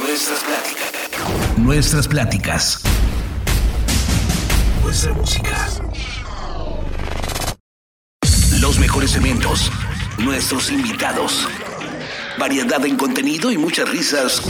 Nuestras 0.00 0.42
pláticas. 0.42 1.58
Nuestras 1.58 2.08
pláticas. 2.08 2.80
Nuestra 4.82 5.12
música. 5.12 5.68
Los 8.60 8.78
mejores 8.78 9.14
eventos. 9.16 9.70
Nuestros 10.18 10.70
invitados. 10.70 11.48
Variedad 12.38 12.84
en 12.84 12.96
contenido 12.96 13.52
y 13.52 13.58
muchas 13.58 13.88
risas 13.88 14.42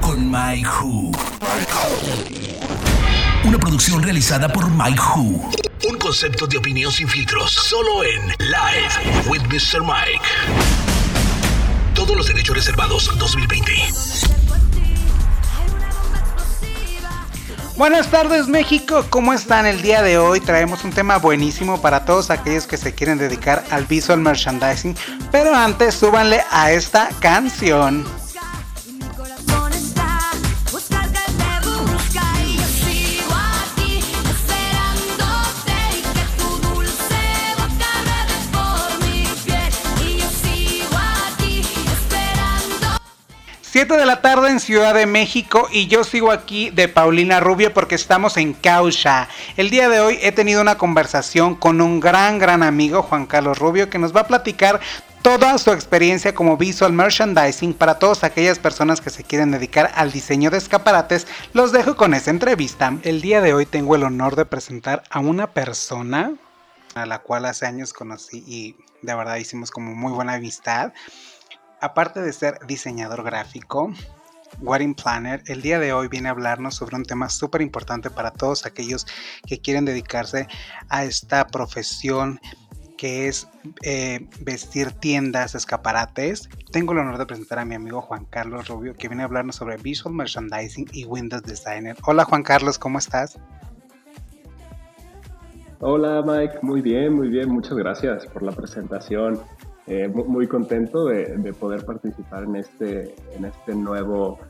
con 0.00 0.30
Mike 0.30 0.66
Who. 0.66 1.12
Una 3.44 3.58
producción 3.58 4.02
realizada 4.02 4.48
por 4.50 4.70
Mike 4.70 5.00
Who. 5.00 5.50
Un 5.90 5.98
concepto 5.98 6.46
de 6.46 6.56
opinión 6.58 6.90
sin 6.90 7.08
filtros, 7.08 7.52
solo 7.52 8.02
en 8.02 8.28
Live 8.38 9.28
with 9.28 9.42
Mr. 9.42 9.82
Mike. 9.82 10.24
Todos 11.94 12.16
los 12.16 12.26
derechos 12.26 12.56
reservados 12.56 13.10
2020. 13.18 14.35
Buenas 17.76 18.10
tardes 18.10 18.48
México, 18.48 19.04
¿cómo 19.10 19.34
están 19.34 19.66
el 19.66 19.82
día 19.82 20.00
de 20.00 20.16
hoy? 20.16 20.40
Traemos 20.40 20.82
un 20.84 20.92
tema 20.92 21.18
buenísimo 21.18 21.82
para 21.82 22.06
todos 22.06 22.30
aquellos 22.30 22.66
que 22.66 22.78
se 22.78 22.94
quieren 22.94 23.18
dedicar 23.18 23.64
al 23.70 23.84
visual 23.84 24.18
merchandising, 24.18 24.96
pero 25.30 25.54
antes 25.54 25.94
súbanle 25.94 26.40
a 26.50 26.72
esta 26.72 27.10
canción. 27.20 28.02
De 43.84 44.06
la 44.06 44.22
tarde 44.22 44.48
en 44.48 44.58
Ciudad 44.58 44.94
de 44.94 45.04
México 45.04 45.68
y 45.70 45.86
yo 45.86 46.02
sigo 46.02 46.30
aquí 46.30 46.70
de 46.70 46.88
Paulina 46.88 47.40
Rubio 47.40 47.74
porque 47.74 47.94
estamos 47.94 48.38
en 48.38 48.54
Caucha. 48.54 49.28
El 49.58 49.68
día 49.68 49.90
de 49.90 50.00
hoy 50.00 50.18
he 50.22 50.32
tenido 50.32 50.62
una 50.62 50.78
conversación 50.78 51.54
con 51.54 51.82
un 51.82 52.00
gran, 52.00 52.38
gran 52.38 52.62
amigo, 52.62 53.02
Juan 53.02 53.26
Carlos 53.26 53.58
Rubio, 53.58 53.90
que 53.90 53.98
nos 53.98 54.16
va 54.16 54.22
a 54.22 54.26
platicar 54.26 54.80
toda 55.20 55.58
su 55.58 55.72
experiencia 55.72 56.34
como 56.34 56.56
visual 56.56 56.94
merchandising 56.94 57.74
para 57.74 57.98
todas 57.98 58.24
aquellas 58.24 58.58
personas 58.58 59.02
que 59.02 59.10
se 59.10 59.24
quieren 59.24 59.50
dedicar 59.50 59.92
al 59.94 60.10
diseño 60.10 60.48
de 60.48 60.56
escaparates. 60.56 61.26
Los 61.52 61.70
dejo 61.70 61.96
con 61.96 62.14
esa 62.14 62.30
entrevista. 62.30 62.96
El 63.02 63.20
día 63.20 63.42
de 63.42 63.52
hoy 63.52 63.66
tengo 63.66 63.94
el 63.94 64.04
honor 64.04 64.36
de 64.36 64.46
presentar 64.46 65.02
a 65.10 65.20
una 65.20 65.48
persona 65.48 66.32
a 66.94 67.04
la 67.04 67.18
cual 67.18 67.44
hace 67.44 67.66
años 67.66 67.92
conocí 67.92 68.42
y 68.46 68.74
de 69.02 69.14
verdad 69.14 69.36
hicimos 69.36 69.70
como 69.70 69.94
muy 69.94 70.12
buena 70.12 70.32
amistad 70.32 70.94
aparte 71.80 72.20
de 72.20 72.32
ser 72.32 72.58
diseñador 72.66 73.22
gráfico, 73.22 73.92
Wedding 74.60 74.94
Planner, 74.94 75.42
el 75.46 75.60
día 75.62 75.78
de 75.78 75.92
hoy 75.92 76.08
viene 76.08 76.28
a 76.28 76.32
hablarnos 76.32 76.74
sobre 76.74 76.96
un 76.96 77.04
tema 77.04 77.28
súper 77.28 77.62
importante 77.62 78.10
para 78.10 78.30
todos 78.30 78.64
aquellos 78.64 79.06
que 79.46 79.60
quieren 79.60 79.84
dedicarse 79.84 80.46
a 80.88 81.04
esta 81.04 81.46
profesión 81.46 82.40
que 82.96 83.28
es 83.28 83.48
eh, 83.82 84.26
vestir 84.40 84.92
tiendas, 84.92 85.54
escaparates. 85.54 86.48
Tengo 86.72 86.92
el 86.92 86.98
honor 86.98 87.18
de 87.18 87.26
presentar 87.26 87.58
a 87.58 87.64
mi 87.64 87.74
amigo 87.74 88.00
Juan 88.00 88.24
Carlos 88.24 88.68
Rubio, 88.68 88.94
que 88.94 89.08
viene 89.08 89.22
a 89.22 89.26
hablarnos 89.26 89.56
sobre 89.56 89.76
Visual 89.76 90.14
Merchandising 90.14 90.86
y 90.92 91.04
Windows 91.04 91.42
Designer. 91.42 91.96
Hola 92.04 92.24
Juan 92.24 92.42
Carlos, 92.42 92.78
¿cómo 92.78 92.98
estás? 92.98 93.38
Hola 95.80 96.24
Mike, 96.26 96.60
muy 96.62 96.80
bien, 96.80 97.12
muy 97.12 97.28
bien, 97.28 97.50
muchas 97.50 97.76
gracias 97.76 98.26
por 98.26 98.42
la 98.42 98.52
presentación. 98.52 99.38
Eh, 99.86 100.08
muy 100.08 100.48
contento 100.48 101.04
de, 101.04 101.52
poder 101.52 101.84
participar 101.84 102.44
en 102.44 102.56
este, 102.56 103.14
en 103.36 103.44
este 103.44 103.74
nuevo, 103.74 104.40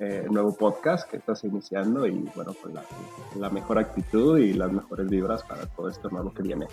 eh, 0.00 0.26
nuevo 0.30 0.56
podcast 0.56 1.10
que 1.10 1.18
estás 1.18 1.44
iniciando 1.44 2.06
y 2.06 2.30
bueno, 2.34 2.54
pues 2.62 2.74
la, 2.74 2.82
la, 3.38 3.50
mejor 3.50 3.78
actitud 3.78 4.38
y 4.38 4.54
las 4.54 4.72
mejores 4.72 5.08
vibras 5.08 5.42
para 5.42 5.66
todo 5.66 5.90
esto 5.90 6.08
nuevo 6.08 6.32
que 6.32 6.42
viene. 6.42 6.66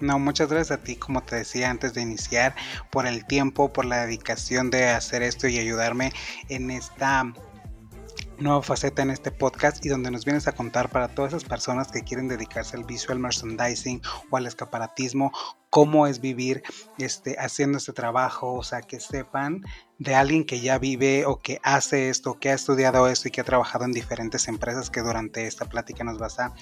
No, 0.00 0.18
muchas 0.18 0.48
gracias 0.48 0.80
a 0.80 0.82
ti, 0.82 0.96
como 0.96 1.22
te 1.22 1.36
decía 1.36 1.70
antes 1.70 1.94
de 1.94 2.02
iniciar, 2.02 2.54
por 2.90 3.06
el 3.06 3.26
tiempo, 3.26 3.72
por 3.72 3.84
la 3.84 4.04
dedicación 4.06 4.70
de 4.70 4.88
hacer 4.88 5.22
esto 5.22 5.46
y 5.46 5.58
ayudarme 5.58 6.12
en 6.48 6.70
esta 6.70 7.32
nueva 8.40 8.62
faceta 8.62 9.02
en 9.02 9.10
este 9.10 9.30
podcast 9.30 9.84
y 9.84 9.88
donde 9.88 10.10
nos 10.10 10.24
vienes 10.24 10.48
a 10.48 10.52
contar 10.52 10.88
para 10.88 11.08
todas 11.08 11.32
esas 11.32 11.44
personas 11.44 11.92
que 11.92 12.02
quieren 12.02 12.26
dedicarse 12.26 12.76
al 12.76 12.84
visual 12.84 13.18
merchandising 13.18 14.00
o 14.30 14.36
al 14.36 14.46
escaparatismo, 14.46 15.30
cómo 15.68 16.06
es 16.06 16.20
vivir 16.20 16.62
este, 16.98 17.36
haciendo 17.38 17.78
este 17.78 17.92
trabajo, 17.92 18.54
o 18.54 18.62
sea, 18.62 18.80
que 18.82 18.98
sepan 18.98 19.62
de 19.98 20.14
alguien 20.14 20.44
que 20.44 20.60
ya 20.60 20.78
vive 20.78 21.26
o 21.26 21.38
que 21.38 21.60
hace 21.62 22.08
esto, 22.08 22.38
que 22.38 22.50
ha 22.50 22.54
estudiado 22.54 23.06
esto 23.08 23.28
y 23.28 23.30
que 23.30 23.42
ha 23.42 23.44
trabajado 23.44 23.84
en 23.84 23.92
diferentes 23.92 24.48
empresas 24.48 24.90
que 24.90 25.02
durante 25.02 25.46
esta 25.46 25.66
plática 25.66 26.02
nos 26.02 26.18
vas 26.18 26.40
a, 26.40 26.54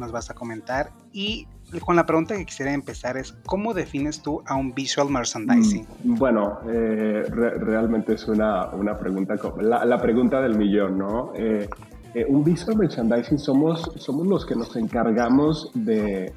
nos 0.00 0.10
vas 0.10 0.30
a 0.30 0.34
comentar. 0.34 0.90
Y 1.12 1.46
con 1.78 1.94
la 1.94 2.04
pregunta 2.04 2.36
que 2.36 2.44
quisiera 2.44 2.72
empezar 2.72 3.16
es, 3.16 3.32
¿cómo 3.46 3.74
defines 3.74 4.22
tú 4.22 4.42
a 4.46 4.56
un 4.56 4.74
visual 4.74 5.08
merchandising? 5.08 5.86
Mm, 6.04 6.14
bueno, 6.16 6.58
eh, 6.68 7.24
realmente 7.30 8.14
es 8.14 8.26
una, 8.26 8.70
una 8.70 8.98
pregunta, 8.98 9.36
la, 9.60 9.84
la, 9.84 9.98
pregunta 10.00 10.40
del 10.40 10.58
millón, 10.58 10.98
¿no? 10.98 11.32
Eh, 11.36 11.68
eh, 12.14 12.26
un 12.28 12.42
visual 12.42 12.76
merchandising 12.76 13.38
somos, 13.38 13.92
somos 13.96 14.26
los 14.26 14.44
que 14.44 14.56
nos 14.56 14.74
encargamos 14.74 15.70
de, 15.74 16.32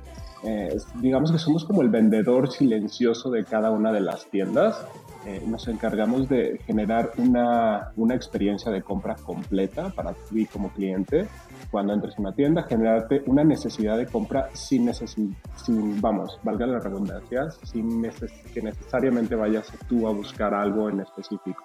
digamos 1.02 1.32
que 1.32 1.40
somos 1.40 1.66
como 1.66 1.82
el 1.82 1.90
vendedor 1.90 2.52
silencioso 2.52 3.32
de 3.32 3.44
cada 3.44 3.72
una 3.72 3.92
de 3.92 4.02
las 4.02 4.26
tiendas. 4.28 4.86
Nos 5.48 5.68
encargamos 5.68 6.28
de 6.28 6.60
generar 6.66 7.12
una, 7.18 7.92
una 7.96 8.16
experiencia 8.16 8.72
de 8.72 8.82
compra 8.82 9.16
completa 9.16 9.90
para 9.90 10.14
ti 10.14 10.46
como 10.46 10.70
cliente 10.70 11.28
cuando 11.72 11.94
entres 11.94 12.14
en 12.18 12.26
una 12.26 12.36
tienda, 12.36 12.64
generarte 12.64 13.24
una 13.26 13.44
necesidad 13.44 13.98
de 13.98 14.06
compra 14.06 14.50
sin, 14.54 14.94
sin 14.94 16.02
vamos, 16.02 16.40
valga 16.44 16.68
la 16.68 16.80
redundancia, 16.80 17.50
sin 17.64 18.04
que 18.54 18.62
necesariamente 18.62 19.36
vayas 19.36 19.72
tú 19.88 20.08
a 20.08 20.12
buscar 20.12 20.54
algo 20.54 20.90
en 20.90 21.00
específico. 21.00 21.64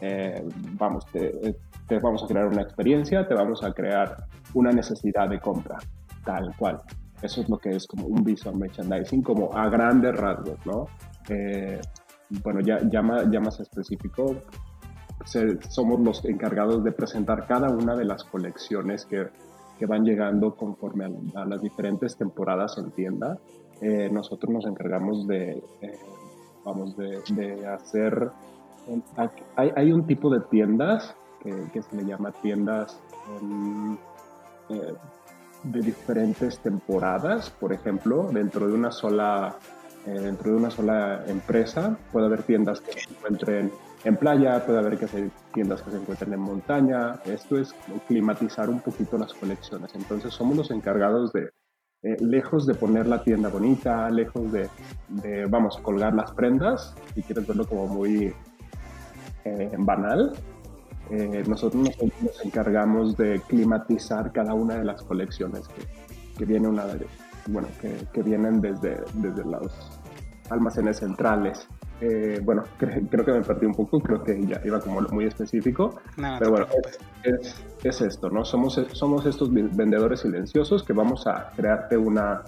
Eh, 0.00 0.46
vamos, 0.72 1.06
te, 1.06 1.56
te, 1.86 1.98
vamos 1.98 2.22
a 2.24 2.26
crear 2.26 2.46
una 2.46 2.62
experiencia, 2.62 3.26
te 3.26 3.34
vamos 3.34 3.62
a 3.62 3.72
crear 3.72 4.16
una 4.54 4.72
necesidad 4.72 5.28
de 5.28 5.40
compra, 5.40 5.78
tal 6.24 6.54
cual. 6.56 6.80
Eso 7.22 7.40
es 7.40 7.48
lo 7.48 7.56
que 7.58 7.70
es 7.70 7.86
como 7.86 8.06
un 8.06 8.22
visual 8.22 8.56
merchandising, 8.56 9.22
como 9.22 9.54
a 9.56 9.68
grandes 9.68 10.14
rasgos, 10.16 10.58
¿no? 10.66 10.86
Eh, 11.28 11.80
bueno, 12.42 12.60
ya, 12.60 12.80
ya, 12.88 13.02
más, 13.02 13.60
específico, 13.60 14.36
somos 15.68 16.00
los 16.00 16.24
encargados 16.24 16.82
de 16.84 16.92
presentar 16.92 17.46
cada 17.46 17.70
una 17.70 17.94
de 17.96 18.04
las 18.04 18.24
colecciones 18.24 19.04
que 19.06 19.28
que 19.78 19.86
van 19.86 20.04
llegando 20.04 20.54
conforme 20.54 21.06
a, 21.34 21.44
las 21.44 21.60
diferentes 21.60 22.16
temporadas 22.16 22.78
en 22.78 22.90
tienda. 22.92 23.38
Eh, 23.80 24.08
nosotros 24.10 24.52
nos 24.52 24.66
encargamos 24.66 25.26
de, 25.26 25.62
eh, 25.80 25.98
vamos, 26.64 26.96
de, 26.96 27.66
hacer... 27.66 28.30
Hay, 29.56 29.72
hay, 29.74 29.92
un 29.92 30.06
tipo 30.06 30.30
de 30.30 30.40
tiendas 30.40 31.14
que, 31.72 31.82
se 31.82 31.96
le 31.96 32.04
llama 32.04 32.30
tiendas 32.30 33.00
eh, 34.70 34.94
de 35.64 35.80
diferentes 35.80 36.60
temporadas, 36.60 37.50
por 37.50 37.72
ejemplo, 37.72 38.28
dentro 38.32 38.68
de 38.68 38.74
una 38.74 38.92
sola 38.92 39.56
dentro 40.06 40.52
de 40.52 40.56
una 40.56 40.70
sola 40.70 41.24
empresa 41.26 41.98
puede 42.12 42.26
haber 42.26 42.42
tiendas 42.42 42.80
que 42.80 42.92
se 42.92 43.10
encuentren 43.10 43.72
en 44.04 44.16
playa, 44.16 44.64
puede 44.64 44.78
haber 44.78 44.98
que 44.98 45.06
hacer 45.06 45.30
tiendas 45.52 45.82
que 45.82 45.90
se 45.90 45.96
encuentren 45.96 46.32
en 46.32 46.40
montaña. 46.40 47.20
Esto 47.24 47.58
es 47.58 47.74
climatizar 48.06 48.70
un 48.70 48.80
poquito 48.80 49.18
las 49.18 49.34
colecciones. 49.34 49.94
Entonces 49.94 50.32
somos 50.32 50.56
los 50.56 50.70
encargados 50.70 51.32
de, 51.32 51.50
eh, 52.02 52.16
lejos 52.20 52.66
de 52.66 52.74
poner 52.74 53.06
la 53.06 53.24
tienda 53.24 53.48
bonita, 53.48 54.08
lejos 54.10 54.52
de, 54.52 54.68
vamos, 55.48 55.78
colgar 55.78 56.14
las 56.14 56.30
prendas, 56.30 56.94
si 57.14 57.22
quieres 57.22 57.46
verlo 57.46 57.66
como 57.66 57.88
muy 57.88 58.32
eh, 59.44 59.72
banal, 59.76 60.32
eh, 61.10 61.42
nosotros 61.48 61.82
nos, 62.22 62.44
encargamos 62.44 63.16
de 63.16 63.40
climatizar 63.48 64.30
cada 64.30 64.54
una 64.54 64.76
de 64.76 64.84
las 64.84 65.02
colecciones 65.02 65.66
que, 66.36 66.44
viene 66.44 66.68
una 66.68 66.84
bueno, 67.46 67.66
que, 67.80 67.92
que, 68.12 68.22
vienen 68.22 68.60
desde, 68.60 69.00
desde 69.14 69.44
los 69.44 69.72
almacenes 70.50 70.98
centrales. 70.98 71.68
Eh, 72.00 72.40
bueno, 72.42 72.64
creo 72.78 73.24
que 73.24 73.32
me 73.32 73.42
perdí 73.42 73.66
un 73.66 73.74
poco, 73.74 74.00
creo 74.00 74.22
que 74.22 74.44
ya 74.46 74.60
iba 74.64 74.80
como 74.80 75.00
muy 75.00 75.26
específico, 75.26 76.00
pero 76.16 76.50
bueno, 76.50 76.66
es, 77.82 78.00
esto, 78.00 78.30
¿no? 78.30 78.44
Somos, 78.44 78.80
somos 78.92 79.26
estos 79.26 79.52
vendedores 79.52 80.20
silenciosos 80.20 80.82
que 80.82 80.92
vamos 80.92 81.26
a 81.26 81.52
crearte 81.56 81.96
una 81.96 82.42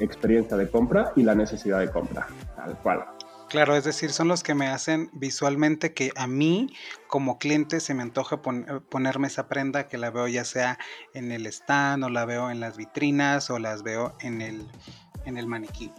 experiencia 0.00 0.56
de 0.56 0.68
compra 0.68 1.12
y 1.16 1.22
la 1.22 1.34
necesidad 1.34 1.80
de 1.80 1.90
compra, 1.90 2.26
tal 2.56 2.76
cual. 2.78 3.04
Claro, 3.52 3.76
es 3.76 3.84
decir, 3.84 4.12
son 4.12 4.28
los 4.28 4.42
que 4.42 4.54
me 4.54 4.68
hacen 4.68 5.10
visualmente 5.12 5.92
que 5.92 6.10
a 6.16 6.26
mí 6.26 6.72
como 7.06 7.38
cliente 7.38 7.80
se 7.80 7.92
me 7.92 8.02
antoja 8.02 8.40
ponerme 8.40 9.26
esa 9.26 9.46
prenda 9.46 9.88
que 9.88 9.98
la 9.98 10.10
veo 10.10 10.26
ya 10.26 10.46
sea 10.46 10.78
en 11.12 11.30
el 11.30 11.44
stand 11.46 12.02
o 12.02 12.08
la 12.08 12.24
veo 12.24 12.50
en 12.50 12.60
las 12.60 12.78
vitrinas 12.78 13.50
o 13.50 13.58
las 13.58 13.82
veo 13.82 14.14
en 14.20 14.40
el, 14.40 14.66
en 15.26 15.36
el 15.36 15.46
maniquí. 15.46 15.92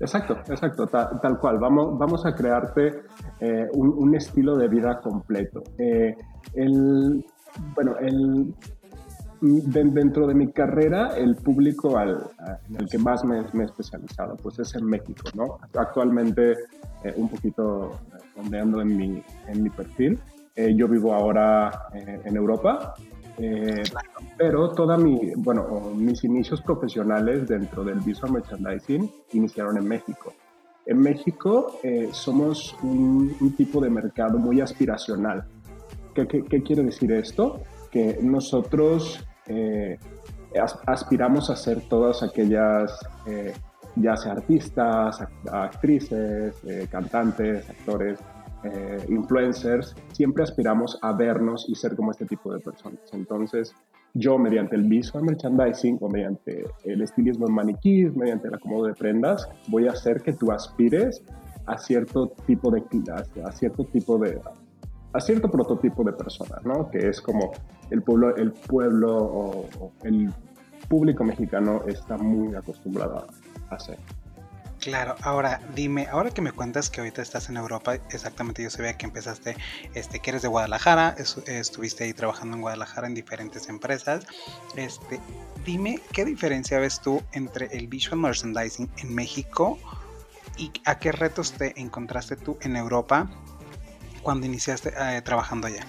Exacto, 0.00 0.38
exacto, 0.48 0.86
tal, 0.86 1.38
cual. 1.38 1.58
Vamos, 1.58 1.98
vamos 1.98 2.26
a 2.26 2.34
crearte 2.34 3.02
eh, 3.40 3.66
un, 3.72 4.14
estilo 4.14 4.56
de 4.56 4.68
vida 4.68 5.00
completo. 5.00 5.62
Eh, 5.78 6.14
el, 6.54 7.24
bueno, 7.74 7.96
el, 7.98 8.54
dentro 9.40 10.26
de 10.26 10.34
mi 10.34 10.52
carrera, 10.52 11.16
el 11.16 11.36
público 11.36 11.96
al, 11.96 12.18
en 12.68 12.80
el 12.80 12.88
que 12.88 12.98
más 12.98 13.24
me, 13.24 13.38
he 13.38 13.64
especializado, 13.64 14.36
pues 14.36 14.58
es 14.58 14.74
en 14.74 14.84
México, 14.84 15.24
¿no? 15.34 15.58
Actualmente, 15.78 16.52
eh, 17.04 17.14
un 17.16 17.28
poquito 17.28 17.92
ondeando 18.36 18.80
en 18.80 18.96
mi, 18.96 19.22
en 19.46 19.62
mi 19.62 19.70
perfil, 19.70 20.18
yo 20.74 20.88
vivo 20.88 21.12
ahora 21.12 21.70
en 21.92 22.34
Europa 22.34 22.94
eh, 23.38 23.82
pero 24.36 24.70
toda 24.70 24.96
mi, 24.96 25.32
bueno, 25.36 25.90
mis 25.94 26.24
inicios 26.24 26.62
profesionales 26.62 27.46
dentro 27.46 27.84
del 27.84 28.00
visual 28.00 28.32
merchandising 28.32 29.10
iniciaron 29.32 29.76
en 29.76 29.86
México. 29.86 30.32
En 30.86 31.00
México 31.00 31.78
eh, 31.82 32.08
somos 32.12 32.76
un, 32.82 33.54
tipo 33.56 33.80
de 33.80 33.90
mercado 33.90 34.38
muy 34.38 34.60
aspiracional. 34.60 35.44
¿Qué, 36.14 36.26
qué, 36.26 36.62
quiere 36.62 36.82
decir 36.84 37.12
esto? 37.12 37.60
Que 37.90 38.18
nosotros 38.22 39.22
eh, 39.46 39.98
aspiramos 40.86 41.50
a 41.50 41.56
ser 41.56 41.82
todas 41.88 42.22
aquellas, 42.22 42.98
ya 43.96 44.16
sea 44.16 44.32
artistas, 44.32 45.20
actrices, 45.50 46.54
cantantes, 46.90 47.68
actores, 47.68 48.18
eh, 48.66 49.06
influencers, 49.08 49.94
siempre 50.12 50.42
aspiramos 50.42 50.98
a 51.02 51.12
vernos 51.12 51.66
y 51.68 51.74
ser 51.74 51.96
como 51.96 52.10
este 52.10 52.26
tipo 52.26 52.52
de 52.52 52.60
personas. 52.60 53.00
Entonces, 53.12 53.74
yo 54.14 54.38
mediante 54.38 54.76
el 54.76 54.84
visual 54.84 55.24
merchandising 55.24 55.98
o 56.00 56.08
mediante 56.08 56.64
el 56.84 57.02
estilismo 57.02 57.46
en 57.48 57.54
maniquís, 57.54 58.14
mediante 58.16 58.48
el 58.48 58.54
acomodo 58.54 58.86
de 58.86 58.94
prendas, 58.94 59.48
voy 59.68 59.88
a 59.88 59.92
hacer 59.92 60.22
que 60.22 60.32
tú 60.32 60.50
aspires 60.52 61.22
a 61.66 61.78
cierto 61.78 62.28
tipo 62.46 62.70
de 62.70 62.82
a, 63.44 63.52
cierto 63.52 63.84
tipo 63.84 64.18
de 64.18 64.40
a 65.12 65.20
cierto 65.20 65.50
prototipo 65.50 66.04
de 66.04 66.12
persona, 66.12 66.60
¿no? 66.64 66.90
Que 66.90 67.08
es 67.08 67.20
como 67.20 67.52
el 67.90 68.02
pueblo, 68.02 68.36
el 68.36 68.52
pueblo 68.52 69.16
o 69.16 69.92
el 70.02 70.30
público 70.88 71.24
mexicano 71.24 71.82
está 71.86 72.16
muy 72.16 72.54
acostumbrado 72.54 73.26
a 73.70 73.74
hacer. 73.74 73.98
Claro, 74.86 75.16
ahora 75.22 75.60
dime, 75.74 76.06
ahora 76.12 76.30
que 76.30 76.40
me 76.40 76.52
cuentas 76.52 76.90
que 76.90 77.00
ahorita 77.00 77.20
estás 77.20 77.48
en 77.48 77.56
Europa, 77.56 77.96
exactamente 78.10 78.62
yo 78.62 78.70
sabía 78.70 78.96
que 78.96 79.04
empezaste, 79.04 79.56
este, 79.94 80.20
que 80.20 80.30
eres 80.30 80.42
de 80.42 80.48
Guadalajara, 80.48 81.16
estuviste 81.48 82.04
ahí 82.04 82.12
trabajando 82.12 82.54
en 82.54 82.62
Guadalajara 82.62 83.08
en 83.08 83.14
diferentes 83.14 83.68
empresas. 83.68 84.24
Este, 84.76 85.18
dime, 85.64 85.98
¿qué 86.12 86.24
diferencia 86.24 86.78
ves 86.78 87.00
tú 87.00 87.20
entre 87.32 87.66
el 87.76 87.88
visual 87.88 88.20
merchandising 88.20 88.88
en 88.98 89.12
México 89.12 89.76
y 90.56 90.70
a 90.84 91.00
qué 91.00 91.10
retos 91.10 91.54
te 91.54 91.80
encontraste 91.80 92.36
tú 92.36 92.56
en 92.60 92.76
Europa 92.76 93.28
cuando 94.22 94.46
iniciaste 94.46 94.92
eh, 94.96 95.20
trabajando 95.20 95.66
allá? 95.66 95.84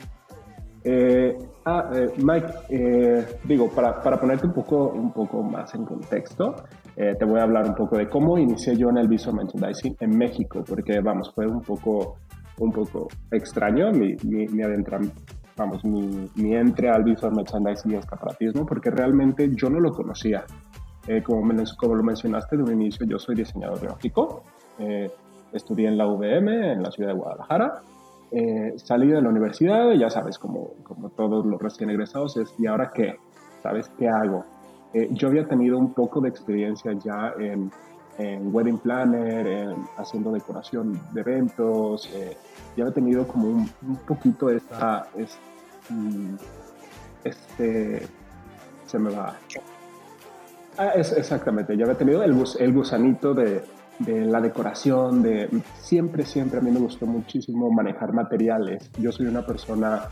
Eh, 0.90 1.38
ah, 1.66 1.90
eh, 1.94 2.14
Mike, 2.24 3.40
digo, 3.44 3.70
para, 3.70 4.02
para, 4.02 4.18
ponerte 4.18 4.48
un 4.48 4.54
poco, 4.54 4.88
un 4.88 5.12
poco 5.12 5.44
más 5.44 5.76
en 5.76 5.84
contexto, 5.84 6.56
eh, 6.96 7.14
te 7.20 7.26
voy 7.26 7.42
a 7.42 7.44
hablar 7.44 7.66
un 7.66 7.76
poco 7.76 7.98
de 7.98 8.08
cómo 8.08 8.38
inicié 8.38 8.78
yo 8.78 8.90
en 8.90 8.98
el 8.98 9.10
visual 9.10 9.36
merchandising 9.36 9.98
en 10.00 10.18
México, 10.18 10.64
porque 10.66 11.02
vamos, 11.02 11.30
fue 11.36 11.46
un 11.46 11.62
poco, 11.62 12.20
un 12.60 12.72
poco 12.72 13.10
extraño 13.30 13.92
mi, 13.92 14.16
mi, 14.24 14.48
mi 14.48 14.64
vamos, 15.58 15.84
mi, 15.84 16.30
mi, 16.36 16.56
entre 16.56 16.90
al 16.90 17.04
visual 17.04 17.34
merchandising 17.36 17.92
y 17.92 17.96
escaparatismo, 17.96 18.66
porque 18.66 18.90
realmente 18.90 19.50
yo 19.54 19.70
no 19.70 19.82
lo 19.82 19.92
conocía. 19.92 20.46
Eh, 21.06 21.22
como, 21.22 21.42
como, 21.78 21.96
lo 21.96 22.04
mencionaste 22.04 22.56
de 22.56 22.64
un 22.64 22.72
inicio, 22.72 23.06
yo 23.06 23.20
soy 23.20 23.36
diseñador 23.36 23.82
gráfico, 23.82 24.44
eh, 24.80 25.12
estudié 25.52 25.90
en 25.90 25.98
la 25.98 26.08
UVM, 26.08 26.48
en 26.48 26.82
la 26.82 26.92
ciudad 26.92 27.10
de 27.10 27.18
Guadalajara, 27.18 27.82
salí 28.78 29.08
de 29.08 29.22
la 29.22 29.30
universidad, 29.30 29.92
ya 29.94 30.10
sabes, 30.10 30.38
como, 30.38 30.74
como 30.84 31.10
todos 31.10 31.46
los 31.46 31.62
recién 31.62 31.90
egresados, 31.90 32.38
es, 32.38 32.54
¿y 32.58 32.68
ahora 32.68 32.92
qué? 32.94 33.16
¿Sabes 33.64 33.90
qué 33.98 34.08
hago? 34.08 34.46
Eh, 34.94 35.10
yo 35.12 35.28
había 35.28 35.48
tenido 35.48 35.78
un 35.78 35.94
poco 35.94 36.22
de 36.22 36.30
experiencia 36.30 36.94
ya 36.94 37.34
en, 37.40 37.72
wedding 38.52 38.80
planner, 38.80 39.46
en 39.46 39.76
haciendo 39.98 40.32
decoración 40.32 41.00
de 41.12 41.22
eventos, 41.22 42.10
eh, 42.16 42.36
ya 42.76 42.86
había 42.86 42.94
tenido 42.96 43.28
como 43.28 43.50
un, 43.50 43.70
poquito 44.08 44.50
esta, 44.50 45.08
es, 45.16 45.38
mm, 45.90 46.34
este, 47.24 48.08
se 48.88 48.98
me 48.98 49.12
va. 49.12 49.36
Ah, 50.80 50.94
exactamente, 50.96 51.78
ya 51.78 51.84
había 51.84 51.98
tenido 51.98 52.24
el, 52.24 52.36
el 52.60 52.74
gusanito 52.74 53.36
de, 53.36 53.64
de 54.00 54.26
la 54.26 54.40
decoración, 54.42 55.24
de 55.24 55.50
siempre, 55.80 56.26
siempre 56.26 56.60
a 56.60 56.62
mí 56.62 56.72
me 56.72 56.80
gustó 56.80 57.06
muchísimo 57.06 57.72
manejar 57.72 58.14
materiales. 58.14 58.92
Yo 59.00 59.12
soy 59.12 59.26
una 59.28 59.46
persona 59.46 60.04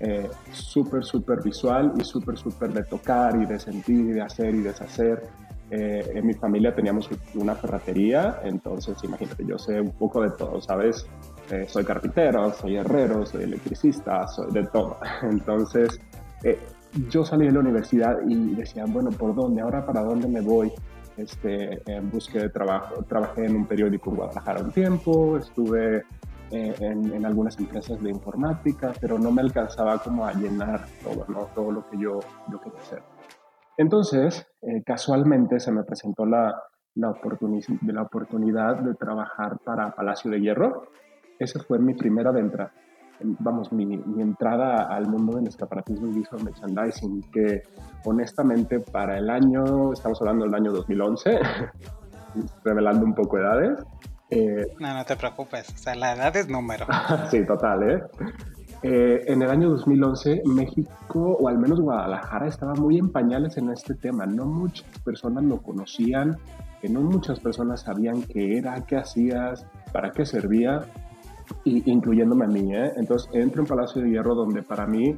eh, 0.00 0.28
súper, 0.52 1.04
súper 1.04 1.42
visual 1.42 1.92
y 1.96 2.04
súper, 2.04 2.36
súper 2.36 2.72
de 2.72 2.84
tocar 2.84 3.40
y 3.40 3.46
de 3.46 3.58
sentir 3.58 4.00
y 4.00 4.12
de 4.12 4.22
hacer 4.22 4.54
y 4.54 4.60
deshacer. 4.60 5.22
Eh, 5.70 6.12
en 6.14 6.26
mi 6.26 6.34
familia 6.34 6.74
teníamos 6.74 7.08
una 7.34 7.54
ferretería, 7.54 8.40
entonces 8.44 8.96
imagínate, 9.02 9.44
yo 9.46 9.58
sé 9.58 9.80
un 9.80 9.92
poco 9.92 10.22
de 10.22 10.30
todo, 10.30 10.60
¿sabes? 10.60 11.06
Eh, 11.50 11.64
soy 11.68 11.84
carpintero, 11.84 12.52
soy 12.52 12.76
herrero, 12.76 13.24
soy 13.24 13.44
electricista, 13.44 14.26
soy 14.28 14.52
de 14.52 14.66
todo. 14.66 14.98
Entonces, 15.22 16.00
yo 17.08 17.24
salí 17.24 17.46
de 17.46 17.52
la 17.52 17.60
universidad 17.60 18.18
y 18.26 18.54
decía, 18.54 18.84
bueno, 18.86 19.10
¿por 19.10 19.34
dónde? 19.34 19.62
¿Ahora 19.62 19.84
para 19.84 20.02
dónde 20.02 20.28
me 20.28 20.40
voy? 20.40 20.70
Este, 21.16 21.80
en 21.86 22.10
búsqueda 22.10 22.44
de 22.44 22.48
trabajo. 22.48 23.04
Trabajé 23.04 23.46
en 23.46 23.54
un 23.54 23.66
periódico 23.66 24.10
en 24.10 24.16
Guadalajara 24.16 24.62
un 24.62 24.72
tiempo, 24.72 25.36
estuve 25.36 26.04
eh, 26.50 26.74
en, 26.80 27.24
algunas 27.24 27.58
empresas 27.58 28.02
de 28.02 28.10
informática, 28.10 28.92
pero 29.00 29.18
no 29.18 29.30
me 29.30 29.42
alcanzaba 29.42 29.98
como 29.98 30.26
a 30.26 30.32
llenar 30.32 30.84
todo, 31.02 31.24
¿no? 31.28 31.46
todo 31.54 31.70
lo 31.70 31.88
que 31.88 31.98
yo, 31.98 32.20
yo 32.50 32.60
quería 32.60 32.80
hacer. 32.80 33.02
Entonces, 33.76 34.46
eh, 34.62 34.82
casualmente 34.84 35.58
se 35.58 35.72
me 35.72 35.84
presentó 35.84 36.26
la, 36.26 36.54
la, 36.94 37.12
de 37.12 37.92
la 37.92 38.02
oportunidad 38.02 38.76
de 38.76 38.94
trabajar 38.94 39.58
para 39.64 39.94
Palacio 39.94 40.30
de 40.30 40.40
Hierro. 40.40 40.88
Esa 41.38 41.60
fue 41.60 41.78
mi 41.78 41.94
primera 41.94 42.30
entrada, 42.38 42.72
vamos, 43.20 43.72
mi, 43.72 43.86
mi, 43.86 44.22
entrada 44.22 44.88
al 44.94 45.08
mundo 45.08 45.36
del 45.36 45.48
escaparatismo 45.48 46.08
y 46.08 46.18
visual 46.18 46.44
merchandising, 46.44 47.22
que 47.32 47.62
honestamente 48.04 48.80
para 48.80 49.18
el 49.18 49.30
año, 49.30 49.92
estamos 49.92 50.20
hablando 50.20 50.44
del 50.44 50.54
año 50.54 50.72
2011, 50.72 51.38
revelando 52.64 53.04
un 53.04 53.14
poco 53.14 53.38
edades, 53.38 53.84
eh, 54.30 54.66
no, 54.80 54.94
no 54.94 55.04
te 55.04 55.16
preocupes, 55.16 55.68
o 55.72 55.78
sea, 55.78 55.94
la 55.94 56.14
edad 56.14 56.36
es 56.36 56.48
número. 56.48 56.86
sí, 57.30 57.44
total, 57.46 57.82
¿eh? 57.88 58.02
¿eh? 58.82 59.24
En 59.26 59.42
el 59.42 59.50
año 59.50 59.70
2011, 59.70 60.42
México, 60.46 61.36
o 61.38 61.48
al 61.48 61.58
menos 61.58 61.80
Guadalajara, 61.80 62.48
estaba 62.48 62.74
muy 62.74 62.98
en 62.98 63.10
pañales 63.12 63.56
en 63.58 63.70
este 63.70 63.94
tema. 63.94 64.26
No 64.26 64.46
muchas 64.46 64.86
personas 65.00 65.44
lo 65.44 65.62
conocían, 65.62 66.36
que 66.80 66.88
no 66.88 67.00
muchas 67.02 67.38
personas 67.38 67.82
sabían 67.82 68.22
qué 68.22 68.58
era, 68.58 68.84
qué 68.86 68.96
hacías, 68.96 69.66
para 69.92 70.10
qué 70.10 70.26
servía, 70.26 70.80
y, 71.64 71.90
incluyéndome 71.90 72.44
a 72.44 72.48
mí. 72.48 72.74
¿eh? 72.74 72.92
Entonces 72.96 73.28
entro 73.32 73.62
en 73.62 73.68
Palacio 73.68 74.02
de 74.02 74.10
Hierro, 74.10 74.34
donde 74.34 74.62
para 74.62 74.86
mí 74.86 75.16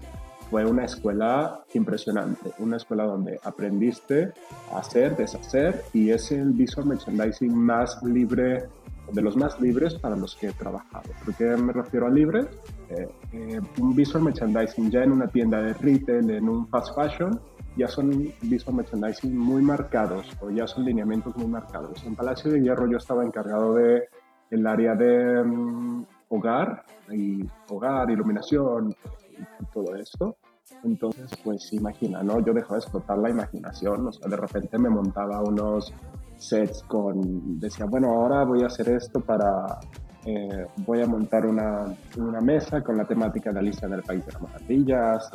fue 0.50 0.64
una 0.64 0.84
escuela 0.84 1.60
impresionante, 1.74 2.52
una 2.58 2.76
escuela 2.76 3.04
donde 3.04 3.40
aprendiste 3.42 4.32
a 4.72 4.78
hacer, 4.78 5.16
deshacer, 5.16 5.82
y 5.92 6.10
es 6.10 6.30
el 6.30 6.52
visual 6.52 6.86
merchandising 6.86 7.54
más 7.54 8.00
libre 8.02 8.68
de 9.12 9.22
los 9.22 9.36
más 9.36 9.60
libres 9.60 9.94
para 9.94 10.16
los 10.16 10.34
que 10.34 10.48
he 10.48 10.52
trabajado. 10.52 11.10
¿Por 11.24 11.34
qué 11.34 11.44
me 11.56 11.72
refiero 11.72 12.06
a 12.06 12.10
libre? 12.10 12.46
Eh, 12.90 13.08
eh, 13.32 13.60
un 13.78 13.94
visual 13.94 14.24
merchandising 14.24 14.90
ya 14.90 15.04
en 15.04 15.12
una 15.12 15.28
tienda 15.28 15.60
de 15.62 15.74
retail, 15.74 16.30
en 16.30 16.48
un 16.48 16.66
fast 16.68 16.94
fashion, 16.94 17.40
ya 17.76 17.88
son 17.88 18.32
visual 18.42 18.76
merchandising 18.76 19.36
muy 19.36 19.62
marcados 19.62 20.26
o 20.40 20.50
ya 20.50 20.66
son 20.66 20.84
lineamientos 20.84 21.36
muy 21.36 21.46
marcados. 21.46 22.04
En 22.04 22.16
Palacio 22.16 22.50
de 22.50 22.62
Hierro 22.62 22.90
yo 22.90 22.96
estaba 22.96 23.24
encargado 23.24 23.74
de 23.74 24.08
el 24.50 24.66
área 24.66 24.94
de 24.94 25.42
mm, 25.44 26.06
hogar 26.28 26.84
y 27.10 27.44
hogar, 27.70 28.10
iluminación 28.10 28.94
y 29.30 29.64
todo 29.72 29.94
esto. 29.96 30.36
Entonces, 30.82 31.30
pues 31.44 31.72
imagina, 31.72 32.22
¿no? 32.22 32.40
Yo 32.40 32.52
dejaba 32.52 32.74
de 32.74 32.80
explotar 32.80 33.18
la 33.18 33.30
imaginación, 33.30 34.08
o 34.08 34.12
sea, 34.12 34.28
de 34.28 34.36
repente 34.36 34.78
me 34.78 34.88
montaba 34.88 35.40
unos 35.40 35.92
sets 36.36 36.82
con, 36.82 37.58
decía, 37.58 37.86
bueno, 37.86 38.08
ahora 38.08 38.44
voy 38.44 38.62
a 38.62 38.66
hacer 38.66 38.88
esto 38.88 39.20
para, 39.20 39.78
eh, 40.24 40.66
voy 40.78 41.02
a 41.02 41.06
montar 41.06 41.46
una, 41.46 41.84
una, 42.18 42.40
mesa 42.40 42.82
con 42.82 42.96
la 42.96 43.04
temática 43.04 43.50
de 43.50 43.54
la 43.54 43.62
lista 43.62 43.86
del 43.86 44.02
país 44.02 44.26
de 44.26 44.32
las 44.32 44.42
maravillas, 44.42 45.30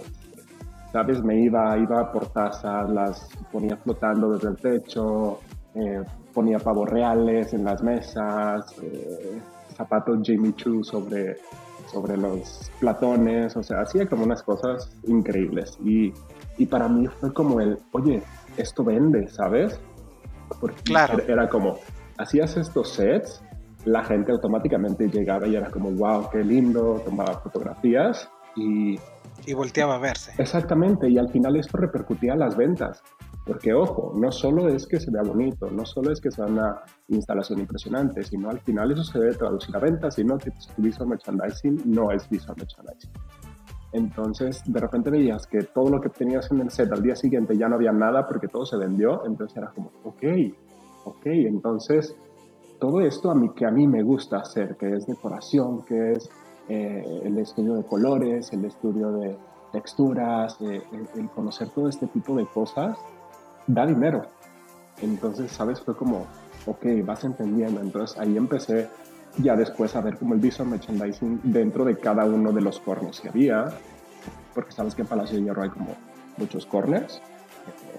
¿sabes? 0.91 1.23
Me 1.23 1.39
iba, 1.39 1.77
iba 1.77 2.11
por 2.11 2.27
tazas, 2.27 2.89
las 2.89 3.29
ponía 3.51 3.77
flotando 3.77 4.33
desde 4.33 4.49
el 4.49 4.57
techo, 4.57 5.39
eh, 5.75 6.03
ponía 6.33 6.59
pavos 6.59 6.89
reales 6.89 7.53
en 7.53 7.63
las 7.63 7.81
mesas, 7.81 8.75
eh, 8.81 9.41
zapatos 9.81 10.19
Jimmy 10.23 10.53
Choo 10.53 10.83
sobre, 10.83 11.37
sobre 11.91 12.15
los 12.17 12.71
platones, 12.79 13.55
o 13.57 13.63
sea, 13.63 13.81
hacía 13.81 14.05
como 14.07 14.23
unas 14.23 14.43
cosas 14.43 14.91
increíbles. 15.07 15.77
Y, 15.83 16.13
y 16.57 16.65
para 16.67 16.87
mí 16.87 17.07
fue 17.19 17.33
como 17.33 17.59
el, 17.59 17.79
oye, 17.91 18.21
esto 18.57 18.83
vende, 18.83 19.27
¿sabes? 19.29 19.79
Porque 20.59 20.83
claro. 20.83 21.19
era 21.27 21.49
como, 21.49 21.79
hacías 22.17 22.57
estos 22.57 22.93
sets, 22.93 23.41
la 23.85 24.03
gente 24.03 24.31
automáticamente 24.31 25.07
llegaba 25.07 25.47
y 25.47 25.55
era 25.55 25.71
como, 25.71 25.89
wow, 25.91 26.29
qué 26.31 26.43
lindo, 26.43 27.01
tomaba 27.03 27.39
fotografías 27.39 28.29
y... 28.55 28.99
Y 29.47 29.53
volteaba 29.53 29.95
a 29.95 29.97
verse. 29.97 30.33
Exactamente, 30.37 31.09
y 31.09 31.17
al 31.17 31.29
final 31.29 31.55
esto 31.55 31.77
repercutía 31.77 32.33
en 32.33 32.39
las 32.39 32.55
ventas. 32.55 33.01
Porque 33.45 33.73
ojo, 33.73 34.13
no 34.15 34.31
solo 34.31 34.67
es 34.69 34.85
que 34.85 34.99
se 34.99 35.09
vea 35.09 35.23
bonito, 35.23 35.69
no 35.71 35.85
solo 35.85 36.11
es 36.11 36.21
que 36.21 36.29
sea 36.29 36.45
una 36.45 36.81
instalación 37.07 37.59
impresionante, 37.59 38.23
sino 38.23 38.49
al 38.49 38.59
final 38.59 38.91
eso 38.91 39.03
se 39.03 39.19
debe 39.19 39.33
traducir 39.33 39.75
a 39.75 39.79
ventas, 39.79 40.19
y 40.19 40.23
no 40.23 40.37
que 40.37 40.51
visual 40.77 41.09
merchandising 41.09 41.81
no 41.85 42.11
es 42.11 42.29
visual 42.29 42.55
merchandising. 42.57 43.11
Entonces, 43.93 44.61
de 44.65 44.79
repente 44.79 45.09
veías 45.09 45.47
que 45.47 45.63
todo 45.63 45.89
lo 45.89 45.99
que 45.99 46.09
tenías 46.09 46.49
en 46.51 46.61
el 46.61 46.69
set 46.69 46.91
al 46.93 47.01
día 47.01 47.15
siguiente 47.15 47.57
ya 47.57 47.67
no 47.67 47.75
había 47.75 47.91
nada 47.91 48.27
porque 48.27 48.47
todo 48.47 48.65
se 48.65 48.77
vendió, 48.77 49.25
entonces 49.25 49.57
era 49.57 49.71
como, 49.71 49.91
ok, 50.03 50.23
ok, 51.05 51.25
entonces 51.25 52.15
todo 52.79 53.01
esto 53.01 53.31
a 53.31 53.35
mí, 53.35 53.49
que 53.49 53.65
a 53.65 53.71
mí 53.71 53.87
me 53.87 54.01
gusta 54.01 54.37
hacer, 54.37 54.77
que 54.77 54.95
es 54.95 55.07
decoración, 55.07 55.83
que 55.83 56.13
es 56.13 56.29
eh, 56.69 57.21
el 57.23 57.37
estudio 57.37 57.75
de 57.75 57.83
colores, 57.83 58.53
el 58.53 58.65
estudio 58.65 59.11
de 59.11 59.37
texturas, 59.73 60.57
eh, 60.61 60.81
el 61.15 61.29
conocer 61.29 61.69
todo 61.69 61.89
este 61.89 62.07
tipo 62.07 62.35
de 62.35 62.45
cosas, 62.45 62.97
da 63.73 63.85
dinero. 63.85 64.25
Entonces, 65.01 65.51
¿sabes? 65.51 65.81
Fue 65.81 65.95
como, 65.95 66.27
ok, 66.65 66.85
vas 67.03 67.23
entendiendo. 67.23 67.81
Entonces 67.81 68.17
ahí 68.19 68.37
empecé 68.37 68.87
ya 69.37 69.55
después 69.55 69.95
a 69.95 70.01
ver 70.01 70.17
como 70.17 70.33
el 70.33 70.39
visual 70.39 70.69
merchandising 70.69 71.39
dentro 71.43 71.85
de 71.85 71.97
cada 71.97 72.25
uno 72.25 72.51
de 72.51 72.61
los 72.61 72.79
corners 72.79 73.21
que 73.21 73.29
había, 73.29 73.65
porque 74.53 74.71
sabes 74.71 74.93
que 74.93 75.03
en 75.03 75.07
Palacio 75.07 75.37
de 75.37 75.43
Hierro 75.43 75.63
hay 75.63 75.69
como 75.69 75.95
muchos 76.37 76.65
corners 76.65 77.21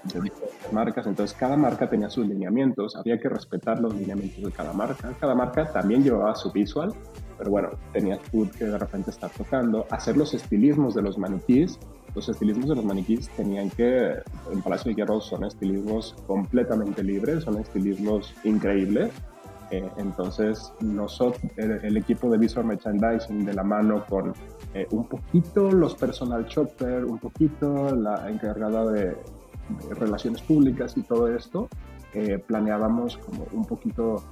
de 0.03 0.19
diferentes 0.19 0.73
marcas, 0.73 1.07
entonces 1.07 1.35
cada 1.37 1.55
marca 1.55 1.89
tenía 1.89 2.09
sus 2.09 2.27
lineamientos, 2.27 2.95
había 2.95 3.17
que 3.17 3.29
respetar 3.29 3.79
los 3.79 3.95
lineamientos 3.95 4.43
de 4.43 4.51
cada 4.51 4.73
marca. 4.73 5.13
Cada 5.19 5.33
marca 5.33 5.71
también 5.71 6.03
llevaba 6.03 6.35
su 6.35 6.51
visual, 6.51 6.93
pero 7.37 7.49
bueno, 7.49 7.69
tenías 7.93 8.19
tú 8.29 8.49
que 8.57 8.65
de 8.65 8.77
repente 8.77 9.11
estar 9.11 9.31
tocando, 9.31 9.87
hacer 9.89 10.17
los 10.17 10.33
estilismos 10.33 10.93
de 10.93 11.01
los 11.01 11.17
maniquís 11.17 11.79
los 12.15 12.29
estilismos 12.29 12.69
de 12.69 12.75
los 12.75 12.85
maniquíes 12.85 13.29
tenían 13.29 13.69
que, 13.69 14.15
en 14.51 14.61
Palacio 14.61 14.89
de 14.89 14.95
Hierro 14.95 15.19
son 15.21 15.43
estilismos 15.45 16.15
completamente 16.27 17.03
libres, 17.03 17.43
son 17.43 17.59
estilismos 17.59 18.33
increíbles. 18.43 19.11
Eh, 19.71 19.89
entonces, 19.97 20.71
nosotros, 20.81 21.41
el, 21.57 21.97
equipo 21.97 22.29
de 22.29 22.37
Visual 22.37 22.65
Merchandising 22.65 23.43
de 23.45 23.53
la 23.53 23.63
mano 23.63 24.05
con 24.05 24.33
eh, 24.73 24.85
un 24.91 25.07
poquito 25.07 25.71
los 25.71 25.95
personal 25.95 26.45
shopper, 26.45 27.05
un 27.05 27.17
poquito 27.17 27.95
la 27.95 28.29
encargada 28.29 28.91
de, 28.91 29.17
relaciones 29.97 30.41
públicas 30.41 30.95
y 30.97 31.03
todo 31.03 31.33
esto, 31.33 31.69
eh, 32.13 32.37
planeábamos 32.37 33.17
como 33.17 33.47
un 33.53 33.65
poquito 33.65 34.23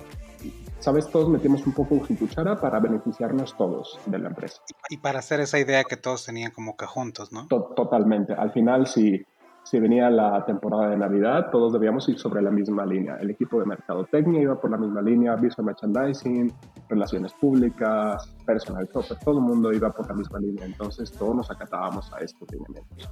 sabes, 0.81 1.07
todos 1.09 1.29
metimos 1.29 1.65
un 1.65 1.73
poco 1.73 1.95
en 2.09 2.15
cuchara 2.15 2.59
para 2.59 2.79
beneficiarnos 2.79 3.55
todos 3.55 3.99
de 4.05 4.19
la 4.19 4.29
empresa. 4.29 4.61
Y 4.89 4.97
para 4.97 5.19
hacer 5.19 5.39
esa 5.39 5.59
idea 5.59 5.83
que 5.83 5.95
todos 5.95 6.25
tenían 6.25 6.51
como 6.51 6.75
que 6.75 6.85
juntos, 6.85 7.31
¿no? 7.31 7.47
totalmente. 7.47 8.33
Al 8.33 8.51
final, 8.51 8.87
si, 8.87 9.23
si 9.63 9.79
venía 9.79 10.09
la 10.09 10.43
temporada 10.45 10.89
de 10.89 10.97
Navidad, 10.97 11.49
todos 11.51 11.71
debíamos 11.71 12.09
ir 12.09 12.17
sobre 12.17 12.41
la 12.41 12.49
misma 12.49 12.85
línea. 12.85 13.17
El 13.21 13.29
equipo 13.29 13.59
de 13.59 13.65
mercadotecnia 13.65 14.41
iba 14.41 14.59
por 14.59 14.71
la 14.71 14.77
misma 14.77 15.01
línea, 15.01 15.35
visual 15.35 15.65
merchandising, 15.65 16.51
relaciones 16.89 17.31
públicas, 17.33 18.27
personal 18.45 18.89
shopper, 18.93 19.17
todo 19.19 19.37
el 19.37 19.43
mundo 19.43 19.71
iba 19.71 19.91
por 19.91 20.07
la 20.07 20.15
misma 20.15 20.39
línea. 20.39 20.65
Entonces, 20.65 21.11
todos 21.11 21.35
nos 21.35 21.51
acatábamos 21.51 22.11
a 22.11 22.17
estos 22.19 22.51
lineamientos. 22.51 23.09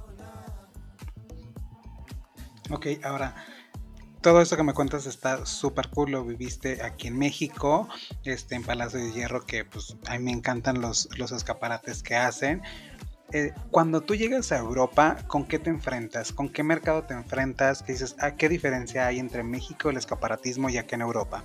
Ok, 2.72 2.86
ahora 3.02 3.34
todo 4.20 4.40
esto 4.40 4.56
que 4.56 4.62
me 4.62 4.74
cuentas 4.74 5.06
está 5.06 5.46
súper 5.46 5.88
cool, 5.88 6.10
lo 6.12 6.24
viviste 6.24 6.82
aquí 6.82 7.08
en 7.08 7.18
México, 7.18 7.88
este, 8.24 8.54
en 8.54 8.62
Palacio 8.62 9.00
de 9.00 9.12
Hierro, 9.12 9.46
que 9.46 9.64
pues 9.64 9.96
a 10.08 10.18
mí 10.18 10.24
me 10.24 10.32
encantan 10.32 10.80
los, 10.80 11.08
los 11.16 11.32
escaparates 11.32 12.02
que 12.02 12.16
hacen. 12.16 12.62
Eh, 13.32 13.52
cuando 13.70 14.00
tú 14.00 14.16
llegas 14.16 14.50
a 14.52 14.58
Europa, 14.58 15.16
¿con 15.28 15.46
qué 15.46 15.58
te 15.58 15.70
enfrentas? 15.70 16.32
¿Con 16.32 16.48
qué 16.48 16.62
mercado 16.62 17.04
te 17.04 17.14
enfrentas? 17.14 17.82
¿Qué 17.82 17.92
dices? 17.92 18.16
¿A 18.18 18.26
ah, 18.26 18.36
qué 18.36 18.48
diferencia 18.48 19.06
hay 19.06 19.20
entre 19.20 19.42
México, 19.44 19.88
el 19.88 19.96
escaparatismo 19.96 20.68
y 20.68 20.78
aquí 20.78 20.96
en 20.96 21.02
Europa? 21.02 21.44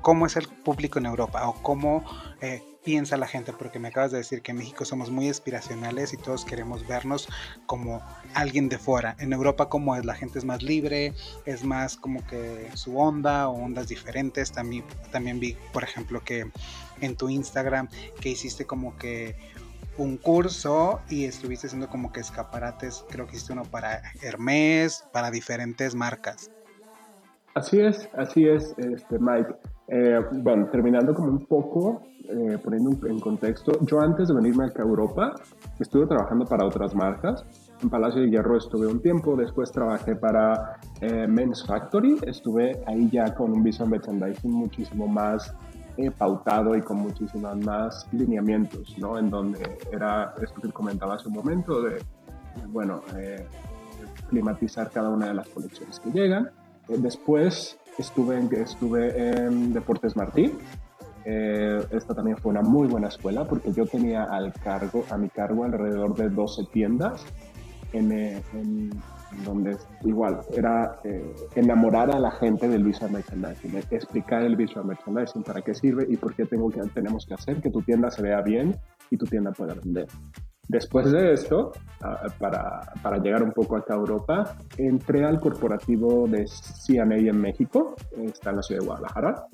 ¿Cómo 0.00 0.26
es 0.26 0.36
el 0.36 0.48
público 0.48 0.98
en 0.98 1.06
Europa? 1.06 1.46
¿O 1.46 1.62
cómo 1.62 2.04
eh, 2.40 2.62
piensa 2.84 3.16
la 3.16 3.26
gente, 3.26 3.52
porque 3.52 3.78
me 3.78 3.88
acabas 3.88 4.10
de 4.10 4.18
decir 4.18 4.42
que 4.42 4.52
en 4.52 4.58
México 4.58 4.84
somos 4.84 5.10
muy 5.10 5.28
aspiracionales 5.28 6.12
y 6.12 6.16
todos 6.16 6.44
queremos 6.44 6.86
vernos 6.86 7.28
como 7.66 8.02
alguien 8.34 8.68
de 8.68 8.78
fuera. 8.78 9.16
En 9.18 9.32
Europa 9.32 9.68
como 9.68 9.96
es, 9.96 10.04
la 10.04 10.14
gente 10.14 10.38
es 10.38 10.44
más 10.44 10.62
libre, 10.62 11.14
es 11.44 11.64
más 11.64 11.96
como 11.96 12.26
que 12.26 12.70
su 12.74 12.98
onda 12.98 13.48
o 13.48 13.52
ondas 13.52 13.88
diferentes. 13.88 14.52
También, 14.52 14.84
también 15.10 15.40
vi, 15.40 15.56
por 15.72 15.84
ejemplo, 15.84 16.22
que 16.24 16.50
en 17.00 17.16
tu 17.16 17.28
Instagram 17.28 17.88
que 18.20 18.30
hiciste 18.30 18.64
como 18.64 18.96
que 18.96 19.36
un 19.96 20.16
curso 20.16 21.00
y 21.10 21.24
estuviste 21.24 21.66
haciendo 21.66 21.88
como 21.88 22.12
que 22.12 22.20
escaparates, 22.20 23.04
creo 23.10 23.26
que 23.26 23.36
hiciste 23.36 23.52
uno 23.52 23.64
para 23.64 24.02
Hermes, 24.22 25.04
para 25.12 25.30
diferentes 25.30 25.94
marcas. 25.94 26.50
Así 27.54 27.80
es, 27.80 28.08
así 28.16 28.46
es, 28.46 28.74
este, 28.78 29.18
Mike. 29.18 29.54
Eh, 29.88 30.20
bueno, 30.34 30.68
terminando 30.70 31.12
como 31.12 31.30
un 31.30 31.46
poco, 31.46 32.02
eh, 32.28 32.56
poniendo 32.62 33.08
en 33.08 33.18
contexto, 33.18 33.72
yo 33.80 34.00
antes 34.00 34.28
de 34.28 34.34
venirme 34.34 34.66
acá 34.66 34.82
a 34.82 34.86
Europa 34.86 35.34
estuve 35.80 36.06
trabajando 36.06 36.44
para 36.44 36.64
otras 36.64 36.94
marcas. 36.94 37.44
En 37.82 37.90
Palacio 37.90 38.22
de 38.22 38.30
Hierro 38.30 38.56
estuve 38.56 38.86
un 38.86 39.02
tiempo, 39.02 39.34
después 39.34 39.72
trabajé 39.72 40.14
para 40.14 40.78
eh, 41.00 41.26
Men's 41.26 41.66
Factory, 41.66 42.18
estuve 42.24 42.80
ahí 42.86 43.10
ya 43.10 43.34
con 43.34 43.50
un 43.50 43.64
visual 43.64 43.90
merchandising 43.90 44.52
muchísimo 44.52 45.08
más 45.08 45.54
pautado 46.16 46.74
y 46.76 46.80
con 46.80 46.98
muchísimas 46.98 47.58
más 47.58 48.08
lineamientos, 48.12 48.96
¿no? 48.96 49.18
En 49.18 49.28
donde 49.28 49.60
era 49.92 50.34
esto 50.40 50.58
que 50.62 50.70
comentaba 50.70 51.16
hace 51.16 51.28
un 51.28 51.34
momento 51.34 51.82
de, 51.82 51.98
bueno, 52.68 53.02
climatizar 54.30 54.90
cada 54.90 55.10
una 55.10 55.26
de 55.26 55.34
las 55.34 55.48
colecciones 55.48 56.00
que 56.00 56.10
llegan. 56.10 56.48
Después 56.98 57.78
estuve 57.98 58.38
en, 58.38 58.52
estuve 58.54 59.32
en 59.32 59.72
Deportes 59.72 60.16
Martí. 60.16 60.52
Eh, 61.24 61.84
esta 61.90 62.14
también 62.14 62.38
fue 62.38 62.50
una 62.50 62.62
muy 62.62 62.88
buena 62.88 63.08
escuela 63.08 63.46
porque 63.46 63.72
yo 63.72 63.86
tenía 63.86 64.24
al 64.24 64.52
cargo, 64.54 65.04
a 65.10 65.18
mi 65.18 65.28
cargo 65.28 65.64
alrededor 65.64 66.14
de 66.14 66.30
12 66.30 66.64
tiendas 66.72 67.24
en, 67.92 68.12
eh, 68.12 68.42
donde 69.44 69.76
igual 70.02 70.40
era 70.56 70.98
eh, 71.04 71.34
enamorar 71.54 72.10
a 72.10 72.18
la 72.18 72.30
gente 72.32 72.68
del 72.68 72.84
visual 72.84 73.12
merchandising, 73.12 73.76
explicar 73.90 74.42
el 74.42 74.56
visual 74.56 74.86
merchandising, 74.86 75.42
para 75.42 75.60
qué 75.62 75.74
sirve 75.74 76.06
y 76.08 76.16
por 76.16 76.34
qué 76.34 76.46
tengo 76.46 76.70
que, 76.70 76.80
tenemos 76.94 77.26
que 77.26 77.34
hacer 77.34 77.60
que 77.60 77.70
tu 77.70 77.82
tienda 77.82 78.10
se 78.10 78.22
vea 78.22 78.40
bien 78.40 78.76
y 79.10 79.16
tu 79.16 79.26
tienda 79.26 79.52
pueda 79.52 79.74
vender. 79.74 80.06
Después 80.70 81.10
de 81.10 81.32
esto, 81.32 81.72
para, 82.38 82.92
para, 83.02 83.18
llegar 83.18 83.42
un 83.42 83.50
poco 83.50 83.74
acá 83.74 83.94
a 83.94 83.96
Europa, 83.96 84.56
entré 84.76 85.24
al 85.24 85.40
corporativo 85.40 86.28
de 86.28 86.46
CNA 86.46 87.16
en 87.16 87.40
México, 87.40 87.96
está 88.22 88.50
en 88.50 88.56
la 88.56 88.62
ciudad 88.62 88.80
de 88.82 88.86
Guadalajara. 88.86 89.46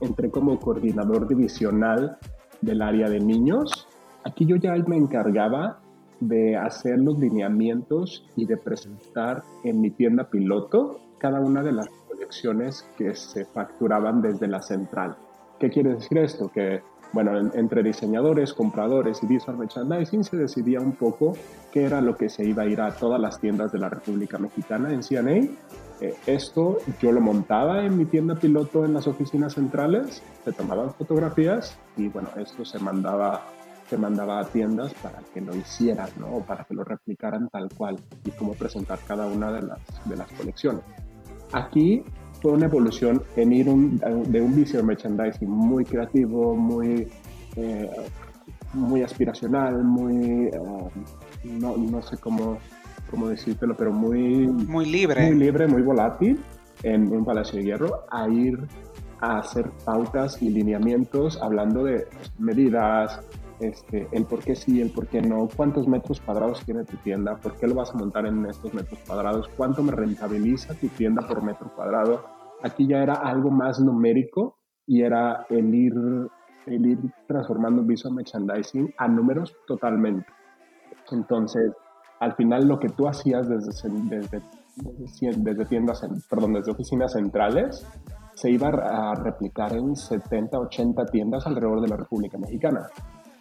Entré 0.00 0.32
como 0.32 0.58
coordinador 0.58 1.28
divisional 1.28 2.18
del 2.60 2.82
área 2.82 3.08
de 3.08 3.20
niños. 3.20 3.86
Aquí 4.24 4.46
yo 4.46 4.56
ya 4.56 4.74
me 4.74 4.96
encargaba 4.96 5.78
de 6.18 6.56
hacer 6.56 6.98
los 6.98 7.16
lineamientos 7.20 8.28
y 8.34 8.44
de 8.44 8.56
presentar 8.56 9.44
en 9.62 9.80
mi 9.80 9.90
tienda 9.92 10.28
piloto 10.28 10.98
cada 11.18 11.38
una 11.38 11.62
de 11.62 11.70
las 11.70 11.88
colecciones 12.08 12.84
que 12.96 13.14
se 13.14 13.44
facturaban 13.44 14.22
desde 14.22 14.48
la 14.48 14.60
central. 14.60 15.14
¿Qué 15.60 15.70
quiere 15.70 15.94
decir 15.94 16.18
esto? 16.18 16.50
Que 16.52 16.82
bueno, 17.12 17.38
entre 17.54 17.82
diseñadores, 17.82 18.52
compradores 18.52 19.22
y 19.22 19.26
visual 19.26 19.56
merchandising 19.56 20.24
se 20.24 20.36
decidía 20.36 20.80
un 20.80 20.92
poco 20.92 21.36
qué 21.72 21.84
era 21.84 22.00
lo 22.00 22.16
que 22.16 22.28
se 22.28 22.44
iba 22.44 22.64
a 22.64 22.66
ir 22.66 22.80
a 22.80 22.90
todas 22.90 23.20
las 23.20 23.40
tiendas 23.40 23.72
de 23.72 23.78
la 23.78 23.88
República 23.88 24.38
Mexicana 24.38 24.92
en 24.92 25.02
CNA. 25.02 25.48
Eh, 26.00 26.14
esto 26.26 26.78
yo 27.00 27.10
lo 27.10 27.20
montaba 27.20 27.84
en 27.84 27.96
mi 27.96 28.04
tienda 28.04 28.34
piloto 28.36 28.84
en 28.84 28.94
las 28.94 29.06
oficinas 29.06 29.54
centrales, 29.54 30.22
se 30.44 30.52
tomaban 30.52 30.92
fotografías 30.94 31.76
y 31.96 32.08
bueno, 32.08 32.28
esto 32.36 32.64
se 32.64 32.78
mandaba, 32.78 33.42
se 33.88 33.96
mandaba 33.96 34.40
a 34.40 34.44
tiendas 34.44 34.94
para 34.94 35.20
que 35.34 35.40
lo 35.40 35.56
hicieran, 35.56 36.10
¿no? 36.20 36.40
Para 36.46 36.64
que 36.64 36.74
lo 36.74 36.84
replicaran 36.84 37.48
tal 37.48 37.68
cual 37.76 37.96
y 38.24 38.30
cómo 38.32 38.52
presentar 38.52 38.98
cada 39.08 39.26
una 39.26 39.50
de 39.50 39.62
las, 39.62 39.80
de 40.04 40.16
las 40.16 40.30
colecciones. 40.32 40.84
Aquí 41.52 42.04
fue 42.40 42.52
una 42.52 42.66
evolución 42.66 43.22
en 43.36 43.52
ir 43.52 43.66
de 43.66 44.40
un 44.40 44.56
visual 44.56 44.84
merchandising 44.84 45.48
muy 45.48 45.84
creativo, 45.84 46.54
muy, 46.54 47.08
eh, 47.56 47.90
muy 48.74 49.02
aspiracional, 49.02 49.82
muy, 49.82 50.46
eh, 50.46 50.60
no, 51.44 51.76
no, 51.76 52.02
sé 52.02 52.16
cómo, 52.18 52.58
cómo 53.10 53.28
decírtelo, 53.28 53.76
pero 53.76 53.92
muy, 53.92 54.46
muy 54.46 54.86
libre. 54.86 55.26
Muy 55.26 55.38
libre, 55.38 55.66
muy 55.66 55.82
volátil 55.82 56.38
en 56.82 57.10
un 57.10 57.24
Palacio 57.24 57.58
de 57.58 57.64
Hierro, 57.64 58.04
a 58.10 58.28
ir 58.28 58.58
a 59.20 59.38
hacer 59.38 59.70
pautas 59.84 60.40
y 60.40 60.50
lineamientos 60.50 61.40
hablando 61.42 61.82
de 61.84 62.06
medidas, 62.38 63.20
este, 63.60 64.08
el 64.12 64.24
por 64.24 64.40
qué 64.40 64.54
sí, 64.54 64.80
el 64.80 64.90
por 64.90 65.06
qué 65.08 65.20
no, 65.20 65.48
cuántos 65.54 65.88
metros 65.88 66.20
cuadrados 66.20 66.64
tiene 66.64 66.84
tu 66.84 66.96
tienda, 66.98 67.36
por 67.36 67.56
qué 67.56 67.66
lo 67.66 67.74
vas 67.74 67.90
a 67.90 67.98
montar 67.98 68.26
en 68.26 68.44
estos 68.46 68.72
metros 68.72 69.00
cuadrados, 69.06 69.48
cuánto 69.56 69.82
me 69.82 69.92
rentabiliza 69.92 70.74
tu 70.74 70.88
tienda 70.88 71.26
por 71.26 71.42
metro 71.42 71.72
cuadrado. 71.74 72.24
Aquí 72.62 72.86
ya 72.86 73.02
era 73.02 73.14
algo 73.14 73.50
más 73.50 73.80
numérico 73.80 74.58
y 74.86 75.02
era 75.02 75.46
el 75.48 75.74
ir, 75.74 75.94
el 76.66 76.86
ir 76.86 76.98
transformando 77.26 77.82
visual 77.82 78.14
merchandising 78.14 78.94
a 78.96 79.08
números 79.08 79.54
totalmente. 79.66 80.26
Entonces, 81.10 81.72
al 82.20 82.34
final 82.34 82.66
lo 82.66 82.78
que 82.78 82.88
tú 82.88 83.08
hacías 83.08 83.48
desde, 83.48 83.70
desde, 84.08 84.42
desde 85.36 85.64
tiendas, 85.66 86.06
perdón, 86.28 86.54
desde 86.54 86.72
oficinas 86.72 87.12
centrales, 87.12 87.86
se 88.34 88.50
iba 88.50 88.68
a 88.68 89.14
replicar 89.16 89.72
en 89.76 89.96
70, 89.96 90.58
80 90.58 91.06
tiendas 91.06 91.46
alrededor 91.46 91.80
de 91.80 91.88
la 91.88 91.96
República 91.96 92.38
Mexicana. 92.38 92.88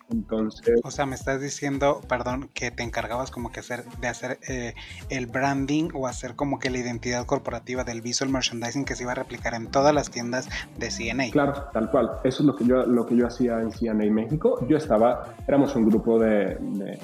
Entonces. 0.09 0.79
O 0.83 0.91
sea, 0.91 1.05
me 1.05 1.15
estás 1.15 1.41
diciendo, 1.41 2.01
perdón, 2.07 2.49
que 2.53 2.71
te 2.71 2.83
encargabas 2.83 3.31
como 3.31 3.51
que 3.51 3.59
hacer, 3.59 3.83
de 3.99 4.07
hacer 4.07 4.39
eh, 4.47 4.73
el 5.09 5.27
branding 5.27 5.89
o 5.93 6.07
hacer 6.07 6.35
como 6.35 6.59
que 6.59 6.69
la 6.69 6.77
identidad 6.77 7.25
corporativa 7.25 7.83
del 7.83 8.01
visual 8.01 8.29
merchandising 8.29 8.85
que 8.85 8.95
se 8.95 9.03
iba 9.03 9.11
a 9.11 9.15
replicar 9.15 9.53
en 9.53 9.67
todas 9.67 9.93
las 9.93 10.09
tiendas 10.09 10.47
de 10.77 10.89
CNA. 10.89 11.31
Claro, 11.31 11.65
tal 11.73 11.91
cual. 11.91 12.11
Eso 12.23 12.43
es 12.43 12.47
lo 12.47 12.55
que 12.55 12.65
yo, 12.65 12.85
lo 12.85 13.05
que 13.05 13.15
yo 13.15 13.27
hacía 13.27 13.59
en 13.61 13.71
CNA 13.71 14.11
México. 14.11 14.65
Yo 14.67 14.77
estaba, 14.77 15.35
éramos 15.47 15.75
un 15.75 15.89
grupo 15.89 16.19
de, 16.19 16.57
de, 16.59 16.99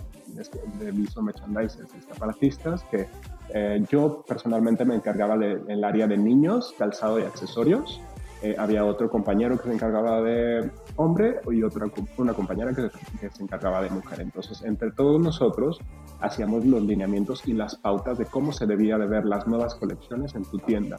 de, 0.79 0.91
visual 0.91 1.25
merchandisers, 1.25 1.93
escaparatistas, 1.95 2.83
que 2.85 3.07
eh, 3.53 3.83
yo 3.89 4.23
personalmente 4.27 4.85
me 4.85 4.95
encargaba 4.95 5.37
del 5.37 5.83
área 5.83 6.07
de 6.07 6.17
niños, 6.17 6.73
calzado 6.77 7.19
y 7.19 7.23
accesorios. 7.23 8.01
Eh, 8.41 8.55
había 8.57 8.83
otro 8.83 9.09
compañero 9.09 9.57
que 9.57 9.69
se 9.69 9.73
encargaba 9.73 10.21
de 10.21 10.69
hombre 10.95 11.39
y 11.51 11.63
otra 11.63 11.87
una 12.17 12.33
compañera 12.33 12.73
que, 12.73 12.89
se 13.29 13.43
encargaba 13.43 13.81
de 13.81 13.89
mujer. 13.89 14.21
Entonces, 14.21 14.63
entre 14.63 14.91
todos 14.91 15.21
nosotros 15.21 15.79
hacíamos 16.19 16.65
los 16.65 16.83
lineamientos 16.83 17.47
y 17.47 17.53
las 17.53 17.75
pautas 17.75 18.17
de 18.17 18.25
cómo 18.25 18.51
se 18.51 18.65
debía 18.65 18.97
de 18.97 19.07
ver 19.07 19.25
las 19.25 19.47
nuevas 19.47 19.75
colecciones 19.75 20.35
en 20.35 20.43
tu 20.45 20.57
tienda. 20.59 20.97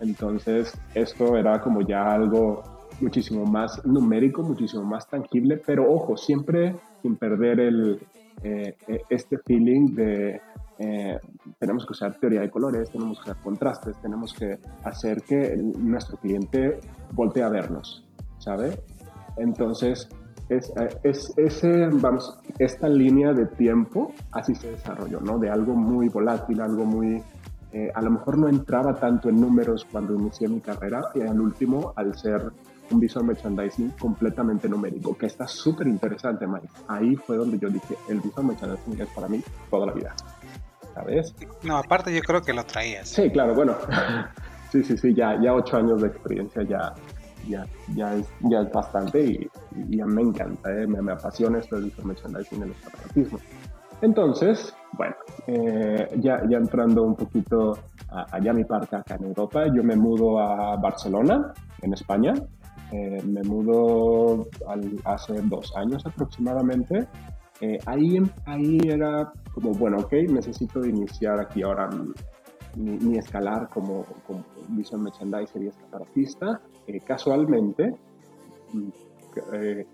Entonces, 0.00 0.76
esto 0.94 1.36
era 1.36 1.60
como 1.60 1.82
ya 1.82 2.12
algo 2.12 2.62
muchísimo 3.00 3.44
más 3.44 3.84
numérico, 3.84 4.42
muchísimo 4.42 4.84
más 4.84 5.08
tangible, 5.08 5.60
pero 5.64 5.90
ojo, 5.92 6.16
siempre 6.16 6.76
sin 7.02 7.16
perder 7.16 7.60
el, 7.60 8.00
eh, 8.42 8.76
este 9.08 9.38
feeling 9.38 9.94
de 9.94 10.40
eh, 10.78 11.18
tenemos 11.58 11.86
que 11.86 11.92
usar 11.92 12.18
teoría 12.18 12.40
de 12.40 12.50
colores, 12.50 12.90
tenemos 12.90 13.18
que 13.18 13.30
usar 13.30 13.42
contrastes, 13.42 13.96
tenemos 14.00 14.32
que 14.32 14.58
hacer 14.82 15.22
que 15.22 15.56
nuestro 15.56 16.16
cliente 16.16 16.80
voltee 17.12 17.42
a 17.42 17.48
vernos, 17.48 18.04
¿sabe? 18.38 18.82
Entonces, 19.36 20.08
es, 20.48 20.72
es, 21.02 21.32
ese, 21.36 21.88
vamos, 21.92 22.38
esta 22.58 22.88
línea 22.88 23.32
de 23.32 23.46
tiempo 23.46 24.12
así 24.32 24.54
se 24.54 24.70
desarrolló, 24.70 25.20
¿no? 25.20 25.38
De 25.38 25.50
algo 25.50 25.74
muy 25.74 26.08
volátil, 26.08 26.60
algo 26.60 26.84
muy... 26.84 27.22
Eh, 27.72 27.90
a 27.94 28.02
lo 28.02 28.10
mejor 28.10 28.36
no 28.36 28.48
entraba 28.48 28.94
tanto 28.94 29.30
en 29.30 29.40
números 29.40 29.86
cuando 29.90 30.14
inicié 30.14 30.46
mi 30.46 30.60
carrera 30.60 31.00
y 31.14 31.22
al 31.22 31.40
último, 31.40 31.94
al 31.96 32.14
ser 32.18 32.52
un 32.90 33.00
visual 33.00 33.24
merchandising 33.24 33.92
completamente 33.98 34.68
numérico, 34.68 35.16
que 35.16 35.24
está 35.24 35.48
súper 35.48 35.86
interesante, 35.86 36.46
Mike. 36.46 36.68
Ahí 36.88 37.16
fue 37.16 37.38
donde 37.38 37.58
yo 37.58 37.70
dije, 37.70 37.96
el 38.10 38.20
visual 38.20 38.48
merchandising 38.48 39.00
es 39.00 39.08
para 39.08 39.28
mí 39.28 39.42
toda 39.70 39.86
la 39.86 39.92
vida. 39.92 40.14
¿sabes? 40.94 41.34
No, 41.62 41.76
aparte 41.78 42.14
yo 42.14 42.20
creo 42.22 42.42
que 42.42 42.52
lo 42.52 42.64
traías. 42.64 43.08
Sí, 43.08 43.30
claro, 43.30 43.54
bueno. 43.54 43.76
sí, 44.72 44.82
sí, 44.82 44.96
sí, 44.96 45.14
ya, 45.14 45.40
ya 45.40 45.54
ocho 45.54 45.76
años 45.76 46.00
de 46.02 46.08
experiencia 46.08 46.62
ya, 46.62 46.94
ya, 47.48 47.66
ya, 47.94 48.14
es, 48.14 48.28
ya 48.40 48.60
es 48.60 48.72
bastante 48.72 49.24
y, 49.24 49.50
ya 49.96 50.06
me 50.06 50.22
encanta, 50.22 50.70
¿eh? 50.70 50.86
me, 50.86 51.12
apasiona 51.12 51.58
esto 51.58 51.76
del 51.76 51.92
merchandising 52.02 52.60
y 52.60 52.62
el 52.62 52.70
escaparatismo. 52.70 53.38
Entonces, 54.00 54.74
bueno, 54.92 55.14
eh, 55.46 56.08
ya, 56.20 56.42
ya 56.48 56.58
entrando 56.58 57.04
un 57.04 57.14
poquito 57.14 57.78
allá 58.08 58.50
a 58.50 58.54
mi 58.54 58.64
parte 58.64 58.96
acá 58.96 59.14
en 59.14 59.26
Europa, 59.26 59.66
yo 59.72 59.82
me 59.84 59.96
mudo 59.96 60.40
a 60.40 60.76
Barcelona, 60.76 61.52
en 61.82 61.92
España. 61.92 62.34
Eh, 62.90 63.22
me 63.24 63.42
mudo 63.42 64.48
hace 65.04 65.40
dos 65.44 65.74
años 65.76 66.04
aproximadamente 66.04 67.08
eh, 67.62 67.78
ahí, 67.86 68.20
ahí 68.46 68.80
era 68.88 69.32
como, 69.54 69.70
bueno, 69.70 69.98
ok, 69.98 70.12
necesito 70.30 70.84
iniciar 70.84 71.38
aquí 71.38 71.62
ahora 71.62 71.88
mi, 72.76 73.16
escalar 73.16 73.68
como, 73.68 74.04
como 74.26 74.44
visual 74.68 75.02
merchandiser 75.02 75.62
y 75.62 75.68
escaparatista. 75.68 76.60
Eh, 76.86 77.00
casualmente, 77.00 77.94
mm, 78.72 78.88
eh, 79.52 79.86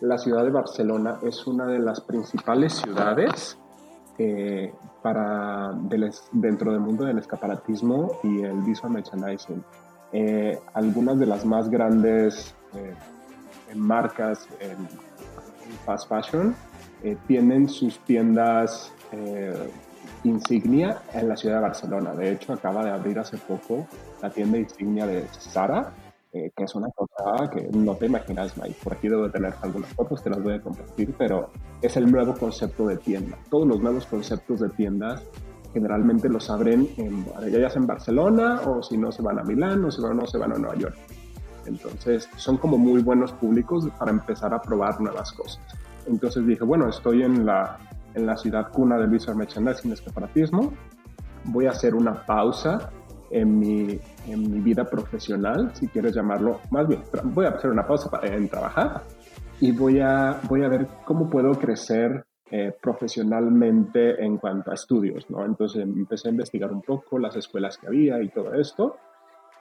la 0.00 0.18
ciudad 0.18 0.44
de 0.44 0.50
Barcelona 0.50 1.18
es 1.22 1.46
una 1.46 1.66
de 1.66 1.78
las 1.78 2.00
principales 2.00 2.74
ciudades 2.74 3.58
para 5.02 5.74
dentro 6.32 6.72
del 6.72 6.80
mundo 6.80 7.04
del 7.04 7.18
escaparatismo 7.18 8.18
y 8.22 8.40
el 8.40 8.62
visual 8.62 8.92
merchandising. 8.92 9.62
algunas 10.72 11.18
de 11.18 11.26
las 11.26 11.44
más 11.44 11.68
grandes 11.68 12.54
marcas 13.74 14.48
en 14.60 14.88
fast 15.84 16.08
fashion 16.08 16.54
eh, 17.02 17.16
tienen 17.26 17.68
sus 17.68 17.98
tiendas 18.00 18.92
eh, 19.12 19.70
insignia 20.26 21.02
en 21.12 21.28
la 21.28 21.36
ciudad 21.36 21.56
de 21.56 21.62
Barcelona. 21.62 22.14
De 22.14 22.32
hecho, 22.32 22.52
acaba 22.52 22.84
de 22.84 22.90
abrir 22.90 23.18
hace 23.18 23.36
poco 23.36 23.86
la 24.22 24.30
tienda 24.30 24.58
insignia 24.58 25.06
de 25.06 25.26
Sara, 25.38 25.92
eh, 26.32 26.50
que 26.54 26.64
es 26.64 26.74
una 26.74 26.88
cosa 26.90 27.50
que 27.50 27.68
no 27.72 27.94
te 27.94 28.06
imaginas, 28.06 28.56
Mike. 28.56 28.76
Por 28.82 28.94
aquí 28.94 29.08
debo 29.08 29.30
tener 29.30 29.54
algunas 29.62 29.90
fotos, 29.94 30.22
te 30.22 30.30
las 30.30 30.42
voy 30.42 30.54
a 30.54 30.60
compartir, 30.60 31.14
pero 31.16 31.50
es 31.80 31.96
el 31.96 32.10
nuevo 32.10 32.34
concepto 32.34 32.86
de 32.86 32.96
tienda. 32.96 33.38
Todos 33.50 33.66
los 33.66 33.80
nuevos 33.80 34.06
conceptos 34.06 34.60
de 34.60 34.68
tiendas 34.70 35.22
generalmente 35.72 36.28
los 36.28 36.48
abren 36.48 36.88
en, 36.96 37.26
ya 37.50 37.68
sea 37.68 37.80
en 37.80 37.86
Barcelona 37.86 38.62
o 38.66 38.82
si 38.82 38.96
no 38.96 39.12
se 39.12 39.22
van 39.22 39.38
a 39.38 39.42
Milán 39.42 39.84
o 39.84 39.90
si 39.90 40.00
no, 40.00 40.14
no 40.14 40.26
se 40.26 40.38
van 40.38 40.52
a 40.52 40.56
Nueva 40.56 40.76
York. 40.76 40.96
Entonces 41.66 42.28
son 42.36 42.56
como 42.56 42.78
muy 42.78 43.02
buenos 43.02 43.32
públicos 43.32 43.88
para 43.98 44.10
empezar 44.10 44.54
a 44.54 44.62
probar 44.62 45.00
nuevas 45.00 45.32
cosas. 45.32 45.60
Entonces 46.06 46.46
dije, 46.46 46.64
bueno, 46.64 46.88
estoy 46.88 47.22
en 47.22 47.44
la, 47.44 47.78
en 48.16 48.26
la 48.26 48.36
ciudad 48.36 48.72
cuna 48.72 48.98
del 48.98 49.10
visual 49.10 49.36
merchandising, 49.36 49.92
escaparatismo, 49.92 50.72
voy 51.44 51.66
a 51.66 51.70
hacer 51.70 51.94
una 51.94 52.26
pausa 52.26 52.90
en 53.30 53.58
mi, 53.58 54.00
en 54.26 54.50
mi 54.50 54.60
vida 54.60 54.84
profesional, 54.84 55.70
si 55.74 55.88
quieres 55.88 56.14
llamarlo, 56.14 56.60
más 56.70 56.88
bien, 56.88 57.02
voy 57.24 57.46
a 57.46 57.50
hacer 57.50 57.70
una 57.70 57.86
pausa 57.86 58.08
en 58.22 58.48
trabajar 58.48 59.02
y 59.60 59.72
voy 59.72 60.00
a, 60.00 60.40
voy 60.48 60.64
a 60.64 60.68
ver 60.68 60.86
cómo 61.04 61.28
puedo 61.28 61.52
crecer 61.52 62.24
eh, 62.50 62.72
profesionalmente 62.80 64.22
en 64.24 64.38
cuanto 64.38 64.70
a 64.70 64.74
estudios, 64.74 65.28
¿no? 65.30 65.44
Entonces 65.44 65.82
empecé 65.82 66.28
a 66.28 66.30
investigar 66.30 66.72
un 66.72 66.82
poco 66.82 67.18
las 67.18 67.34
escuelas 67.36 67.76
que 67.76 67.88
había 67.88 68.22
y 68.22 68.28
todo 68.28 68.54
esto. 68.54 68.96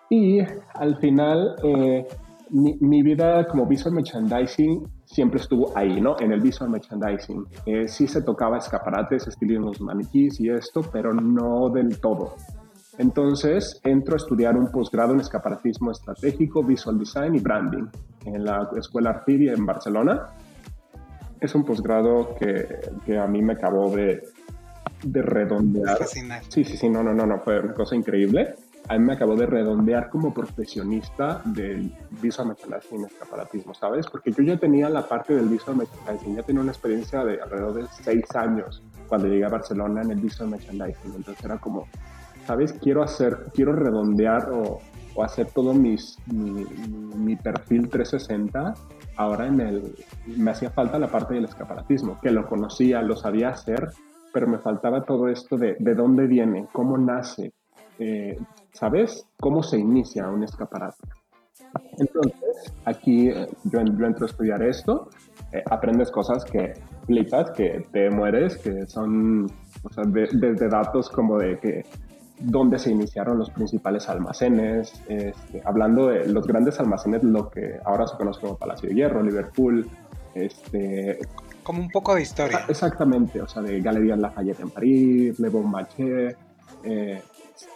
Y 0.09 0.39
al 0.75 0.97
final 0.97 1.55
eh, 1.63 2.05
mi, 2.49 3.03
vida 3.03 3.47
como 3.47 3.65
visual 3.65 3.95
merchandising 3.95 4.87
siempre 5.05 5.39
estuvo 5.39 5.75
ahí, 5.77 5.99
¿no? 6.01 6.15
En 6.19 6.31
el 6.31 6.41
visual 6.41 6.69
merchandising. 6.69 7.45
Eh, 7.65 7.87
sí 7.87 8.07
se 8.07 8.21
tocaba 8.21 8.57
escaparates, 8.57 9.27
los 9.41 9.81
maniquís 9.81 10.39
y 10.39 10.49
esto, 10.49 10.81
pero 10.91 11.13
no 11.13 11.69
del 11.69 11.99
todo. 11.99 12.35
Entonces 12.97 13.79
entro 13.83 14.13
a 14.13 14.17
estudiar 14.17 14.57
un 14.57 14.71
posgrado 14.71 15.13
en 15.13 15.19
escaparatismo 15.19 15.91
estratégico, 15.91 16.63
visual 16.63 16.97
design 16.97 17.35
y 17.35 17.39
branding 17.39 17.87
en 18.25 18.43
la 18.43 18.69
Escuela 18.77 19.09
Artidia 19.09 19.53
en 19.53 19.65
Barcelona. 19.65 20.27
Es 21.39 21.53
un 21.53 21.65
posgrado 21.65 22.35
que, 22.39 22.65
que 23.05 23.17
a 23.17 23.27
mí 23.27 23.41
me 23.41 23.53
acabó 23.53 23.93
de, 23.93 24.23
de 25.03 25.21
redondear. 25.21 26.05
Sí, 26.07 26.63
sí, 26.63 26.77
sí, 26.77 26.89
no, 26.89 27.03
no, 27.03 27.13
no, 27.13 27.25
no, 27.25 27.39
fue 27.39 27.59
una 27.59 27.73
cosa 27.73 27.95
increíble 27.95 28.55
a 28.87 28.97
mí 28.97 29.05
me 29.05 29.13
acabó 29.13 29.35
de 29.35 29.45
redondear 29.45 30.09
como 30.09 30.33
profesionista 30.33 31.41
del 31.45 31.91
visual 32.21 32.49
merchandising 32.49 33.01
y 33.01 33.05
escaparatismo, 33.05 33.73
¿sabes? 33.73 34.05
Porque 34.07 34.31
yo 34.31 34.43
ya 34.43 34.57
tenía 34.57 34.89
la 34.89 35.07
parte 35.07 35.33
del 35.35 35.47
visual 35.47 35.77
merchandising, 35.77 36.35
ya 36.35 36.43
tenía 36.43 36.61
una 36.61 36.71
experiencia 36.71 37.23
de 37.23 37.41
alrededor 37.41 37.73
de 37.73 37.87
seis 38.03 38.23
años 38.35 38.83
cuando 39.07 39.27
llegué 39.27 39.45
a 39.45 39.49
Barcelona 39.49 40.01
en 40.01 40.11
el 40.11 40.19
visual 40.19 40.49
merchandising. 40.49 41.15
Entonces 41.15 41.43
era 41.43 41.57
como, 41.57 41.87
¿sabes? 42.45 42.73
Quiero 42.73 43.01
hacer, 43.01 43.51
quiero 43.53 43.73
redondear 43.73 44.51
o, 44.51 44.79
o 45.15 45.23
hacer 45.23 45.47
todo 45.47 45.73
mis, 45.73 46.17
mi, 46.27 46.65
mi, 47.15 47.35
perfil 47.35 47.89
360 47.89 48.73
ahora 49.17 49.47
en 49.47 49.61
el... 49.61 49.95
Me 50.27 50.51
hacía 50.51 50.69
falta 50.69 50.99
la 50.99 51.07
parte 51.07 51.33
del 51.33 51.45
escaparatismo, 51.45 52.19
que 52.21 52.29
lo 52.29 52.45
conocía, 52.47 53.01
lo 53.01 53.15
sabía 53.15 53.49
hacer, 53.49 53.89
pero 54.31 54.47
me 54.47 54.59
faltaba 54.59 55.05
todo 55.05 55.27
esto 55.27 55.57
de 55.57 55.75
de 55.79 55.95
dónde 55.95 56.27
viene, 56.27 56.67
cómo 56.71 56.97
nace, 56.97 57.53
eh, 57.97 58.37
¿sabes? 58.75 59.25
¿Cómo 59.39 59.63
se 59.63 59.79
inicia 59.79 60.27
un 60.27 60.43
escaparate? 60.43 60.97
Entonces, 61.97 62.73
aquí 62.83 63.29
eh, 63.29 63.47
yo, 63.63 63.79
entro 63.79 64.25
a 64.25 64.29
estudiar 64.29 64.61
esto, 64.61 65.09
eh, 65.51 65.63
aprendes 65.69 66.11
cosas 66.11 66.43
que 66.43 66.73
flipas, 67.05 67.51
que 67.51 67.87
te 67.91 68.09
mueres, 68.09 68.57
que 68.57 68.85
son 68.85 69.45
o 69.83 69.93
sea, 69.93 70.03
desde 70.05 70.67
datos 70.67 71.09
como 71.09 71.37
de 71.37 71.59
que 71.59 71.85
dónde 72.39 72.77
se 72.77 72.91
iniciaron 72.91 73.37
los 73.37 73.49
principales 73.49 74.09
almacenes, 74.09 74.93
este, 75.07 75.61
hablando 75.63 76.07
de 76.07 76.27
los 76.27 76.45
grandes 76.45 76.79
almacenes, 76.79 77.23
lo 77.23 77.49
que 77.49 77.79
ahora 77.85 78.07
se 78.07 78.17
conoce 78.17 78.41
como 78.41 78.57
Palacio 78.57 78.89
de 78.89 78.95
Hierro, 78.95 79.23
Liverpool, 79.23 79.89
este, 80.33 81.19
como 81.63 81.81
un 81.81 81.89
poco 81.89 82.15
de 82.15 82.23
historia. 82.23 82.65
Exactamente, 82.67 83.41
o 83.41 83.47
sea, 83.47 83.61
de 83.61 83.79
Galería 83.79 84.17
Lafayette 84.17 84.59
en 84.59 84.69
París, 84.69 85.39
Le 85.39 85.49
Bon 85.49 85.69
Marché, 85.69 86.35
eh, 86.83 87.21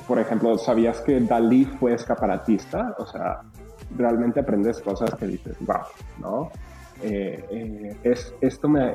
por 0.08 0.20
ejemplo, 0.20 0.58
¿sabías 0.58 1.02
que 1.02 1.20
Dalí 1.20 1.66
fue 1.66 1.94
escaparatista? 1.94 2.96
O 2.98 3.06
sea, 3.06 3.42
realmente 3.96 4.40
aprendes 4.40 4.82
cosas 4.82 5.14
que 5.16 5.28
dices, 5.28 5.58
wow, 5.62 5.84
¿no? 6.20 6.52
Eh, 7.02 7.46
eh, 7.50 7.98
es, 8.04 8.34
esto 8.42 8.68
me, 8.68 8.92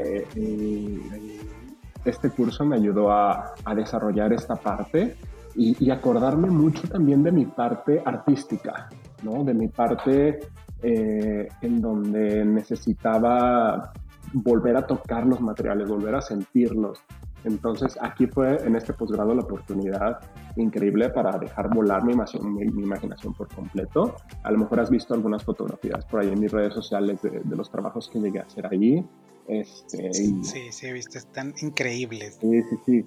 este 2.05 2.31
curso 2.31 2.64
me 2.64 2.77
ayudó 2.77 3.11
a, 3.11 3.55
a 3.64 3.75
desarrollar 3.75 4.33
esta 4.33 4.57
parte 4.57 5.16
y, 5.55 5.77
y, 5.83 5.90
acordarme 5.90 6.51
mucho 6.51 6.87
también 6.88 7.23
de 7.23 7.33
mi 7.33 7.47
parte 7.47 8.03
artística, 8.05 8.88
¿no? 9.23 9.44
De 9.44 9.55
mi 9.55 9.68
parte 9.68 10.40
en 10.83 11.81
donde 11.81 12.44
necesitaba 12.44 13.90
volver 14.35 14.77
a 14.77 14.87
tocar 14.87 15.25
los 15.27 15.40
materiales, 15.40 15.88
volver 15.88 16.14
a 16.14 16.20
sentirlos. 16.20 16.99
Entonces 17.44 17.98
aquí 18.00 18.26
fue 18.26 18.57
en 18.64 18.76
este 18.76 18.92
posgrado 18.92 19.35
la 19.35 19.42
oportunidad 19.42 20.20
increíble 20.57 21.11
para 21.11 21.38
dejar 21.38 21.72
volar 21.72 22.04
mi, 22.04 22.14
mi, 22.14 22.83
imaginación 22.83 23.35
por 23.35 23.48
completo. 23.48 24.16
A 24.42 24.50
lo 24.50 24.59
mejor 24.59 24.80
has 24.80 24.90
visto 24.90 25.14
algunas 25.14 25.44
fotografías 25.44 26.04
por 26.07 26.20
ahí 26.20 26.28
en 26.28 26.40
mis 26.40 26.50
redes 26.50 26.74
sociales 26.74 27.20
de, 27.22 27.42
los 27.54 27.70
trabajos 27.70 28.09
que 28.09 28.18
llegué 28.18 28.40
a 28.40 28.44
hacer 28.44 28.66
allí. 28.66 29.04
Este, 29.46 30.12
sí, 30.12 30.42
sí, 30.42 30.87
he 30.87 30.92
visto, 30.92 31.18
están 31.18 31.54
increíbles. 31.61 32.38
Sí, 32.40 32.62
sí, 32.62 32.76
sí. 32.87 33.07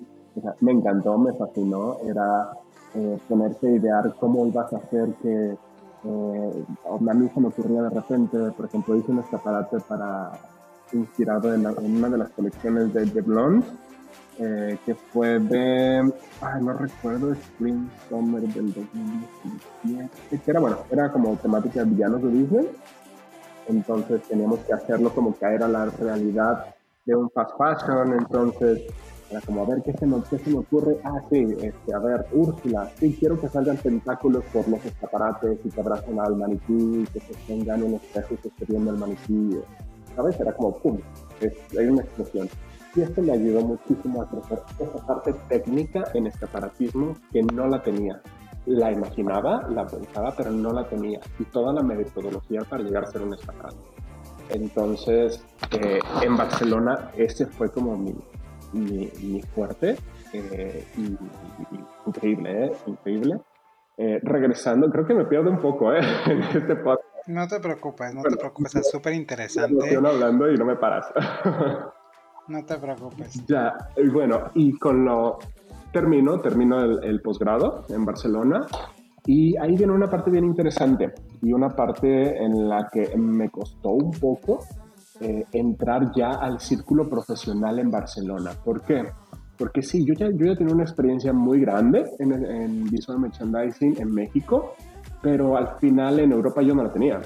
me 0.61 0.71
encantó, 0.71 1.17
me 1.17 1.33
fascinó. 1.33 1.97
Era 2.05 2.51
eh, 2.95 3.17
ponerse 3.27 3.67
a 3.67 3.71
idear 3.71 4.15
cómo 4.19 4.45
ibas 4.47 4.71
a 4.73 4.77
hacer 4.77 5.09
que... 5.21 5.57
Eh, 6.03 6.65
a 6.85 7.13
mí 7.13 7.29
se 7.33 7.39
me 7.39 7.47
ocurría 7.47 7.81
de 7.81 7.89
repente, 7.89 8.37
por 8.55 8.67
ejemplo, 8.67 8.95
hice 8.95 9.11
un 9.11 9.19
escaparate 9.19 9.77
para 9.89 10.31
inspirado 10.93 11.53
en, 11.53 11.65
una 11.65 12.09
de 12.09 12.17
las 12.17 12.29
colecciones 12.29 12.93
de, 12.93 13.05
The 13.07 13.21
Blonde, 13.21 13.65
eh, 14.39 14.77
que 14.85 14.95
fue 14.95 15.39
de, 15.39 16.11
ay, 16.41 16.63
no 16.63 16.73
recuerdo, 16.73 17.33
Spring 17.33 17.89
Summer 18.07 18.41
del 18.41 18.73
2017, 18.73 20.09
que 20.43 20.51
era, 20.51 20.59
bueno, 20.59 20.77
era 20.91 21.11
como 21.11 21.35
temática 21.37 21.83
de 21.83 21.89
villanos 21.89 22.21
de 22.21 22.29
Disney, 22.29 22.69
entonces 23.67 24.21
teníamos 24.23 24.59
que 24.59 24.73
hacerlo 24.73 25.09
como 25.09 25.37
que 25.37 25.45
era 25.45 25.67
la 25.67 25.85
realidad 25.85 26.65
de 27.05 27.15
un 27.15 27.29
fast 27.31 27.57
fashion, 27.57 28.13
entonces 28.13 28.83
era 29.29 29.41
como, 29.41 29.63
a 29.63 29.65
ver, 29.65 29.81
¿qué 29.83 29.93
se 29.93 30.05
me, 30.05 30.21
qué 30.29 30.37
se 30.37 30.49
me 30.49 30.59
ocurre? 30.59 30.97
Ah, 31.03 31.19
sí, 31.29 31.57
este, 31.61 31.93
a 31.93 31.99
ver, 31.99 32.25
Úrsula, 32.31 32.89
sí, 32.99 33.17
quiero 33.19 33.39
que 33.39 33.49
salgan 33.49 33.77
tentáculos 33.77 34.43
por 34.53 34.67
los 34.67 34.85
escaparates 34.85 35.59
y 35.65 35.69
que 35.69 35.81
abracen 35.81 36.19
al 36.19 36.35
maniquí, 36.35 37.05
que 37.11 37.19
se 37.19 37.33
tengan 37.47 37.83
un 37.83 37.95
espejo 37.95 38.35
y 38.35 38.37
que 38.37 38.47
esté 38.49 38.65
viendo 38.65 38.91
el 38.91 38.97
maniquí. 38.97 39.59
¿sabes? 40.17 40.39
Era 40.39 40.51
como, 40.53 40.73
¡pum! 40.79 40.97
hay 41.77 41.85
una 41.87 42.01
explosión. 42.01 42.49
Y 42.95 43.01
esto 43.01 43.21
me 43.21 43.33
ayudó 43.33 43.61
muchísimo 43.61 44.21
a 44.21 44.29
crecer 44.29 44.59
esa 44.79 45.05
parte 45.05 45.33
técnica 45.49 46.03
en 46.13 46.27
escaparatismo 46.27 47.13
que 47.31 47.43
no 47.43 47.67
la 47.67 47.81
tenía. 47.81 48.21
La 48.65 48.91
imaginaba, 48.91 49.67
la 49.69 49.85
pensaba, 49.85 50.33
pero 50.35 50.51
no 50.51 50.73
la 50.73 50.87
tenía. 50.87 51.19
Y 51.39 51.45
toda 51.45 51.73
la 51.73 51.83
metodología 51.83 52.61
para 52.69 52.83
llegar 52.83 53.03
a 53.03 53.07
ser 53.07 53.21
un 53.21 53.33
escaparate. 53.33 53.77
Entonces, 54.49 55.43
eh, 55.71 55.99
en 56.21 56.37
Barcelona, 56.37 57.11
ese 57.15 57.45
fue 57.45 57.69
como 57.69 57.97
mi, 57.97 58.15
mi, 58.73 59.41
fuerte. 59.53 59.97
Eh, 60.33 60.85
y, 60.97 61.17
increíble, 62.05 62.65
¿eh? 62.65 62.71
Increíble. 62.87 63.39
Eh, 63.97 64.19
regresando, 64.21 64.89
creo 64.91 65.07
que 65.07 65.13
me 65.15 65.25
pierdo 65.25 65.49
un 65.49 65.59
poco 65.59 65.93
¿eh? 65.93 66.01
en 66.27 66.41
este 66.43 66.75
podcast. 66.75 67.03
No 67.27 67.47
te 67.47 67.59
preocupes, 67.59 68.13
no 68.13 68.21
te 68.21 68.37
preocupes, 68.37 68.75
es 68.75 68.89
súper 68.89 69.13
interesante. 69.13 69.89
Estoy 69.89 70.05
hablando 70.05 70.49
y 70.51 70.55
no 70.55 70.65
me 70.65 70.75
paras. 70.75 71.11
no 72.47 72.63
te 72.65 72.77
preocupes. 72.77 73.45
Ya, 73.47 73.73
bueno, 74.11 74.51
y 74.53 74.77
con 74.77 75.05
lo 75.05 75.37
termino, 75.91 76.39
termino 76.39 76.81
el, 76.81 77.21
posgrado 77.21 77.85
en 77.89 78.05
Barcelona 78.05 78.65
y 79.25 79.57
ahí 79.57 79.75
viene 79.75 79.93
una 79.93 80.09
parte 80.09 80.31
bien 80.31 80.45
interesante 80.45 81.13
y 81.41 81.51
una 81.51 81.69
parte 81.69 82.37
en 82.37 82.69
la 82.69 82.87
que 82.91 83.15
me 83.17 83.49
costó 83.49 83.89
un 83.89 84.11
poco 84.11 84.59
eh, 85.19 85.43
entrar 85.51 86.11
ya 86.15 86.31
al 86.31 86.59
círculo 86.59 87.09
profesional 87.09 87.79
en 87.79 87.89
Barcelona. 87.89 88.51
¿Por 88.63 88.81
qué? 88.81 89.03
Porque 89.57 89.81
sí, 89.81 90.05
yo 90.05 90.13
ya, 90.13 90.29
yo 90.29 90.45
ya 90.45 90.55
tenía 90.55 90.73
una 90.73 90.83
experiencia 90.83 91.33
muy 91.33 91.59
grande 91.59 92.05
en, 92.19 92.31
en 92.31 92.83
visual 92.85 93.19
merchandising 93.19 93.99
en 93.99 94.13
México, 94.13 94.75
pero 95.21 95.57
al 95.57 95.77
final 95.79 96.19
en 96.19 96.31
Europa 96.31 96.61
yo 96.61 96.75
no 96.75 96.83
la 96.83 96.91
tenía. 96.91 97.19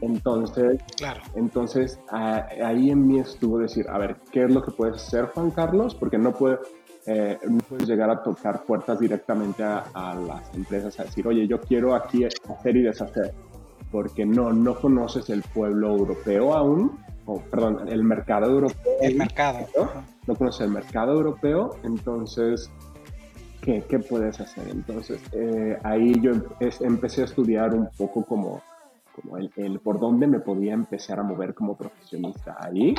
Entonces, 0.00 0.80
claro. 0.96 1.20
entonces 1.34 2.00
ahí 2.10 2.90
en 2.90 3.06
mí 3.06 3.18
estuvo 3.18 3.58
decir, 3.58 3.86
a 3.88 3.98
ver, 3.98 4.16
¿qué 4.32 4.44
es 4.44 4.50
lo 4.50 4.62
que 4.62 4.70
puedes 4.70 4.96
hacer, 4.96 5.26
Juan 5.26 5.50
Carlos? 5.50 5.94
Porque 5.94 6.18
no, 6.18 6.32
puede, 6.32 6.58
eh, 7.06 7.38
no 7.48 7.58
puedes 7.58 7.86
llegar 7.88 8.10
a 8.10 8.22
tocar 8.22 8.64
puertas 8.64 8.98
directamente 8.98 9.62
a, 9.62 10.14
las 10.14 10.54
empresas 10.54 10.98
a 11.00 11.04
decir, 11.04 11.26
oye, 11.26 11.46
yo 11.46 11.60
quiero 11.60 11.94
aquí 11.94 12.24
hacer 12.24 12.76
y 12.76 12.82
deshacer, 12.82 13.34
porque 13.90 14.24
no, 14.24 14.52
no 14.52 14.80
conoces 14.80 15.28
el 15.30 15.42
pueblo 15.42 15.90
europeo 15.90 16.54
aún, 16.54 16.98
o 17.26 17.40
perdón, 17.40 17.88
el 17.88 18.02
mercado 18.02 18.50
europeo. 18.50 18.96
El 19.02 19.16
mercado. 19.16 19.58
¿no? 19.76 19.90
no 20.26 20.34
conoces 20.34 20.62
el 20.62 20.70
mercado 20.70 21.12
europeo, 21.12 21.76
entonces 21.82 22.70
¿qué, 23.60 23.84
qué 23.88 23.98
puedes 23.98 24.40
hacer? 24.40 24.68
Entonces, 24.68 25.20
eh, 25.32 25.78
ahí 25.82 26.14
yo 26.20 26.32
empecé 26.80 27.22
a 27.22 27.24
estudiar 27.24 27.74
un 27.74 27.88
poco 27.96 28.24
como, 28.24 28.62
como 29.20 29.36
el, 29.38 29.80
por 29.80 29.98
dónde 29.98 30.26
me 30.26 30.40
podía 30.40 30.74
empezar 30.74 31.18
a 31.20 31.22
mover 31.22 31.54
como 31.54 31.76
profesionista 31.76 32.56
ahí. 32.60 32.94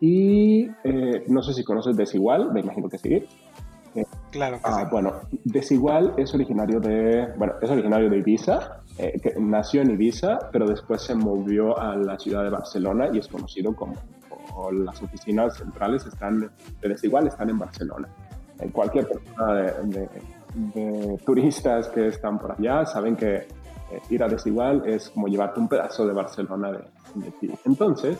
Y 0.00 0.68
eh, 0.84 1.24
no 1.28 1.42
sé 1.42 1.52
si 1.54 1.62
conoces 1.62 1.96
Desigual, 1.96 2.52
me 2.52 2.60
imagino 2.60 2.88
que 2.88 2.98
sí. 2.98 3.24
Eh, 3.94 4.04
claro 4.30 4.56
que 4.56 4.62
ah, 4.64 4.88
Bueno, 4.90 5.12
Desigual 5.44 6.14
es 6.16 6.34
originario 6.34 6.80
de, 6.80 7.28
bueno, 7.36 7.54
es 7.60 7.70
originario 7.70 8.10
de 8.10 8.18
Ibiza, 8.18 8.82
que 8.96 9.34
nació 9.38 9.82
en 9.82 9.90
Ibiza, 9.90 10.38
pero 10.50 10.66
después 10.66 11.02
se 11.02 11.14
movió 11.14 11.78
a 11.78 11.96
la 11.96 12.18
ciudad 12.18 12.42
de 12.42 12.50
Barcelona 12.50 13.08
y 13.12 13.18
es 13.18 13.28
conocido 13.28 13.74
como, 13.74 13.94
las 14.72 15.02
oficinas 15.02 15.56
centrales 15.56 16.04
están 16.06 16.50
de 16.80 16.88
Desigual 16.88 17.26
están 17.26 17.48
en 17.50 17.58
Barcelona 17.58 18.08
cualquier 18.70 19.08
persona 19.08 19.54
de, 19.54 21.18
turistas 21.24 21.88
que 21.88 22.08
están 22.08 22.38
por 22.38 22.52
allá 22.52 22.84
saben 22.84 23.16
que 23.16 23.34
eh, 23.36 23.46
ir 24.10 24.22
a 24.22 24.28
Desigual 24.28 24.82
es 24.86 25.10
como 25.10 25.28
llevarte 25.28 25.60
un 25.60 25.68
pedazo 25.68 26.06
de 26.06 26.12
Barcelona 26.12 26.72
de, 27.14 27.30
ti. 27.40 27.50
Entonces, 27.64 28.18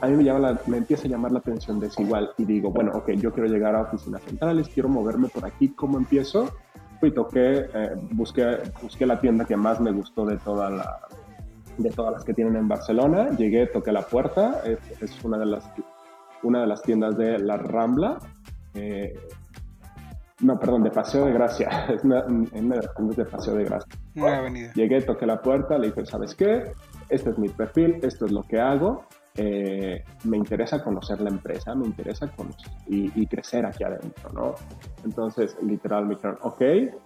a 0.00 0.06
mí 0.06 0.24
me, 0.66 0.76
empieza 0.76 1.06
a 1.06 1.10
llamar 1.10 1.32
la 1.32 1.40
atención 1.40 1.80
Desigual 1.80 2.30
y 2.38 2.44
digo, 2.44 2.70
bueno, 2.70 2.92
ok, 2.94 3.10
yo 3.12 3.32
quiero 3.32 3.48
llegar 3.48 3.74
a 3.74 3.82
oficinas 3.82 4.22
centrales, 4.22 4.68
quiero 4.68 4.88
moverme 4.88 5.28
por 5.28 5.44
aquí, 5.44 5.68
¿cómo 5.70 5.98
empiezo? 5.98 6.48
Fui, 7.00 7.12
toqué, 7.12 7.68
eh, 7.72 7.90
busqué, 8.12 8.58
busqué 8.82 9.06
la 9.06 9.20
tienda 9.20 9.44
que 9.44 9.56
más 9.56 9.80
me 9.80 9.92
gustó 9.92 10.24
de 10.26 10.36
toda 10.38 10.70
la, 10.70 11.00
de 11.78 11.90
todas 11.90 12.12
las 12.12 12.24
que 12.24 12.34
tienen 12.34 12.56
en 12.56 12.68
Barcelona. 12.68 13.30
Llegué, 13.36 13.66
toqué 13.66 13.92
la 13.92 14.02
puerta, 14.02 14.62
es, 14.64 15.24
una, 15.24 15.38
de 15.38 15.46
las, 15.46 15.64
una 16.42 16.60
de 16.60 16.66
las 16.66 16.82
tiendas 16.82 17.16
de 17.16 17.38
La 17.38 17.56
Rambla. 17.56 18.18
Eh, 18.74 19.14
no, 20.40 20.58
perdón, 20.58 20.84
de 20.84 20.90
Paseo 20.90 21.26
de 21.26 21.32
Gracia. 21.32 21.68
Es 21.88 22.02
de 22.02 23.16
de 23.16 23.24
Paseo 23.24 23.54
de 23.54 23.64
Gracia. 23.64 23.92
Una 24.24 24.38
avenida. 24.38 24.72
Llegué, 24.74 25.00
toqué 25.02 25.26
la 25.26 25.40
puerta, 25.40 25.78
le 25.78 25.88
dije, 25.88 26.06
¿sabes 26.06 26.34
qué? 26.34 26.72
Este 27.08 27.30
es 27.30 27.38
mi 27.38 27.48
perfil, 27.48 27.98
esto 28.02 28.26
es 28.26 28.32
lo 28.32 28.42
que 28.42 28.60
hago. 28.60 29.04
Eh, 29.40 30.02
me 30.24 30.36
interesa 30.36 30.82
conocer 30.82 31.20
la 31.20 31.30
empresa, 31.30 31.72
me 31.74 31.86
interesa 31.86 32.26
conocer 32.28 32.72
y, 32.88 33.24
crecer 33.26 33.64
aquí 33.64 33.84
adentro, 33.84 34.30
¿no? 34.32 34.54
Entonces, 35.04 35.56
literal, 35.62 36.06
me 36.06 36.16
dijeron, 36.16 36.38
ok, 36.42 36.62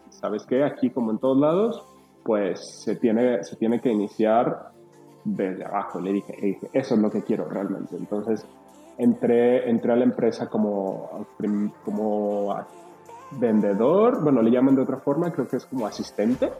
¿sabes 0.08 0.44
qué? 0.46 0.64
Aquí, 0.64 0.88
como 0.88 1.10
en 1.10 1.18
todos 1.18 1.36
lados, 1.36 1.84
pues 2.24 2.82
se 2.82 2.96
tiene, 2.96 3.44
se 3.44 3.56
tiene 3.56 3.82
que 3.82 3.90
iniciar 3.90 4.70
desde 5.24 5.64
abajo. 5.64 6.00
Le 6.00 6.12
dije, 6.14 6.34
le 6.40 6.46
dije, 6.48 6.70
eso 6.72 6.94
es 6.94 7.00
lo 7.00 7.10
que 7.10 7.22
quiero 7.22 7.50
realmente. 7.50 7.96
Entonces, 7.96 8.46
entré, 8.96 9.68
entré 9.68 9.92
a 9.92 9.96
la 9.96 10.04
empresa 10.04 10.48
como, 10.48 11.26
como 11.84 12.56
vendedor, 13.32 14.22
bueno, 14.22 14.40
le 14.40 14.50
llaman 14.50 14.74
de 14.74 14.82
otra 14.82 14.98
forma, 14.98 15.32
creo 15.32 15.48
que 15.48 15.56
es 15.56 15.66
como 15.66 15.86
asistente, 15.86 16.50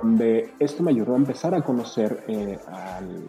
donde 0.00 0.52
esto 0.58 0.82
me 0.82 0.90
ayudó 0.90 1.14
a 1.14 1.16
empezar 1.16 1.54
a 1.54 1.62
conocer 1.62 2.24
eh, 2.28 2.58
al, 2.66 3.28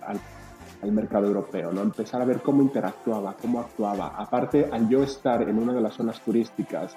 al, 0.82 0.92
mercado 0.92 1.28
europeo, 1.28 1.72
¿no? 1.72 1.82
Empezar 1.82 2.22
a 2.22 2.26
ver 2.26 2.42
cómo 2.42 2.62
interactuaba, 2.62 3.38
cómo 3.42 3.62
actuaba. 3.62 4.08
Aparte, 4.18 4.70
al 4.70 4.90
yo 4.90 5.02
estar 5.02 5.42
en 5.42 5.58
una 5.58 5.74
de 5.74 5.80
las 5.80 5.94
zonas 5.94 6.20
turísticas 6.20 6.94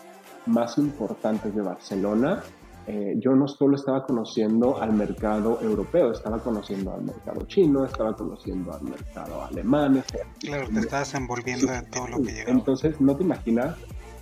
más 0.46 0.76
importantes 0.78 1.54
de 1.54 1.62
Barcelona, 1.62 2.42
eh, 2.88 3.14
yo 3.18 3.34
no 3.34 3.48
solo 3.48 3.76
estaba 3.76 4.06
conociendo 4.06 4.80
al 4.80 4.92
mercado 4.92 5.60
europeo, 5.60 6.12
estaba 6.12 6.38
conociendo 6.38 6.92
al 6.92 7.02
mercado 7.02 7.44
chino, 7.46 7.84
estaba 7.84 8.14
conociendo 8.14 8.72
al 8.72 8.82
mercado 8.82 9.42
alemán. 9.42 10.04
Claro, 10.40 10.68
te 10.68 10.80
estabas 10.80 11.14
envolviendo 11.14 11.72
en 11.72 11.90
todo 11.90 12.06
lo 12.06 12.22
que 12.22 12.32
llegaba. 12.32 12.52
Entonces, 12.52 13.00
no 13.00 13.16
te 13.16 13.24
imaginas 13.24 13.76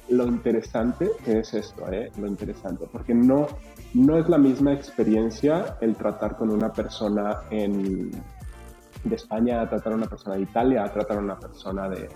lo 0.08 0.26
interesante 0.26 1.10
que 1.24 1.40
es 1.40 1.52
esto, 1.52 1.90
¿eh? 1.92 2.10
lo 2.18 2.26
interesante, 2.26 2.86
porque 2.90 3.14
no, 3.14 3.46
no 3.94 4.18
es 4.18 4.28
la 4.28 4.38
misma 4.38 4.72
experiencia 4.72 5.76
el 5.80 5.96
tratar 5.96 6.36
con 6.36 6.50
una 6.50 6.72
persona 6.72 7.42
en, 7.50 8.10
de 8.10 9.14
España, 9.14 9.68
tratar 9.68 9.92
a 9.92 9.96
una 9.96 10.06
persona 10.06 10.36
de 10.36 10.42
Italia, 10.42 10.84
tratar 10.92 11.18
a 11.18 11.20
una 11.20 11.38
persona 11.38 11.88
de, 11.88 12.08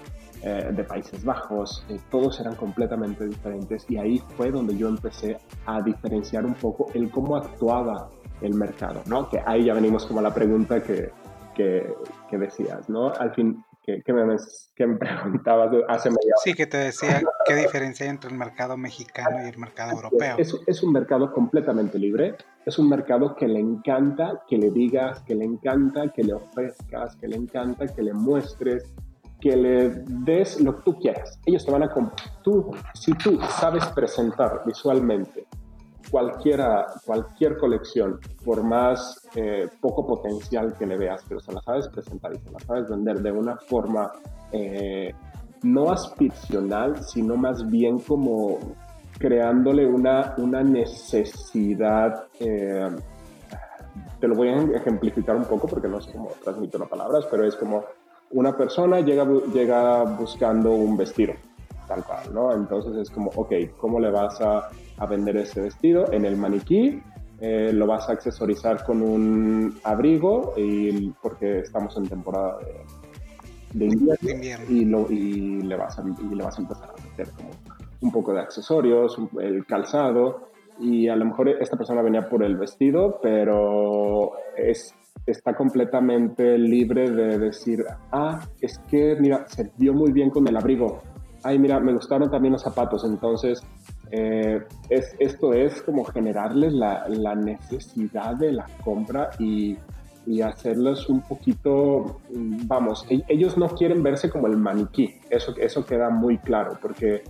eh, 0.42 0.84
Países 0.88 1.24
Bajos, 1.24 1.84
eh, 1.88 1.98
todos 2.10 2.38
eran 2.40 2.54
completamente 2.54 3.26
diferentes 3.26 3.84
y 3.88 3.96
ahí 3.96 4.22
fue 4.36 4.50
donde 4.50 4.76
yo 4.76 4.88
empecé 4.88 5.38
a 5.66 5.82
diferenciar 5.82 6.46
un 6.46 6.54
poco 6.54 6.90
el 6.94 7.10
cómo 7.10 7.36
actuaba 7.36 8.08
el 8.40 8.54
mercado, 8.54 9.02
¿no? 9.06 9.28
Que 9.28 9.40
ahí 9.44 9.64
ya 9.64 9.74
venimos 9.74 10.06
como 10.06 10.20
la 10.20 10.32
pregunta 10.32 10.80
que, 10.80 11.10
que, 11.54 11.92
que 12.30 12.38
decías, 12.38 12.88
¿no? 12.88 13.10
Al 13.10 13.34
fin, 13.34 13.64
que, 14.04 14.12
me, 14.12 14.36
que 14.74 14.86
me 14.86 14.96
preguntabas 14.98 15.70
hace 15.88 16.10
media 16.10 16.34
hora. 16.34 16.42
Sí, 16.44 16.54
que 16.54 16.66
te 16.66 16.78
decía 16.78 17.22
qué 17.46 17.54
diferencia 17.54 18.04
hay 18.04 18.10
entre 18.10 18.30
el 18.30 18.36
mercado 18.36 18.76
mexicano 18.76 19.44
y 19.44 19.48
el 19.48 19.58
mercado 19.58 19.92
europeo. 19.92 20.36
Es, 20.38 20.54
es, 20.66 20.82
un 20.82 20.92
mercado 20.92 21.32
completamente 21.32 21.98
libre, 21.98 22.36
es 22.66 22.78
un 22.78 22.88
mercado 22.88 23.34
que 23.34 23.48
le 23.48 23.60
encanta 23.60 24.42
que 24.46 24.58
le 24.58 24.70
digas, 24.70 25.20
que 25.22 25.34
le 25.34 25.44
encanta 25.44 26.08
que 26.08 26.22
le 26.22 26.34
ofrezcas, 26.34 27.16
que 27.16 27.28
le 27.28 27.36
encanta 27.36 27.86
que 27.86 28.02
le 28.02 28.12
muestres, 28.12 28.84
que 29.40 29.56
le 29.56 29.90
des 30.24 30.60
lo 30.60 30.76
que 30.76 30.82
tú 30.82 30.98
quieras. 30.98 31.38
Ellos 31.46 31.64
te 31.64 31.70
van 31.70 31.84
a... 31.84 31.90
Tú, 32.42 32.70
si 32.94 33.12
tú 33.12 33.38
sabes 33.60 33.86
presentar 33.86 34.62
visualmente 34.66 35.46
cualquiera, 36.10 36.86
cualquier 37.04 37.56
colección, 37.56 38.20
por 38.44 38.62
más 38.62 39.28
eh, 39.34 39.68
poco 39.80 40.06
potencial 40.06 40.74
que 40.78 40.86
le 40.86 40.96
veas, 40.96 41.22
pero 41.28 41.40
se 41.40 41.52
la 41.52 41.60
sabes 41.62 41.88
presentar 41.88 42.32
y 42.34 42.38
se 42.38 42.50
la 42.50 42.58
sabes 42.60 42.88
vender 42.88 43.20
de 43.20 43.32
una 43.32 43.56
forma 43.56 44.12
eh, 44.52 45.14
no 45.62 45.90
aspiracional, 45.90 47.02
sino 47.02 47.36
más 47.36 47.68
bien 47.68 47.98
como 47.98 48.58
creándole 49.18 49.86
una, 49.86 50.34
una 50.38 50.62
necesidad. 50.62 52.24
Eh, 52.38 52.88
te 54.20 54.28
lo 54.28 54.34
voy 54.34 54.48
a 54.48 54.56
ejemplificar 54.76 55.36
un 55.36 55.44
poco 55.44 55.66
porque 55.66 55.88
no 55.88 56.00
sé 56.00 56.12
cómo 56.12 56.30
transmito 56.42 56.78
las 56.78 56.88
palabras, 56.88 57.26
pero 57.30 57.44
es 57.44 57.54
como 57.56 57.84
una 58.30 58.56
persona 58.56 59.00
llega, 59.00 59.26
llega 59.52 60.02
buscando 60.04 60.72
un 60.72 60.96
vestido, 60.96 61.34
tal 61.86 62.04
cual, 62.04 62.32
¿no? 62.32 62.52
Entonces 62.52 62.96
es 62.96 63.10
como, 63.10 63.30
ok, 63.34 63.52
¿cómo 63.78 64.00
le 64.00 64.10
vas 64.10 64.40
a 64.40 64.68
a 64.98 65.06
vender 65.06 65.36
ese 65.36 65.60
vestido 65.60 66.12
en 66.12 66.24
el 66.24 66.36
maniquí. 66.36 67.02
Eh, 67.40 67.72
lo 67.72 67.86
vas 67.86 68.08
a 68.08 68.12
accesorizar 68.12 68.84
con 68.84 69.00
un 69.00 69.78
abrigo 69.84 70.54
y, 70.56 71.10
porque 71.22 71.60
estamos 71.60 71.96
en 71.96 72.08
temporada 72.08 72.58
de, 73.72 73.84
invierno, 73.84 74.64
Y, 74.68 74.84
lo, 74.84 75.10
y, 75.10 75.62
le 75.62 75.76
vas 75.76 75.98
a, 75.98 76.02
y 76.02 76.34
le 76.34 76.42
vas 76.42 76.58
a 76.58 76.62
empezar 76.62 76.90
a 76.90 77.02
meter 77.02 77.30
como 77.36 77.50
un 78.00 78.12
poco 78.12 78.32
de 78.32 78.40
accesorios, 78.40 79.16
el 79.40 79.64
calzado 79.66 80.48
y 80.80 81.08
a 81.08 81.16
lo 81.16 81.24
mejor 81.24 81.48
esta 81.48 81.76
persona 81.76 82.02
venía 82.02 82.28
por 82.28 82.42
el 82.44 82.56
vestido, 82.56 83.18
pero 83.20 84.32
es, 84.56 84.94
está 85.26 85.54
completamente 85.54 86.56
libre 86.56 87.10
de 87.10 87.38
decir, 87.38 87.84
ah, 88.12 88.40
es 88.60 88.78
que, 88.90 89.16
mira, 89.18 89.44
se 89.48 89.70
vio 89.76 89.92
muy 89.92 90.12
bien 90.12 90.30
con 90.30 90.46
el 90.46 90.56
abrigo. 90.56 91.00
Ay, 91.42 91.58
mira, 91.58 91.80
me 91.80 91.92
gustaron 91.92 92.30
también 92.30 92.52
los 92.52 92.62
zapatos, 92.62 93.04
entonces 93.04 93.62
eh, 94.10 94.62
es, 94.88 95.14
esto 95.18 95.52
es 95.52 95.82
como 95.82 96.04
generarles 96.04 96.72
la, 96.72 97.06
la, 97.08 97.34
necesidad 97.34 98.36
de 98.36 98.52
la 98.52 98.66
compra 98.82 99.30
y, 99.38 99.76
y 100.26 100.40
hacerles 100.40 101.08
un 101.08 101.20
poquito, 101.22 102.20
vamos, 102.30 103.06
e, 103.10 103.22
ellos 103.28 103.56
no 103.56 103.68
quieren 103.68 104.02
verse 104.02 104.30
como 104.30 104.46
el 104.46 104.56
maniquí, 104.56 105.14
eso, 105.30 105.54
eso 105.58 105.84
queda 105.84 106.10
muy 106.10 106.38
claro, 106.38 106.78
porque 106.80 107.22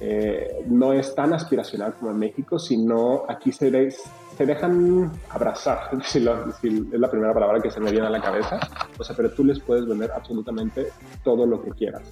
eh, 0.00 0.64
no 0.66 0.92
es 0.92 1.14
tan 1.14 1.32
aspiracional 1.32 1.94
como 1.94 2.10
en 2.10 2.18
México, 2.18 2.58
sino 2.58 3.24
aquí 3.28 3.52
se, 3.52 3.90
se 3.90 4.46
dejan 4.46 5.12
abrazar, 5.30 5.90
si, 6.04 6.20
si, 6.60 6.68
es 6.92 7.00
la 7.00 7.10
primera 7.10 7.32
palabra 7.32 7.60
que 7.60 7.70
se 7.70 7.80
me 7.80 7.90
viene 7.90 8.06
a 8.06 8.10
la 8.10 8.20
cabeza, 8.20 8.58
o 8.98 9.04
sea, 9.04 9.14
pero 9.16 9.30
tú 9.30 9.44
les 9.44 9.60
puedes 9.60 9.86
vender 9.86 10.10
absolutamente 10.10 10.88
todo 11.22 11.46
lo 11.46 11.62
que 11.62 11.70
quieras. 11.70 12.02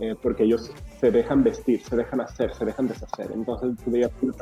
Eh, 0.00 0.16
porque 0.20 0.44
ellos 0.44 0.72
se 0.98 1.10
dejan 1.10 1.44
vestir, 1.44 1.82
se 1.82 1.94
dejan 1.94 2.22
hacer, 2.22 2.54
se 2.54 2.64
dejan 2.64 2.88
deshacer. 2.88 3.30
Entonces, 3.32 3.76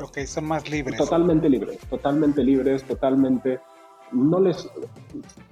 Ok, 0.01 0.19
son 0.19 0.45
más 0.45 0.69
libres. 0.69 0.97
Totalmente 0.97 1.49
libres, 1.49 1.79
totalmente 1.89 2.43
libres, 2.43 2.83
totalmente... 2.85 3.59
No 4.11 4.39
les... 4.39 4.67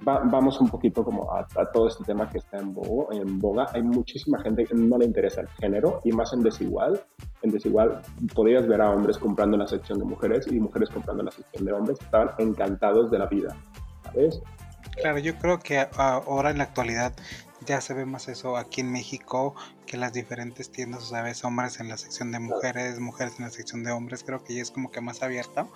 vamos 0.00 0.60
un 0.60 0.68
poquito 0.68 1.04
como 1.04 1.32
a, 1.32 1.46
todo 1.72 1.86
este 1.86 2.02
tema 2.04 2.28
que 2.28 2.38
está 2.38 2.58
en, 2.58 2.74
en 3.12 3.38
boga. 3.38 3.66
Hay 3.72 3.82
muchísima 3.82 4.42
gente 4.42 4.64
que 4.64 4.74
no 4.74 4.98
le 4.98 5.04
interesa 5.04 5.42
el 5.42 5.48
género 5.60 6.00
y 6.04 6.10
más 6.10 6.32
en 6.32 6.42
desigual. 6.42 7.00
En 7.42 7.52
desigual 7.52 8.02
podrías 8.34 8.66
ver 8.66 8.80
a 8.80 8.90
hombres 8.90 9.16
comprando 9.18 9.54
en 9.56 9.60
la 9.60 9.68
sección 9.68 10.00
de 10.00 10.06
mujeres 10.06 10.46
y 10.50 10.58
mujeres 10.58 10.88
comprando 10.88 11.20
en 11.22 11.26
la 11.26 11.32
sección 11.32 11.66
de 11.66 11.72
hombres. 11.72 12.00
Estaban 12.00 12.30
encantados 12.38 13.12
de 13.12 13.18
la 13.18 13.26
vida, 13.26 13.54
¿sabes? 14.02 14.40
Claro, 15.00 15.18
yo 15.18 15.36
creo 15.36 15.60
que 15.60 15.86
ahora 15.96 16.50
en 16.50 16.58
la 16.58 16.64
actualidad 16.64 17.12
ya 17.68 17.80
se 17.80 17.94
ve 17.94 18.06
más 18.06 18.28
eso 18.28 18.56
aquí 18.56 18.80
en 18.80 18.90
México 18.90 19.54
que 19.86 19.96
las 19.96 20.12
diferentes 20.12 20.70
tiendas, 20.70 21.02
o 21.04 21.06
sea, 21.06 21.22
ves 21.22 21.44
hombres 21.44 21.80
en 21.80 21.88
la 21.88 21.96
sección 21.96 22.32
de 22.32 22.38
mujeres, 22.38 22.98
mujeres 22.98 23.34
en 23.38 23.44
la 23.44 23.50
sección 23.50 23.84
de 23.84 23.92
hombres, 23.92 24.24
creo 24.24 24.42
que 24.42 24.54
ya 24.54 24.62
es 24.62 24.70
como 24.70 24.90
que 24.90 25.00
más 25.00 25.22
abierta. 25.22 25.66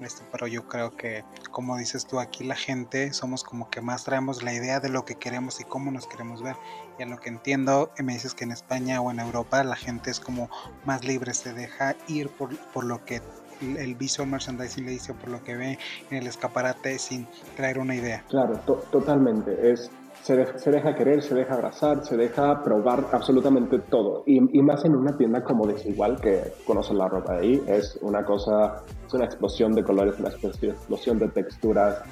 Esto, 0.00 0.24
pero 0.30 0.46
yo 0.46 0.68
creo 0.68 0.94
que, 0.94 1.24
como 1.52 1.78
dices 1.78 2.06
tú, 2.06 2.20
aquí 2.20 2.44
la 2.44 2.54
gente 2.54 3.14
somos 3.14 3.44
como 3.44 3.70
que 3.70 3.80
más 3.80 4.04
traemos 4.04 4.42
la 4.42 4.52
idea 4.52 4.78
de 4.78 4.90
lo 4.90 5.06
que 5.06 5.14
queremos 5.14 5.58
y 5.60 5.64
cómo 5.64 5.90
nos 5.90 6.06
queremos 6.06 6.42
ver. 6.42 6.56
Y 6.98 7.02
a 7.02 7.06
lo 7.06 7.18
que 7.18 7.30
entiendo, 7.30 7.90
me 7.98 8.12
dices 8.12 8.34
que 8.34 8.44
en 8.44 8.52
España 8.52 9.00
o 9.00 9.10
en 9.10 9.20
Europa 9.20 9.64
la 9.64 9.76
gente 9.76 10.10
es 10.10 10.20
como 10.20 10.50
más 10.84 11.02
libre, 11.04 11.32
se 11.32 11.54
deja 11.54 11.96
ir 12.08 12.28
por, 12.28 12.54
por 12.72 12.84
lo 12.84 13.06
que 13.06 13.22
el 13.60 13.94
visual 13.94 14.28
merchandising 14.28 14.86
le 14.86 14.92
dice, 14.92 15.14
por 15.14 15.30
lo 15.30 15.42
que 15.42 15.56
ve 15.56 15.78
en 16.10 16.16
el 16.18 16.26
escaparate 16.26 16.98
sin 16.98 17.26
traer 17.56 17.78
una 17.78 17.94
idea. 17.94 18.24
Claro, 18.28 18.58
totalmente. 18.90 19.72
Es 19.72 19.90
se, 20.26 20.70
deja 20.72 20.94
querer, 20.96 21.22
se 21.22 21.36
deja 21.36 21.54
abrazar, 21.54 22.04
se 22.04 22.16
deja 22.16 22.60
probar 22.64 23.06
absolutamente 23.12 23.78
todo. 23.78 24.24
Y, 24.26 24.40
más 24.60 24.84
en 24.84 24.96
una 24.96 25.16
tienda 25.16 25.42
como 25.44 25.66
Desigual, 25.66 26.20
que 26.20 26.42
conocen 26.64 26.98
la 26.98 27.08
ropa 27.08 27.34
de 27.34 27.38
ahí, 27.38 27.62
es 27.68 27.96
una 28.02 28.24
cosa, 28.24 28.82
es 29.06 29.14
una 29.14 29.24
explosión 29.24 29.72
de 29.72 29.84
colores, 29.84 30.18
una 30.18 30.30
explosión 30.30 31.18
de 31.20 31.28
texturas. 31.28 32.02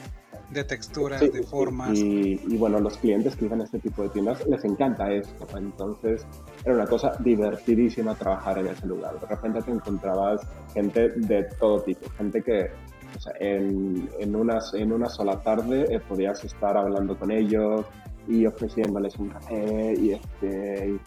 De 0.50 0.64
texturas, 0.64 1.20
de 1.20 1.42
formas. 1.42 1.98
Y, 1.98 2.40
y, 2.46 2.57
bueno, 2.57 2.78
los 2.80 2.96
clientes 2.98 3.35
que 3.37 3.46
iban 3.46 3.61
a 3.61 3.64
este 3.64 3.78
tipo 3.78 4.02
de 4.02 4.11
tiendas 4.11 4.46
les 4.46 4.64
encanta 4.64 5.11
esto. 5.12 5.46
Entonces, 5.57 6.26
era 6.64 6.74
una 6.74 6.87
cosa 6.87 7.12
divertidísima 7.20 8.14
trabajar 8.14 8.59
en 8.59 8.68
ese 8.68 8.87
lugar. 8.87 9.18
De 9.20 9.26
repente 9.26 9.62
te 9.62 9.70
encontrabas 9.70 10.40
gente 10.72 11.11
de 11.11 11.44
todo 11.59 11.80
tipo, 11.83 12.09
gente 12.11 12.42
que 12.42 12.70
o 13.16 13.20
sea, 13.20 13.33
en, 13.38 14.09
en, 14.18 14.37
unas, 14.37 14.74
en 14.74 14.92
una 14.92 15.09
sola 15.09 15.40
tarde 15.40 15.87
eh, 15.88 16.00
podías 16.00 16.44
estar 16.44 16.76
hablando 16.76 17.16
con 17.16 17.30
ellos 17.30 17.87
y 18.26 18.46
ofreciéndoles 18.46 19.16
un 19.16 19.28
café 19.28 19.94
y, 19.98 20.12
este, 20.12 20.98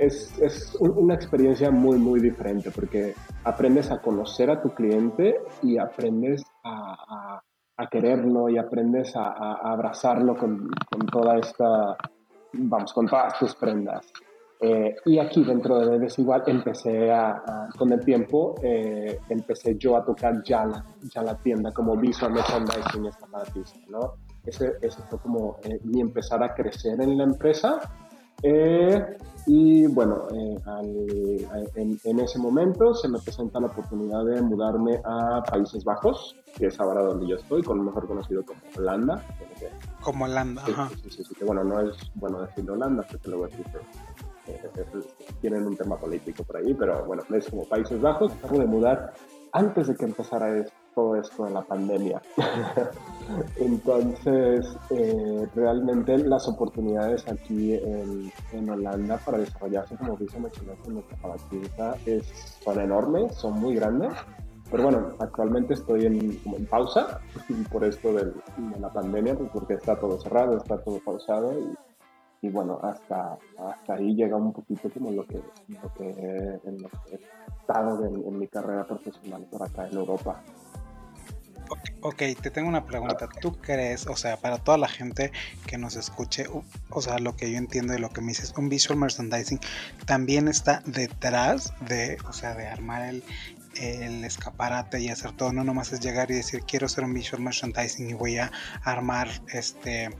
es, 0.00 0.38
es, 0.40 0.74
una 0.80 1.14
experiencia 1.14 1.70
muy, 1.70 1.98
muy 1.98 2.20
diferente 2.20 2.70
porque 2.70 3.14
aprendes 3.44 3.90
a 3.90 4.00
conocer 4.00 4.50
a 4.50 4.62
tu 4.62 4.70
cliente 4.70 5.36
y 5.62 5.78
aprendes 5.78 6.42
a, 6.64 6.96
a, 7.08 7.42
quererlo 7.90 8.48
y 8.48 8.58
aprendes 8.58 9.14
a, 9.16 9.28
a 9.28 9.72
abrazarlo 9.72 10.36
con, 10.36 10.68
con, 10.90 11.06
toda 11.06 11.38
esta, 11.38 11.96
vamos, 12.52 12.92
con 12.92 13.06
todas 13.06 13.38
tus 13.38 13.54
prendas. 13.54 14.12
Eh, 14.60 14.94
y 15.04 15.18
aquí 15.18 15.44
dentro 15.44 15.78
de 15.80 15.98
Desigual 15.98 16.42
empecé 16.46 17.12
a, 17.12 17.68
con 17.76 17.92
el 17.92 18.02
tiempo, 18.04 18.54
eh, 18.62 19.18
empecé 19.28 19.76
yo 19.76 19.96
a 19.96 20.04
tocar 20.04 20.42
ya 20.42 20.64
la, 20.64 20.84
ya 21.12 21.22
la 21.22 21.34
tienda 21.36 21.70
como 21.72 21.96
visual 21.96 22.32
merchandising 22.32 23.06
escapatista, 23.06 23.80
¿no? 23.88 24.14
Ese, 24.46 24.72
ese 24.80 25.02
fue 25.02 25.18
como 25.18 25.58
eh, 25.64 25.80
mi 25.84 26.00
empezar 26.00 26.42
a 26.42 26.54
crecer 26.54 27.00
en 27.00 27.18
la 27.18 27.24
empresa. 27.24 27.78
Y 29.46 29.86
bueno, 29.86 30.26
en, 31.76 31.98
en, 32.04 32.20
ese 32.20 32.38
momento 32.38 32.94
se 32.94 33.08
me 33.08 33.18
presenta 33.18 33.60
la 33.60 33.66
oportunidad 33.66 34.24
de 34.24 34.42
mudarme 34.42 35.00
a 35.04 35.42
Países 35.42 35.84
Bajos, 35.84 36.36
que 36.56 36.66
es 36.66 36.80
ahora 36.80 37.02
donde 37.02 37.26
yo 37.26 37.36
estoy, 37.36 37.62
con 37.62 37.84
mejor 37.84 38.06
conocido 38.06 38.42
como 38.44 38.60
Holanda. 38.76 39.22
Como 40.02 40.24
Holanda, 40.24 40.62
ajá. 40.62 40.88
Sí, 41.02 41.10
sí, 41.10 41.24
sí, 41.24 41.34
que 41.34 41.44
bueno, 41.44 41.64
no 41.64 41.80
es 41.80 41.96
bueno 42.14 42.40
decir 42.40 42.70
Holanda, 42.70 43.04
porque 43.10 43.28
luego 43.28 43.46
decir 43.46 43.66
tienen 45.40 45.66
un 45.66 45.76
tema 45.76 45.96
político 45.96 46.44
por 46.44 46.56
ahí, 46.56 46.74
pero 46.74 47.04
bueno, 47.06 47.22
es 47.34 47.48
como 47.48 47.64
Países 47.64 48.00
Bajos, 48.00 48.32
acabo 48.32 48.58
de 48.58 48.66
mudar 48.66 49.12
antes 49.52 49.86
de 49.88 49.94
que 49.94 50.04
empezara 50.04 50.64
todo 50.94 51.16
esto 51.16 51.44
de 51.44 51.50
la 51.50 51.62
pandemia. 51.62 52.22
Entonces, 53.56 54.76
eh, 54.90 55.48
realmente 55.54 56.18
las 56.18 56.46
oportunidades 56.48 57.26
aquí 57.28 57.74
en, 57.74 58.32
en, 58.52 58.70
Holanda 58.70 59.18
para 59.18 59.38
desarrollarse 59.38 59.96
como 59.96 60.16
visa 60.16 60.36
en 60.36 60.42
nuestra 60.94 61.96
es, 62.06 62.58
son 62.62 62.80
enormes, 62.80 63.34
son 63.34 63.60
muy 63.60 63.74
grandes. 63.74 64.12
Pero 64.70 64.84
bueno, 64.84 65.12
actualmente 65.18 65.74
estoy 65.74 66.06
en, 66.06 66.40
en 66.44 66.66
pausa 66.66 67.20
por 67.72 67.84
esto 67.84 68.12
de 68.12 68.32
la 68.80 68.92
pandemia, 68.92 69.36
pues 69.36 69.50
porque 69.52 69.74
está 69.74 69.98
todo 69.98 70.20
cerrado, 70.20 70.56
está 70.56 70.78
todo 70.78 70.98
pausado 71.04 71.52
y 72.44 72.50
bueno, 72.50 72.78
hasta, 72.82 73.38
hasta 73.58 73.94
ahí 73.94 74.14
llega 74.14 74.36
un 74.36 74.52
poquito 74.52 74.90
como 74.90 75.10
lo 75.10 75.24
que, 75.26 75.40
lo 75.68 75.94
que, 75.94 76.10
en 76.10 76.82
lo 76.82 76.90
que 76.90 77.14
he 77.14 77.20
estado 77.58 78.04
en, 78.04 78.38
mi 78.38 78.46
carrera 78.48 78.84
profesional 78.84 79.46
por 79.50 79.62
acá 79.62 79.88
en 79.88 79.96
Europa. 79.96 80.42
Ok, 82.00 82.18
te 82.40 82.50
tengo 82.50 82.68
una 82.68 82.86
pregunta. 82.86 83.28
¿Tú 83.40 83.58
crees, 83.60 84.06
o 84.06 84.16
sea, 84.16 84.36
para 84.36 84.58
toda 84.58 84.76
la 84.76 84.88
gente 84.88 85.32
que 85.66 85.78
nos 85.78 85.96
escuche, 85.96 86.46
o 86.90 87.02
sea, 87.02 87.18
lo 87.18 87.36
que 87.36 87.50
yo 87.50 87.56
entiendo 87.56 87.94
y 87.94 87.98
lo 87.98 88.10
que 88.10 88.20
me 88.20 88.28
dices, 88.28 88.52
un 88.56 88.68
visual 88.68 88.98
merchandising 88.98 89.60
también 90.04 90.48
está 90.48 90.82
detrás 90.84 91.72
de, 91.80 92.18
o 92.28 92.32
sea, 92.32 92.54
de 92.54 92.66
armar 92.66 93.08
el, 93.08 93.24
el 93.80 94.24
escaparate 94.24 95.00
y 95.00 95.08
hacer 95.08 95.32
todo, 95.32 95.52
no 95.52 95.64
nomás 95.64 95.92
es 95.92 96.00
llegar 96.00 96.30
y 96.30 96.34
decir 96.34 96.62
quiero 96.66 96.88
ser 96.88 97.04
un 97.04 97.14
visual 97.14 97.42
merchandising 97.42 98.10
y 98.10 98.12
voy 98.12 98.38
a 98.38 98.50
armar 98.82 99.28
este 99.48 100.10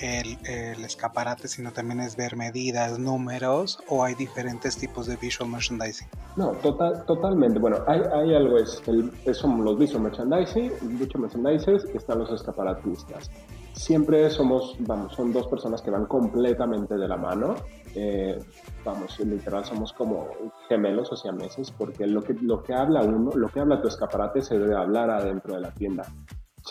el, 0.00 0.84
escaparate, 0.84 1.48
sino 1.48 1.72
también 1.72 2.00
es 2.00 2.16
ver 2.16 2.36
medidas, 2.36 2.98
números 2.98 3.78
o 3.88 4.04
hay 4.04 4.14
diferentes 4.14 4.76
tipos 4.76 5.06
de 5.06 5.16
visual 5.16 5.50
merchandising? 5.50 6.08
No, 6.36 6.52
total, 6.52 7.04
totalmente. 7.06 7.58
Bueno, 7.58 7.78
hay, 7.86 8.00
hay 8.12 8.34
algo, 8.34 8.58
es, 8.58 8.82
el, 8.86 9.12
son 9.34 9.64
los 9.64 9.78
visual 9.78 10.02
merchandising, 10.02 10.72
visual 10.98 11.22
merchandisers 11.22 11.84
están 11.94 12.18
los 12.18 12.30
escaparatistas. 12.32 13.30
Siempre 13.72 14.30
somos, 14.30 14.76
vamos, 14.80 15.14
son 15.14 15.32
dos 15.32 15.48
personas 15.48 15.82
que 15.82 15.90
van 15.90 16.06
completamente 16.06 16.96
de 16.96 17.08
la 17.08 17.16
mano. 17.16 17.56
Eh, 17.94 18.38
vamos, 18.84 19.18
literal 19.20 19.64
somos 19.64 19.92
como 19.92 20.28
gemelos 20.68 21.10
o 21.12 21.16
siameses, 21.16 21.70
porque 21.72 22.06
lo 22.06 22.22
que, 22.22 22.34
lo 22.34 22.62
que 22.62 22.72
habla 22.72 23.02
uno, 23.02 23.30
lo 23.34 23.48
que 23.48 23.60
habla 23.60 23.80
tu 23.80 23.88
escaparate 23.88 24.42
se 24.42 24.58
debe 24.58 24.76
hablar 24.76 25.10
adentro 25.10 25.54
de 25.54 25.60
la 25.60 25.70
tienda. 25.72 26.04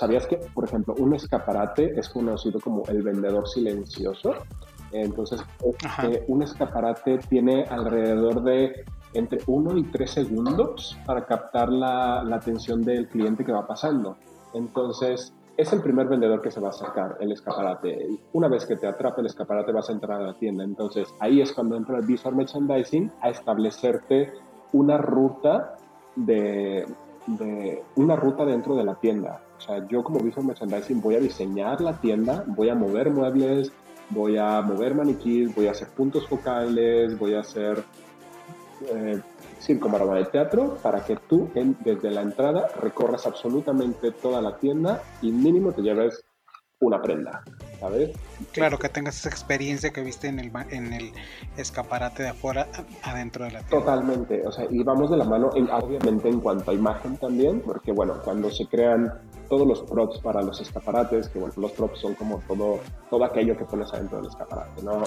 ¿Sabías 0.04 0.28
que, 0.28 0.36
por 0.54 0.66
ejemplo, 0.66 0.94
un 0.98 1.16
escaparate 1.16 1.98
es 1.98 2.10
conocido 2.10 2.60
como 2.60 2.84
el 2.90 3.02
vendedor 3.04 3.48
silencioso? 3.48 4.34
Entonces, 4.92 5.42
este, 5.64 6.26
un 6.28 6.44
escaparate 6.44 7.20
tiene 7.30 7.64
alrededor 7.64 8.44
de 8.44 8.84
entre 9.14 9.40
1 9.48 9.78
y 9.78 9.84
3 9.84 10.12
segundos 10.12 11.00
para 11.06 11.26
captar 11.26 11.70
la, 11.70 12.22
la, 12.22 12.36
atención 12.36 12.82
del 12.82 13.08
cliente 13.08 13.46
que 13.46 13.54
va 13.54 13.66
pasando. 13.66 14.18
Entonces, 14.54 15.34
es 15.56 15.72
el 15.72 15.82
primer 15.82 16.10
vendedor 16.10 16.42
que 16.42 16.52
se 16.52 16.60
va 16.60 16.68
a 16.68 16.72
acercar, 16.72 17.16
el 17.22 17.32
escaparate. 17.32 18.06
Una 18.34 18.50
vez 18.50 18.66
que 18.66 18.76
te 18.76 18.88
atrape 18.88 19.22
el 19.22 19.28
escaparate, 19.28 19.72
vas 19.72 19.88
a 19.88 19.94
entrar 19.94 20.20
a 20.20 20.26
la 20.26 20.34
tienda. 20.34 20.66
Entonces, 20.66 21.16
ahí 21.22 21.40
es 21.40 21.54
cuando 21.54 21.78
entra 21.78 21.98
el 21.98 22.06
visual 22.06 22.36
merchandising 22.36 23.10
a 23.22 23.30
establecerte 23.30 24.34
una 24.74 24.98
ruta 24.98 25.78
de, 26.18 26.86
de 27.26 27.82
una 27.96 28.18
ruta 28.18 28.44
dentro 28.44 28.76
de 28.76 28.84
la 28.84 28.96
tienda. 28.96 29.42
O 29.58 29.62
sea, 29.62 29.88
yo 29.88 30.04
como 30.04 30.20
visual 30.20 30.46
merchandising 30.46 31.02
voy 31.02 31.16
a 31.16 31.20
diseñar 31.20 31.80
la 31.82 31.94
tienda, 31.94 32.44
voy 32.48 32.70
a 32.70 32.76
mover 32.76 33.10
muebles, 33.10 33.72
voy 34.10 34.38
a 34.38 34.62
mover 34.62 34.96
maniquíes, 34.96 35.56
voy 35.56 35.68
a 35.68 35.72
hacer 35.72 35.88
puntos 35.90 36.28
focales, 36.28 37.18
voy 37.18 37.36
a 37.36 37.40
hacer 37.42 37.84
eh, 38.92 39.22
circo, 39.60 39.88
maroma 39.88 40.16
de 40.16 40.26
teatro 40.26 40.78
para 40.82 41.06
que 41.06 41.16
tú 41.16 41.50
desde 41.54 42.12
la 42.12 42.22
entrada 42.22 42.68
recorras 42.82 43.26
absolutamente 43.26 44.12
toda 44.12 44.42
la 44.42 44.58
tienda 44.58 45.02
y 45.22 45.32
mínimo 45.32 45.72
te 45.72 45.82
lleves 45.82 46.24
una 46.80 47.02
prenda, 47.02 47.44
¿sabes? 47.80 48.12
Claro, 48.52 48.78
que 48.78 48.90
tengas 48.90 49.18
esa 49.18 49.30
experiencia 49.30 49.92
que 49.92 50.02
viste 50.02 50.28
en 50.28 50.40
el, 50.40 50.52
en 50.70 50.92
el 50.92 51.12
escaparate 51.56 52.24
de 52.24 52.30
afuera, 52.30 52.68
adentro 53.04 53.46
de 53.46 53.52
la 53.52 53.60
tienda. 53.60 53.86
Totalmente, 53.86 54.46
o 54.46 54.52
sea, 54.52 54.66
y 54.70 54.84
vamos 54.84 55.10
de 55.10 55.18
la 55.18 55.24
mano, 55.24 55.48
obviamente 55.48 56.28
en 56.28 56.42
cuanto 56.42 56.72
a 56.72 56.74
imagen 56.74 57.16
también, 57.18 57.62
porque 57.62 57.94
bueno, 57.94 58.16
cuando 58.24 58.52
se 58.52 58.68
crean 58.68 59.14
todos 59.50 59.68
los 59.68 59.82
props 59.84 60.20
para 60.20 60.42
los 60.42 60.60
escaparates, 60.62 61.30
que 61.30 61.40
bueno, 61.40 61.54
los 61.58 61.72
props 61.72 62.00
son 62.00 62.16
como 62.16 62.42
todo, 62.48 62.80
todo 63.10 63.24
aquello 63.24 63.58
que 63.58 63.66
pones 63.66 63.94
adentro 63.94 64.18
del 64.18 64.28
escaparate, 64.28 64.84
¿no? 64.84 65.04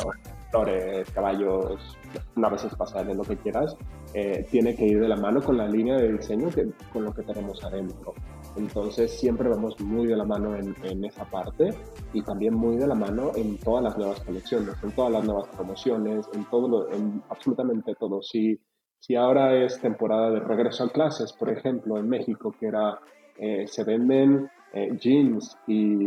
Flores, 0.51 1.11
caballos, 1.11 1.96
naves 2.37 2.64
espaciales, 2.64 3.16
lo 3.16 3.25
que 3.25 3.37
quieras, 3.37 3.77
eh, 4.14 4.46
tiene 4.51 4.75
que 4.75 4.87
ir 4.87 5.01
de 5.01 5.09
la 5.09 5.16
mano 5.16 5.42
con 5.42 5.57
la 5.57 5.66
línea 5.66 5.96
de 5.96 6.12
diseño 6.12 6.49
que, 6.51 6.68
con 6.92 7.05
lo 7.05 7.12
que 7.12 7.22
tenemos 7.22 7.62
adentro. 7.64 8.14
Entonces 8.57 9.11
siempre 9.12 9.49
vamos 9.49 9.79
muy 9.81 10.07
de 10.07 10.16
la 10.16 10.25
mano 10.25 10.57
en, 10.57 10.75
en, 10.85 11.05
esa 11.05 11.25
parte 11.25 11.70
y 12.12 12.22
también 12.22 12.55
muy 12.55 12.77
de 12.77 12.87
la 12.87 12.94
mano 12.94 13.33
en 13.37 13.59
todas 13.59 13.85
las 13.85 13.99
nuevas 13.99 14.20
colecciones, 14.20 14.75
en 14.83 14.92
todas 14.92 15.12
las 15.12 15.25
nuevas 15.25 15.49
promociones, 15.49 16.27
en 16.33 16.44
todo 16.46 16.68
lo, 16.68 16.92
en 16.92 17.22
absolutamente 17.29 17.94
todo. 17.94 18.22
Si, 18.22 18.59
si 18.99 19.14
ahora 19.14 19.55
es 19.62 19.81
temporada 19.81 20.31
de 20.31 20.40
regreso 20.40 20.85
a 20.85 20.90
clases, 20.90 21.33
por 21.33 21.51
ejemplo, 21.51 21.99
en 21.99 22.09
México, 22.09 22.55
que 22.59 22.66
era, 22.66 22.99
eh, 23.38 23.66
se 23.66 23.85
venden 23.85 24.51
eh, 24.72 24.96
jeans 24.99 25.57
y, 25.66 26.07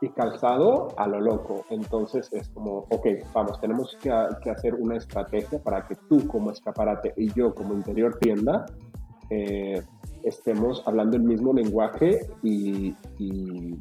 y, 0.00 0.08
calzado 0.14 0.88
a 0.96 1.06
lo 1.06 1.20
loco. 1.20 1.64
Entonces 1.70 2.28
es 2.32 2.48
como, 2.50 2.86
ok, 2.90 3.06
vamos, 3.32 3.60
tenemos 3.60 3.96
que, 4.00 4.10
hacer 4.10 4.74
una 4.74 4.96
estrategia 4.96 5.62
para 5.62 5.86
que 5.86 5.94
tú 6.08 6.26
como 6.26 6.50
escaparate 6.50 7.14
y 7.16 7.32
yo 7.32 7.54
como 7.54 7.74
interior 7.74 8.18
tienda, 8.20 8.66
eh, 9.30 9.82
estemos 10.22 10.82
hablando 10.86 11.16
el 11.16 11.22
mismo 11.22 11.52
lenguaje 11.52 12.20
y, 12.42 12.94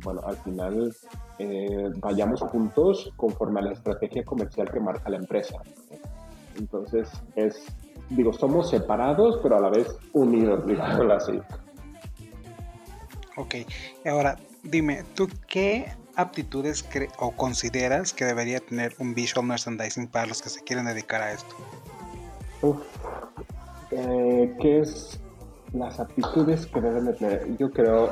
bueno, 0.04 0.21
al 0.26 0.36
final 0.38 0.93
vayamos 2.00 2.41
juntos 2.41 3.12
conforme 3.15 3.60
a 3.60 3.63
la 3.63 3.71
estrategia 3.71 4.23
comercial 4.23 4.69
que 4.71 4.80
marca 4.80 5.10
la 5.10 5.17
empresa. 5.17 5.58
Entonces, 6.58 7.10
es, 7.36 7.65
digo, 8.10 8.34
somos 8.34 8.69
separados, 8.69 9.39
pero 9.41 9.58
a 9.58 9.62
la 9.62 9.69
vez 9.69 9.88
unidos, 10.13 10.65
digámoslo 10.67 11.13
así. 11.13 11.39
Ok, 13.38 13.56
ahora 14.06 14.38
dime, 14.63 15.04
¿tú 15.15 15.30
qué 15.47 15.93
aptitudes 16.15 16.84
o 17.19 17.32
consideras 17.32 18.12
que 18.13 18.26
debería 18.26 18.60
tener 18.60 18.95
un 19.00 19.13
visual 19.13 19.45
merchandising 19.45 20.08
para 20.08 20.26
los 20.26 20.41
que 20.41 20.50
se 20.50 20.63
quieren 20.63 20.86
dedicar 20.86 21.21
a 21.21 21.32
esto? 21.32 21.56
Eh, 23.91 24.56
¿Qué 24.60 24.80
es 24.80 25.19
las 25.73 26.00
aptitudes 26.00 26.65
que 26.65 26.82
deben 26.82 27.06
de 27.06 27.13
tener, 27.13 27.58
yo 27.58 27.71
creo, 27.71 28.12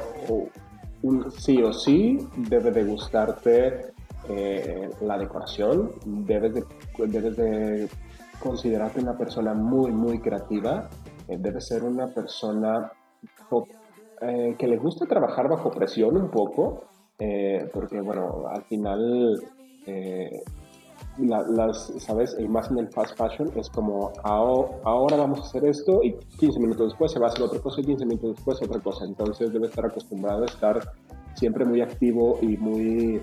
un, 1.02 1.32
sí 1.32 1.62
o 1.64 1.74
sí 1.74 2.28
debe 2.38 2.72
de 2.72 2.84
gustarte 2.84 3.94
eh, 4.30 4.90
la 5.02 5.18
decoración, 5.18 5.92
debes 6.06 6.54
de, 6.54 6.66
debes 7.08 7.36
de 7.38 7.90
considerarte 8.40 9.00
una 9.00 9.18
persona 9.18 9.54
muy, 9.54 9.92
muy 9.92 10.20
creativa, 10.20 10.90
eh, 11.28 11.38
debes 11.40 11.68
ser 11.68 11.84
una 11.84 12.08
persona 12.08 12.92
eh, 14.28 14.56
que 14.58 14.68
le 14.68 14.78
guste 14.78 15.06
trabajar 15.06 15.50
bajo 15.50 15.72
presión 15.72 16.18
un 16.18 16.30
poco, 16.30 16.84
porque 17.72 18.02
bueno, 18.02 18.44
al 18.50 18.64
final 18.64 19.42
las, 21.18 21.94
¿sabes? 22.00 22.36
Y 22.40 22.48
más 22.48 22.70
en 22.72 22.80
el 22.80 22.88
fast 22.90 23.18
fashion 23.18 23.52
es 23.56 23.70
como 23.70 24.12
ahora 24.24 25.16
vamos 25.16 25.40
a 25.40 25.44
hacer 25.44 25.66
esto 25.66 26.04
y 26.04 26.14
15 26.40 26.60
minutos 26.60 26.90
después 26.90 27.12
se 27.12 27.20
va 27.20 27.28
a 27.28 27.30
hacer 27.30 27.44
otra 27.44 27.60
cosa 27.60 27.82
y 27.82 27.86
15 27.86 28.06
minutos 28.06 28.36
después 28.36 28.62
otra 28.62 28.80
cosa. 28.82 29.06
Entonces 29.06 29.54
debe 29.54 29.68
estar 29.68 29.86
acostumbrado 29.86 30.44
a 30.44 30.46
estar 30.46 30.80
siempre 31.36 31.66
muy 31.66 31.82
activo 31.82 32.38
y 32.42 32.58
muy, 32.58 33.22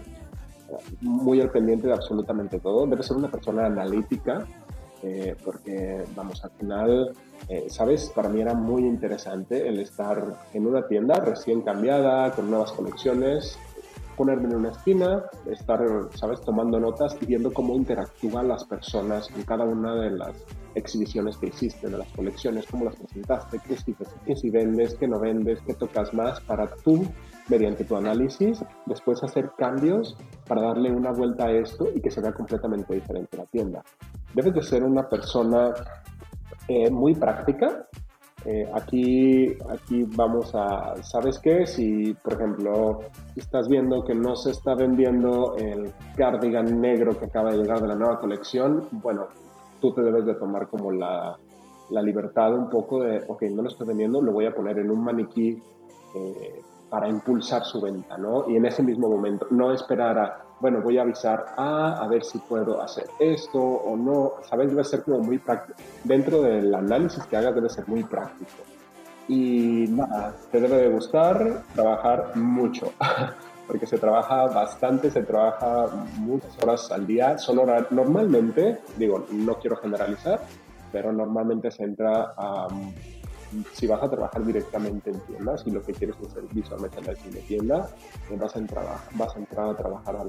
muy 1.01 1.41
al 1.41 1.51
pendiente 1.51 1.87
de 1.87 1.95
absolutamente 1.95 2.59
todo. 2.61 2.87
Debe 2.87 3.03
ser 3.03 3.17
una 3.17 3.31
persona 3.31 3.67
analítica 3.67 4.47
eh, 5.03 5.35
porque, 5.45 6.05
vamos, 6.15 6.45
al 6.45 6.51
final, 6.53 7.12
eh, 7.49 7.67
¿sabes? 7.69 8.11
Para 8.15 8.29
mí 8.29 8.41
era 8.41 8.55
muy 8.55 8.83
interesante 8.83 9.67
el 9.67 9.81
estar 9.81 10.23
en 10.53 10.67
una 10.67 10.87
tienda 10.87 11.17
recién 11.17 11.62
cambiada, 11.62 12.31
con 12.33 12.49
nuevas 12.49 12.73
colecciones, 12.73 13.59
ponerme 14.17 14.49
en 14.49 14.57
una 14.57 14.71
esquina, 14.71 15.25
estar, 15.47 15.81
¿sabes?, 16.15 16.41
tomando 16.43 16.79
notas 16.79 17.17
y 17.21 17.27
viendo 17.27 17.53
cómo 17.53 17.75
interactúan 17.75 18.49
las 18.49 18.65
personas 18.65 19.29
en 19.35 19.43
cada 19.43 19.65
una 19.65 19.95
de 19.97 20.11
las 20.11 20.37
exhibiciones 20.75 21.37
que 21.37 21.49
hiciste, 21.49 21.88
de 21.88 21.99
las 21.99 22.09
colecciones, 22.12 22.67
cómo 22.71 22.85
las 22.85 22.97
presentaste, 22.97 23.59
qué 23.67 23.77
si, 23.77 23.95
qué 24.25 24.37
si 24.37 24.51
vendes, 24.51 24.95
qué 24.95 25.09
no 25.09 25.19
vendes, 25.19 25.61
qué 25.67 25.75
tocas 25.75 26.15
más, 26.15 26.41
para 26.41 26.69
tú, 26.85 27.05
mediante 27.49 27.85
tu 27.85 27.97
análisis, 27.97 28.65
después 28.87 29.23
hacer 29.23 29.51
cambios 29.59 30.17
para 30.47 30.62
darle 30.62 30.93
una 30.93 31.11
vuelta 31.11 31.47
a 31.47 31.53
esto 31.53 31.88
y 31.95 32.01
que 32.01 32.11
se 32.11 32.21
vea 32.21 32.33
completamente 32.33 32.95
diferente 32.95 33.37
la 33.37 33.47
tienda. 33.47 33.83
Debes 34.35 34.55
de 34.55 34.62
ser 34.62 34.83
una 34.83 35.09
persona 35.09 35.73
eh, 36.68 36.90
muy 36.90 37.14
práctica, 37.14 37.87
eh, 38.45 38.68
aquí, 38.75 39.57
aquí 39.71 40.05
vamos 40.16 40.53
a, 40.55 40.95
¿sabes 41.03 41.38
qué? 41.38 41.64
Si, 41.64 42.12
por 42.14 42.33
ejemplo, 42.33 43.01
estás 43.37 43.68
viendo 43.68 44.05
que 44.05 44.14
no 44.14 44.35
se 44.35 44.51
está 44.51 44.75
vendiendo 44.75 45.57
el 45.57 45.92
cardigan 46.16 46.81
negro 46.81 47.16
que 47.16 47.27
acaba 47.27 47.53
de 47.53 47.59
llegar 47.59 47.81
de 47.81 47.88
la 47.88 47.95
nueva 47.95 48.18
colección, 48.18 48.88
bueno, 48.90 49.29
tú 49.81 49.92
te 49.92 50.03
debes 50.03 50.27
de 50.27 50.35
tomar 50.35 50.66
como 50.68 50.90
la, 50.90 51.38
la 51.90 52.03
libertad 52.03 52.53
un 52.55 52.68
poco 52.68 53.03
de, 53.03 53.23
ok, 53.29 53.42
no 53.53 53.62
lo 53.62 53.68
estoy 53.68 53.87
vendiendo, 53.87 54.21
lo 54.21 54.33
voy 54.33 54.47
a 54.47 54.55
poner 54.55 54.79
en 54.79 54.90
un 54.90 55.05
maniquí 55.05 55.62
eh, 56.16 56.62
para 56.90 57.09
impulsar 57.09 57.64
su 57.64 57.81
venta, 57.81 58.18
¿no? 58.18 58.51
Y 58.51 58.57
en 58.57 58.66
ese 58.66 58.83
mismo 58.83 59.09
momento, 59.09 59.47
no 59.51 59.73
esperar 59.73 60.18
a, 60.18 60.45
bueno, 60.63 60.81
voy 60.81 60.96
a 60.96 61.02
avisar 61.02 61.54
a, 61.56 62.00
a 62.00 62.06
ver 62.06 62.23
si 62.23 62.38
puedo 62.38 62.81
hacer 62.81 63.06
esto 63.19 63.58
o 63.58 63.96
no, 63.96 64.35
¿sabes? 64.48 64.71
Debe 64.71 64.85
ser 64.85 65.02
como 65.02 65.19
muy 65.19 65.38
práctico. 65.38 65.77
Dentro 66.04 66.40
del 66.40 66.73
análisis 66.73 67.27
que 67.27 67.37
hagas 67.37 67.56
debe 67.56 67.69
ser 67.69 67.88
muy 67.88 68.04
práctico. 68.04 68.63
Y 69.27 69.87
nada, 69.88 70.33
te 70.52 70.60
debe 70.60 70.77
de 70.77 70.88
gustar 70.90 71.65
trabajar 71.75 72.37
mucho, 72.37 72.92
porque 73.67 73.88
se 73.88 73.98
trabaja 73.98 74.46
bastante, 74.46 75.10
se 75.10 75.25
trabaja 75.25 75.88
muchas 76.19 76.56
horas 76.63 76.92
al 76.92 77.08
día. 77.08 77.38
Son 77.38 77.58
horas, 77.58 77.90
normalmente, 77.90 78.79
digo, 78.96 79.27
no 79.33 79.56
quiero 79.56 79.75
generalizar, 79.79 80.42
pero 80.92 81.13
normalmente 81.13 81.73
se 81.73 81.83
entra 81.83 82.35
a 82.37 82.69
si 83.73 83.87
vas 83.87 84.03
a 84.03 84.11
trabajar 84.11 84.44
directamente 84.44 85.11
en 85.11 85.21
tiendas 85.21 85.63
y 85.67 85.71
lo 85.71 85.83
que 85.83 85.92
quieres 85.92 86.17
es 86.21 86.29
hacer 86.29 86.44
visual 86.53 86.81
merchandising 86.81 87.33
de 87.33 87.40
tienda, 87.40 87.88
eh, 88.31 88.37
vas, 88.40 88.55
a 88.57 88.59
entrar, 88.59 88.87
vas 89.15 89.37
a 89.37 89.38
entrar 89.38 89.71
a 89.71 89.77
trabajar 89.77 90.17
a 90.17 90.25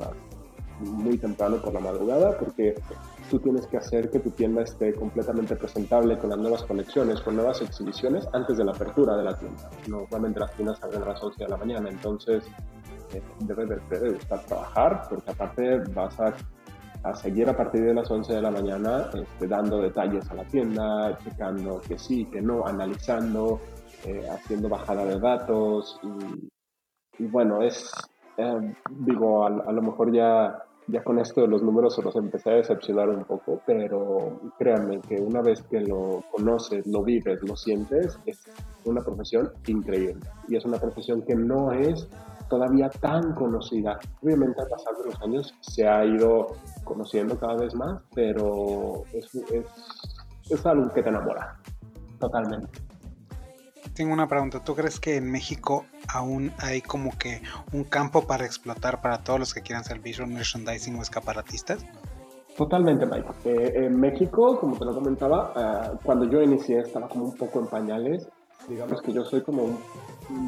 muy 0.80 1.18
temprano 1.18 1.58
por 1.58 1.74
la 1.74 1.80
madrugada 1.80 2.38
porque 2.38 2.76
tú 3.30 3.40
tienes 3.40 3.68
que 3.68 3.78
hacer 3.78 4.10
que 4.10 4.20
tu 4.20 4.32
tienda 4.32 4.64
esté 4.64 4.94
completamente 4.94 5.56
presentable 5.56 6.18
con 6.18 6.30
las 6.30 6.40
nuevas 6.40 6.64
colecciones, 6.64 7.22
con 7.22 7.36
nuevas 7.36 7.62
exhibiciones 7.62 8.28
antes 8.34 8.58
de 8.58 8.66
la 8.66 8.72
apertura 8.72 9.16
de 9.16 9.24
la 9.24 9.38
tienda. 9.38 9.70
Normalmente 9.88 10.40
las 10.40 10.54
tiendas 10.54 10.84
abren 10.84 11.04
a 11.04 11.10
las 11.10 11.24
11 11.24 11.44
de 11.44 11.50
la 11.50 11.58
mañana, 11.58 11.90
entonces 11.90 12.44
eh, 13.14 13.22
debes 13.40 13.70
de, 13.90 14.12
gustar 14.12 14.46
trabajar 14.46 15.08
porque 15.10 15.32
aparte 15.32 15.80
vas 15.94 16.20
a, 16.20 16.34
a, 17.04 17.14
seguir 17.16 17.50
a 17.50 17.56
partir 17.56 17.84
de 17.84 17.94
las 17.94 18.10
11 18.10 18.34
de 18.34 18.42
la 18.42 18.52
mañana 18.52 19.10
este, 19.14 19.48
dando 19.48 19.82
detalles 19.82 20.30
a 20.32 20.36
la 20.36 20.44
tienda, 20.46 21.18
checando 21.24 21.82
que 21.82 21.98
sí, 21.98 22.26
que 22.26 22.42
no, 22.42 22.66
analizando, 22.66 23.60
eh, 24.06 24.28
haciendo 24.30 24.70
bajada 24.70 25.06
de 25.06 25.20
datos 25.20 26.00
y, 26.04 26.50
y 27.24 27.28
bueno, 27.28 27.62
es, 27.62 27.92
eh, 28.38 28.74
digo, 28.90 29.46
a, 29.46 29.72
lo 29.72 29.82
mejor 29.82 30.12
ya, 30.14 30.64
ya 30.88 31.04
con 31.04 31.20
esto 31.20 31.42
de 31.42 31.48
los 31.48 31.62
números 31.62 31.98
los 32.04 32.16
empecé 32.16 32.52
a 32.52 32.56
decepcionar 32.56 33.10
un 33.10 33.24
poco, 33.24 33.62
pero 33.66 34.40
créanme 34.58 35.00
que 35.02 35.16
una 35.22 35.42
vez 35.42 35.62
que 35.64 35.82
lo 35.82 36.24
conoces, 36.32 36.88
lo 36.88 37.04
vives, 37.04 37.42
lo 37.44 37.56
sientes, 37.56 38.20
es 38.26 38.44
una 38.86 39.02
profesión 39.02 39.52
increíble. 39.68 40.26
Y 40.48 40.56
es 40.56 40.66
una 40.66 40.80
profesión 40.80 41.22
que 41.22 41.36
no 41.36 41.72
es 41.72 42.10
todavía 42.54 42.88
tan 42.88 43.34
conocida. 43.34 43.98
Obviamente 44.22 44.62
al 44.62 44.68
pasar 44.68 44.94
de 44.98 45.06
los 45.06 45.22
años 45.24 45.56
se 45.62 45.88
ha 45.88 46.06
ido 46.06 46.56
conociendo 46.84 47.36
cada 47.36 47.56
vez 47.56 47.74
más, 47.74 48.00
pero 48.14 49.04
es, 49.12 49.34
es, 49.34 49.66
es 50.52 50.66
algo 50.68 50.94
que 50.94 51.02
te 51.02 51.10
enamora 51.10 51.58
totalmente. 52.20 52.70
Tengo 53.96 54.14
una 54.14 54.28
pregunta. 54.28 54.60
¿Tú 54.64 54.76
crees 54.76 55.00
que 55.00 55.18
en 55.18 55.32
México 55.32 55.86
aún 56.08 56.52
hay 56.60 56.82
como 56.82 57.18
que 57.18 57.42
un 57.72 57.86
campo 57.86 58.22
para 58.28 58.46
explotar 58.46 59.02
para 59.02 59.24
todos 59.24 59.40
los 59.40 59.54
que 59.56 59.62
quieran 59.62 59.84
ser 59.84 60.00
visual 60.00 60.30
merchandising 60.30 60.96
o 60.98 61.02
escaparatistas? 61.02 61.84
Totalmente, 62.56 63.08
Mike. 63.08 63.30
Eh, 63.46 63.86
en 63.86 64.00
México, 64.00 64.60
como 64.60 64.78
te 64.78 64.86
lo 64.86 64.94
comentaba, 64.94 65.54
eh, 65.56 65.98
cuando 66.04 66.26
yo 66.30 66.40
inicié 66.40 66.82
estaba 66.82 67.08
como 67.08 67.26
un 67.26 67.36
poco 67.36 67.62
en 67.62 67.66
pañales. 67.66 68.28
Digamos 68.70 69.02
que 69.02 69.12
yo 69.12 69.26
soy 69.26 69.42
como 69.42 69.78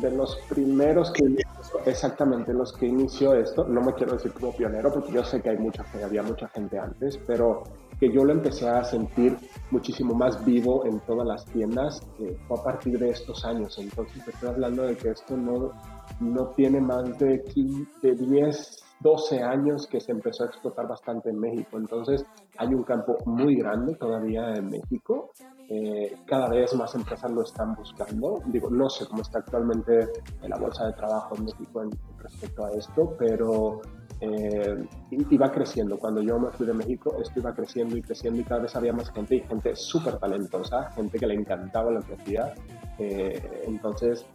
de 0.01 0.11
los 0.11 0.37
primeros 0.47 1.11
que 1.11 1.44
exactamente 1.86 2.53
los 2.53 2.73
que 2.73 2.88
inició 2.88 3.34
esto. 3.34 3.65
No 3.65 3.82
me 3.82 3.93
quiero 3.93 4.13
decir 4.13 4.34
como 4.34 4.53
pionero 4.53 4.91
porque 4.91 5.11
yo 5.11 5.23
sé 5.23 5.41
que 5.41 5.49
hay 5.49 5.57
mucha 5.57 5.86
había 6.03 6.23
mucha 6.23 6.47
gente 6.49 6.78
antes, 6.78 7.17
pero 7.26 7.63
que 7.99 8.11
yo 8.11 8.26
lo 8.26 8.34
empecé 8.34 8.67
a 8.67 8.84
sentir 8.84 9.38
muchísimo 9.71 10.13
más 10.13 10.43
vivo 10.43 10.86
en 10.86 10.99
todas 11.01 11.26
las 11.26 11.45
tiendas 11.45 12.01
eh, 12.19 12.38
fue 12.47 12.59
a 12.59 12.63
partir 12.63 12.99
de 12.99 13.09
estos 13.09 13.45
años. 13.45 13.78
Entonces 13.78 14.28
estoy 14.28 14.49
hablando 14.49 14.84
de 14.84 14.97
que 14.97 15.09
esto 15.09 15.38
no, 15.38 15.71
no 16.19 16.47
tiene 16.49 16.82
más 16.82 17.17
de, 17.17 17.41
15, 17.43 18.15
10, 18.15 18.84
12 18.99 19.43
años 19.43 19.88
que 19.88 19.99
se 19.99 20.11
empezó 20.11 20.43
a 20.43 20.47
explotar 20.47 20.88
bastante 20.88 21.30
en 21.30 21.39
México. 21.39 21.78
Entonces 21.78 22.26
hay 22.57 22.73
un 22.73 22.84
campo 22.84 23.17
muy 23.26 23.55
grande 23.55 23.95
todavía 23.95 24.53
en 24.53 24.69
México. 24.69 25.32
Eh, 25.68 26.16
cada 26.26 26.49
vez 26.49 26.76
más 26.76 26.93
empresas 26.93 27.32
lo 27.32 27.41
están 27.43 27.76
buscando. 27.76 28.41
Digo, 28.47 28.70
no 28.70 28.89
sé 28.89 29.05
cómo 29.07 29.22
está 29.22 29.39
actualmente 29.39 30.07
en 30.41 30.49
la 30.49 30.57
bolsa 30.57 30.86
de 30.86 30.93
trabajo 30.93 31.36
en 31.36 31.45
México 31.45 31.82
en, 31.82 31.91
respecto 32.20 32.66
a 32.66 32.72
esto, 32.72 33.16
pero 33.18 33.82
eh, 34.22 34.86
iba 35.11 35.51
creciendo. 35.51 35.97
Cuando 35.97 36.22
yo 36.22 36.39
me 36.39 36.51
fui 36.51 36.66
de 36.66 36.74
México, 36.74 37.16
esto 37.22 37.39
iba 37.39 37.53
creciendo 37.53 37.97
y 37.97 38.01
creciendo 38.01 38.41
y 38.41 38.43
cada 38.43 38.61
vez 38.61 38.76
había 38.76 38.93
más 38.93 39.11
gente 39.11 39.36
y 39.36 39.41
gente 39.41 39.76
súper 39.76 40.18
talentosa, 40.18 40.91
gente 40.91 41.18
que 41.18 41.28
le 41.28 41.36
encantaba 41.36 41.91
lo 41.91 42.01
que 42.01 42.13
hacía. 42.13 42.53
Eh, 42.99 43.63
entonces, 43.66 44.26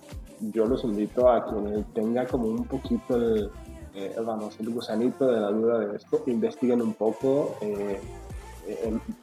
yo 0.41 0.67
los 0.67 0.85
invito 0.85 1.31
a 1.31 1.45
quien 1.45 1.85
tenga 1.93 2.27
como 2.27 2.49
un 2.49 2.65
poquito 2.65 3.17
el, 3.17 3.51
eh, 3.95 4.15
vamos, 4.25 4.59
el 4.61 4.71
gusanito 4.71 5.27
de 5.27 5.41
la 5.41 5.51
duda 5.51 5.79
de 5.81 5.97
esto, 5.97 6.23
investiguen 6.27 6.83
un 6.83 6.95
poco, 6.95 7.57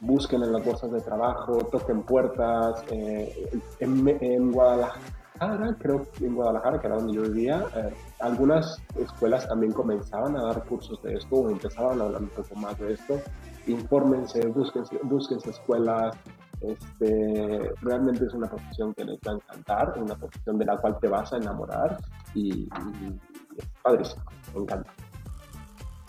busquen 0.00 0.42
en 0.42 0.52
las 0.52 0.64
bolsas 0.64 0.90
de 0.90 1.00
trabajo, 1.00 1.58
toquen 1.70 2.02
puertas. 2.02 2.84
en, 2.90 4.08
en 4.20 4.52
Guadalajara 4.52 5.00
Guadalajara, 5.38 5.76
creo 5.78 6.06
que 6.12 6.26
en 6.26 6.34
Guadalajara, 6.34 6.80
que 6.80 6.86
era 6.86 6.96
donde 6.96 7.12
yo 7.14 7.22
vivía, 7.22 7.64
eh, 7.76 7.94
algunas 8.20 8.80
escuelas 8.96 9.46
también 9.48 9.72
comenzaban 9.72 10.36
a 10.36 10.42
dar 10.42 10.64
cursos 10.64 11.00
de 11.02 11.14
esto 11.14 11.36
o 11.36 11.50
empezaban 11.50 12.00
a 12.00 12.04
hablar 12.04 12.22
un 12.22 12.28
poco 12.28 12.54
más 12.56 12.78
de 12.78 12.94
esto. 12.94 13.20
Infórmense, 13.66 14.46
búsquense, 14.48 14.98
búsquense 15.02 15.50
escuelas. 15.50 16.16
Este, 16.60 17.72
realmente 17.82 18.24
es 18.24 18.34
una 18.34 18.48
profesión 18.48 18.92
que 18.94 19.04
les 19.04 19.18
va 19.20 19.32
a 19.32 19.34
encantar, 19.36 19.94
una 19.98 20.16
profesión 20.16 20.58
de 20.58 20.64
la 20.64 20.76
cual 20.78 20.98
te 21.00 21.06
vas 21.06 21.32
a 21.32 21.36
enamorar 21.36 21.98
y, 22.34 22.64
y 22.64 23.18
es 23.56 23.68
padrísimo, 23.80 24.24
me 24.54 24.62
encanta. 24.62 25.07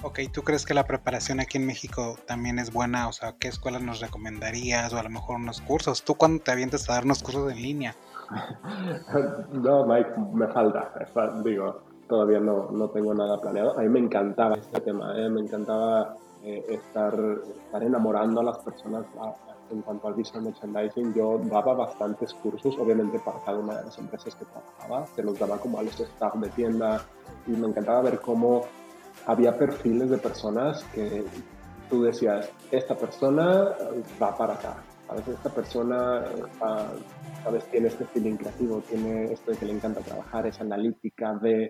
Ok, 0.01 0.19
¿tú 0.31 0.43
crees 0.43 0.65
que 0.65 0.73
la 0.73 0.85
preparación 0.85 1.41
aquí 1.41 1.57
en 1.57 1.65
México 1.65 2.15
también 2.25 2.57
es 2.57 2.71
buena? 2.71 3.09
O 3.09 3.11
sea, 3.11 3.35
¿qué 3.37 3.49
escuelas 3.49 3.81
nos 3.81 3.99
recomendarías? 3.99 4.93
O 4.93 4.97
a 4.97 5.03
lo 5.03 5.09
mejor 5.09 5.35
unos 5.35 5.59
cursos. 5.59 6.03
¿Tú 6.03 6.15
cuándo 6.15 6.41
te 6.41 6.51
avientes 6.51 6.89
a 6.89 6.93
dar 6.93 7.03
unos 7.03 7.21
cursos 7.21 7.51
en 7.51 7.61
línea? 7.61 7.95
no, 9.51 9.85
Mike, 9.85 10.11
me 10.33 10.47
falta. 10.47 10.93
Digo, 11.43 11.81
todavía 12.07 12.39
no, 12.39 12.71
no 12.71 12.89
tengo 12.91 13.13
nada 13.13 13.41
planeado. 13.41 13.77
A 13.77 13.81
mí 13.81 13.89
me 13.89 13.99
encantaba 13.99 14.55
este 14.55 14.79
tema, 14.79 15.13
¿eh? 15.17 15.29
me 15.29 15.41
encantaba 15.41 16.15
eh, 16.43 16.65
estar, 16.69 17.13
estar 17.65 17.83
enamorando 17.83 18.39
a 18.39 18.43
las 18.45 18.57
personas 18.59 19.05
en 19.69 19.81
cuanto 19.81 20.07
al 20.07 20.13
visual 20.13 20.43
merchandising. 20.43 21.13
Yo 21.13 21.39
daba 21.43 21.73
bastantes 21.73 22.33
cursos, 22.35 22.77
obviamente 22.79 23.19
para 23.19 23.39
cada 23.43 23.59
una 23.59 23.75
de 23.75 23.83
las 23.83 23.97
empresas 23.97 24.33
que 24.35 24.45
trabajaba, 24.45 25.07
se 25.07 25.23
los 25.23 25.37
daba 25.37 25.57
como 25.57 25.77
a 25.77 25.83
los 25.83 25.99
staff 25.99 26.35
de 26.35 26.49
tienda 26.51 27.01
y 27.47 27.51
me 27.51 27.67
encantaba 27.67 28.01
ver 28.01 28.21
cómo 28.21 28.63
había 29.29 29.55
perfiles 29.55 30.09
de 30.09 30.17
personas 30.17 30.83
que 30.85 31.23
tú 31.87 32.01
decías, 32.01 32.49
esta 32.71 32.95
persona 32.95 33.75
va 34.21 34.35
para 34.35 34.55
acá, 34.55 34.77
a 35.07 35.15
veces 35.15 35.35
esta 35.35 35.49
persona 35.49 36.23
¿sabes? 37.43 37.63
tiene 37.65 37.89
este 37.89 38.05
feeling 38.05 38.37
creativo, 38.37 38.81
tiene 38.89 39.31
esto 39.31 39.51
que 39.59 39.65
le 39.65 39.73
encanta 39.73 40.01
trabajar, 40.01 40.47
es 40.47 40.59
analítica, 40.59 41.33
ve, 41.33 41.69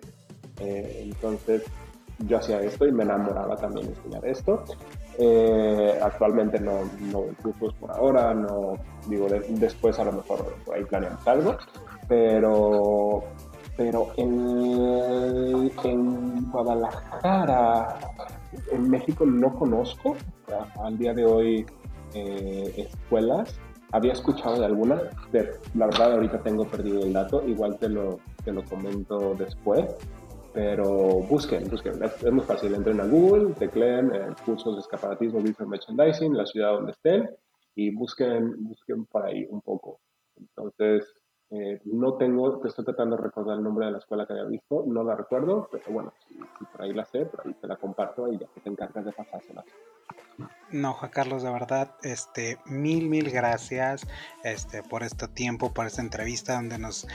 eh, 0.58 1.00
entonces 1.04 1.64
yo 2.26 2.38
hacía 2.38 2.60
esto 2.60 2.86
y 2.86 2.92
me 2.92 3.04
enamoraba 3.04 3.56
también 3.56 3.86
de 3.86 3.92
enseñar 3.92 4.26
esto. 4.26 4.64
Eh, 5.18 5.98
actualmente 6.02 6.58
no, 6.60 6.80
no 7.12 7.24
cursos 7.42 7.74
por 7.74 7.90
ahora, 7.90 8.32
no 8.32 8.74
digo 9.06 9.26
después 9.48 9.98
a 9.98 10.04
lo 10.04 10.12
mejor 10.12 10.54
ahí 10.74 10.84
planeamos 10.84 11.26
algo, 11.26 11.56
pero 12.08 13.22
pero 13.80 14.12
en, 14.18 15.70
en 15.84 16.50
Guadalajara, 16.50 17.98
en 18.72 18.90
México 18.90 19.24
no 19.24 19.58
conozco 19.58 20.16
al 20.84 20.98
día 20.98 21.14
de 21.14 21.24
hoy 21.24 21.66
eh, 22.12 22.74
escuelas. 22.76 23.58
Había 23.92 24.12
escuchado 24.12 24.60
de 24.60 24.66
alguna, 24.66 25.00
la 25.32 25.86
verdad 25.86 26.12
ahorita 26.12 26.42
tengo 26.42 26.66
perdido 26.66 27.00
el 27.04 27.14
dato, 27.14 27.42
igual 27.48 27.78
te 27.78 27.88
lo, 27.88 28.20
te 28.44 28.52
lo 28.52 28.62
comento 28.66 29.34
después, 29.38 29.86
pero 30.52 31.22
busquen, 31.30 31.66
busquen, 31.70 32.04
es, 32.04 32.30
muy 32.30 32.44
fácil, 32.44 32.74
entren 32.74 33.00
a 33.00 33.06
Google, 33.06 33.54
tecleen 33.54 34.14
eh, 34.14 34.26
cursos 34.44 34.74
de 34.74 34.80
escaparatismo, 34.82 35.40
visual 35.40 35.70
merchandising, 35.70 36.36
la 36.36 36.44
ciudad 36.44 36.72
donde 36.72 36.92
estén 36.92 37.30
y 37.76 37.94
busquen, 37.94 38.62
busquen 38.62 39.06
por 39.06 39.24
ahí 39.24 39.46
un 39.48 39.62
poco. 39.62 40.00
Entonces, 40.36 41.02
eh, 41.50 41.80
no 41.84 42.14
tengo, 42.14 42.64
estoy 42.64 42.84
tratando 42.84 43.16
de 43.16 43.22
recordar 43.22 43.56
el 43.56 43.64
nombre 43.64 43.86
de 43.86 43.92
la 43.92 43.98
escuela 43.98 44.24
que 44.24 44.34
había 44.34 44.44
visto, 44.44 44.84
no 44.86 45.02
la 45.02 45.16
recuerdo, 45.16 45.68
pero 45.70 45.84
bueno, 45.90 46.12
si, 46.28 46.34
por 46.64 46.82
ahí 46.82 46.92
la 46.94 47.04
sé, 47.04 47.26
por 47.26 47.44
ahí 47.44 47.54
te 47.54 47.66
la 47.66 47.76
comparto 47.76 48.32
y 48.32 48.38
ya 48.38 48.46
que 48.54 48.60
te 48.60 48.68
encargas 48.70 49.04
de 49.04 49.12
pasársela. 49.12 49.64
No, 50.70 50.92
Juan 50.94 51.10
Carlos, 51.10 51.42
de 51.42 51.50
verdad, 51.50 51.96
este, 52.02 52.58
mil, 52.66 53.08
mil 53.08 53.30
gracias 53.30 54.06
este, 54.44 54.82
por 54.82 55.02
este 55.02 55.26
tiempo, 55.28 55.74
por 55.74 55.86
esta 55.86 56.00
entrevista 56.00 56.54
donde 56.54 56.78
nos 56.78 57.06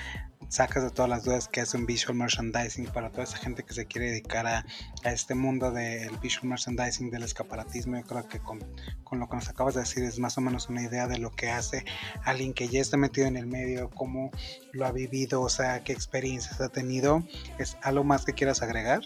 sacas 0.49 0.83
de 0.83 0.89
todas 0.89 1.09
las 1.09 1.23
dudas 1.23 1.47
que 1.47 1.61
es 1.61 1.73
un 1.73 1.85
visual 1.85 2.15
merchandising 2.15 2.85
para 2.87 3.09
toda 3.11 3.23
esa 3.23 3.37
gente 3.37 3.63
que 3.63 3.73
se 3.73 3.85
quiere 3.85 4.11
dedicar 4.11 4.47
a, 4.47 4.65
este 5.03 5.35
mundo 5.35 5.71
del 5.71 6.17
visual 6.17 6.47
merchandising, 6.47 7.11
del 7.11 7.23
escaparatismo. 7.23 7.97
Yo 7.97 8.03
creo 8.03 8.27
que 8.27 8.39
con, 8.39 8.59
con, 9.03 9.19
lo 9.19 9.29
que 9.29 9.35
nos 9.35 9.49
acabas 9.49 9.75
de 9.75 9.81
decir 9.81 10.03
es 10.03 10.19
más 10.19 10.37
o 10.37 10.41
menos 10.41 10.69
una 10.69 10.81
idea 10.81 11.07
de 11.07 11.19
lo 11.19 11.31
que 11.31 11.49
hace 11.49 11.85
alguien 12.23 12.53
que 12.53 12.67
ya 12.67 12.81
está 12.81 12.97
metido 12.97 13.27
en 13.27 13.37
el 13.37 13.45
medio, 13.45 13.89
cómo 13.91 14.31
lo 14.71 14.85
ha 14.85 14.91
vivido, 14.91 15.41
o 15.41 15.49
sea, 15.49 15.83
qué 15.83 15.93
experiencias 15.93 16.59
ha 16.61 16.69
tenido. 16.69 17.23
¿Es 17.59 17.77
algo 17.81 18.03
más 18.03 18.25
que 18.25 18.33
quieras 18.33 18.61
agregar? 18.61 19.01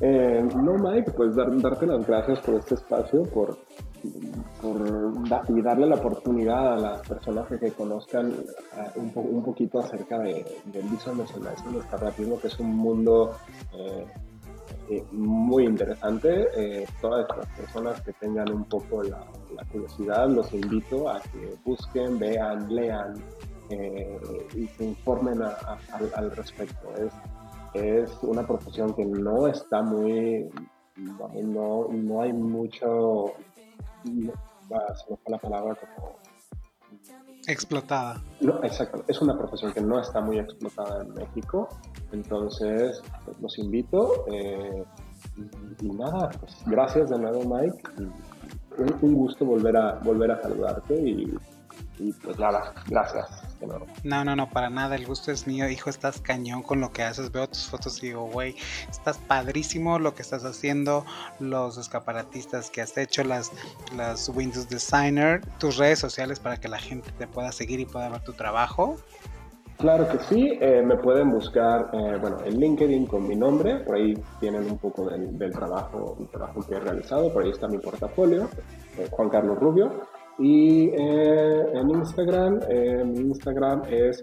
Eh, 0.00 0.42
no, 0.56 0.74
Mike, 0.74 1.12
pues 1.12 1.36
darte 1.36 1.86
las 1.86 2.06
gracias 2.06 2.40
por 2.40 2.56
este 2.56 2.74
espacio, 2.74 3.22
por, 3.22 3.56
y 4.02 5.62
darle 5.62 5.86
la 5.86 5.94
oportunidad 5.94 6.74
a 6.74 6.76
las 6.76 7.08
personas 7.08 7.46
que, 7.48 7.70
conozcan 7.70 8.32
eh, 8.32 8.90
un, 8.96 9.42
poquito 9.42 9.78
acerca 9.78 10.18
de, 10.18 10.44
del 10.64 10.82
visual 10.88 11.16
merchandising, 11.16 11.72
del 11.72 11.80
escaparatismo, 11.82 12.40
que 12.40 12.48
es 12.48 12.58
un 12.58 12.76
mundo 12.76 13.36
eh, 13.72 14.06
muy 15.12 15.64
interesante. 15.64 16.84
todas 17.00 17.26
las 17.36 17.46
personas 17.50 18.00
que 18.02 18.12
tengan 18.14 18.52
un 18.52 18.64
poco 18.64 19.02
la, 19.02 19.24
curiosidad, 19.70 20.28
los 20.28 20.52
invito 20.52 21.08
a 21.08 21.20
que 21.20 21.54
busquen, 21.64 22.18
vean, 22.18 22.74
lean 22.74 23.14
y 24.54 24.66
se 24.66 24.84
informen 24.84 25.40
al 25.40 26.30
respecto. 26.32 26.92
Es, 26.96 27.12
es 27.74 28.10
una 28.22 28.46
profesión 28.46 28.94
que 28.94 29.04
no 29.04 29.46
está 29.46 29.82
muy, 29.82 30.48
no, 30.96 31.88
no 31.90 32.22
hay 32.22 32.32
mucho, 32.32 33.32
no, 34.04 34.32
se 34.68 35.10
me 35.10 35.16
fue 35.16 35.32
la 35.32 35.38
palabra 35.38 35.76
como... 35.76 36.16
Explotada. 37.46 38.22
No, 38.40 38.64
exacto. 38.64 39.04
Es 39.06 39.20
una 39.20 39.36
profesión 39.36 39.72
que 39.74 39.82
no 39.82 40.00
está 40.00 40.22
muy 40.22 40.38
explotada 40.38 41.02
en 41.02 41.12
México. 41.12 41.68
Entonces, 42.10 43.02
pues, 43.26 43.38
los 43.38 43.58
invito. 43.58 44.24
Eh, 44.32 44.82
y, 45.82 45.90
nada, 45.90 46.30
pues 46.40 46.56
gracias 46.64 47.10
de 47.10 47.18
nuevo, 47.18 47.42
Mike. 47.44 47.82
Un, 48.78 48.94
un, 49.02 49.14
gusto 49.14 49.44
volver 49.44 49.76
a, 49.76 49.96
volver 49.96 50.30
a 50.30 50.40
saludarte 50.40 50.94
y 50.94 51.34
y 51.98 52.12
pues 52.12 52.38
nada, 52.38 52.72
gracias. 52.88 53.53
No, 54.02 54.24
no, 54.24 54.36
no, 54.36 54.48
para 54.50 54.70
nada, 54.70 54.96
el 54.96 55.06
gusto 55.06 55.32
es 55.32 55.46
mío, 55.46 55.68
hijo, 55.68 55.90
estás 55.90 56.20
cañón 56.20 56.62
con 56.62 56.80
lo 56.80 56.92
que 56.92 57.02
haces, 57.02 57.30
veo 57.32 57.48
tus 57.48 57.66
fotos 57.66 58.02
y 58.02 58.08
digo, 58.08 58.26
güey, 58.30 58.56
estás 58.90 59.18
padrísimo 59.18 59.98
lo 59.98 60.14
que 60.14 60.22
estás 60.22 60.44
haciendo, 60.44 61.04
los 61.40 61.78
escaparatistas 61.78 62.70
que 62.70 62.82
has 62.82 62.96
hecho, 62.96 63.24
las, 63.24 63.52
las 63.96 64.28
Windows 64.28 64.68
Designer, 64.68 65.40
tus 65.58 65.76
redes 65.76 65.98
sociales 65.98 66.40
para 66.40 66.58
que 66.58 66.68
la 66.68 66.78
gente 66.78 67.10
te 67.18 67.26
pueda 67.26 67.52
seguir 67.52 67.80
y 67.80 67.86
pueda 67.86 68.08
ver 68.08 68.22
tu 68.22 68.32
trabajo. 68.32 68.96
Claro 69.78 70.08
que 70.08 70.18
sí, 70.20 70.56
eh, 70.60 70.82
me 70.86 70.96
pueden 70.96 71.30
buscar, 71.32 71.90
eh, 71.92 72.16
bueno, 72.20 72.38
en 72.44 72.60
LinkedIn 72.60 73.06
con 73.06 73.26
mi 73.26 73.34
nombre, 73.34 73.80
por 73.80 73.96
ahí 73.96 74.14
tienen 74.38 74.70
un 74.70 74.78
poco 74.78 75.10
del, 75.10 75.52
trabajo, 75.52 76.16
el 76.20 76.28
trabajo 76.28 76.64
que 76.66 76.76
he 76.76 76.80
realizado, 76.80 77.32
por 77.32 77.42
ahí 77.42 77.50
está 77.50 77.66
mi 77.66 77.78
portafolio, 77.78 78.48
eh, 78.96 79.08
Juan 79.10 79.28
Carlos 79.30 79.58
Rubio. 79.58 80.06
Y 80.38 80.88
eh, 80.88 81.66
en 81.74 81.90
Instagram, 81.90 82.60
eh, 82.68 83.04
mi 83.04 83.20
Instagram 83.20 83.82
es 83.88 84.22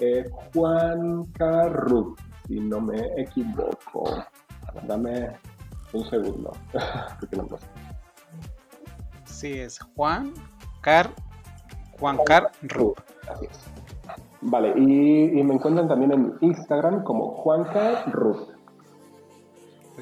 eh, 0.00 0.24
Juan 0.52 1.26
Carru, 1.32 2.16
si 2.46 2.60
no 2.60 2.80
me 2.80 3.00
equivoco. 3.16 4.24
Dame 4.88 5.30
un 5.92 6.04
segundo. 6.06 6.52
sí, 9.24 9.60
es 9.60 9.78
Juan 9.94 10.34
Car 10.80 11.10
Juan 11.98 12.18
Car 12.26 12.50
Así 13.30 13.46
es. 13.50 13.60
Vale, 14.40 14.74
y, 14.76 15.42
me 15.42 15.54
encuentran 15.54 15.88
también 15.88 16.12
en 16.12 16.34
Instagram 16.40 17.02
como 17.04 17.34
Juan 17.36 17.64
Car 17.64 18.04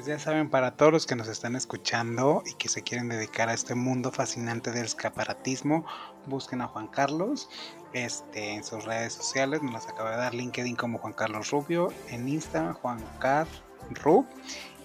pues 0.03 0.19
ya 0.19 0.19
saben, 0.19 0.49
para 0.49 0.75
todos 0.75 0.91
los 0.91 1.05
que 1.05 1.15
nos 1.15 1.29
están 1.29 1.55
escuchando 1.55 2.43
y 2.45 2.55
que 2.55 2.67
se 2.67 2.81
quieren 2.81 3.07
dedicar 3.07 3.47
a 3.47 3.53
este 3.53 3.73
mundo 3.73 4.11
fascinante 4.11 4.71
del 4.71 4.83
escaparatismo, 4.83 5.85
busquen 6.25 6.59
a 6.59 6.67
Juan 6.67 6.87
Carlos 6.87 7.47
este, 7.93 8.51
en 8.51 8.65
sus 8.65 8.83
redes 8.83 9.13
sociales. 9.13 9.63
Nos 9.63 9.71
las 9.71 9.87
acaba 9.87 10.11
de 10.11 10.17
dar 10.17 10.33
LinkedIn 10.33 10.75
como 10.75 10.97
Juan 10.97 11.13
Carlos 11.13 11.51
Rubio, 11.51 11.93
en 12.09 12.27
Instagram 12.27 12.73
Juan 12.73 13.01
Car 13.19 13.47
Rub. 13.91 14.25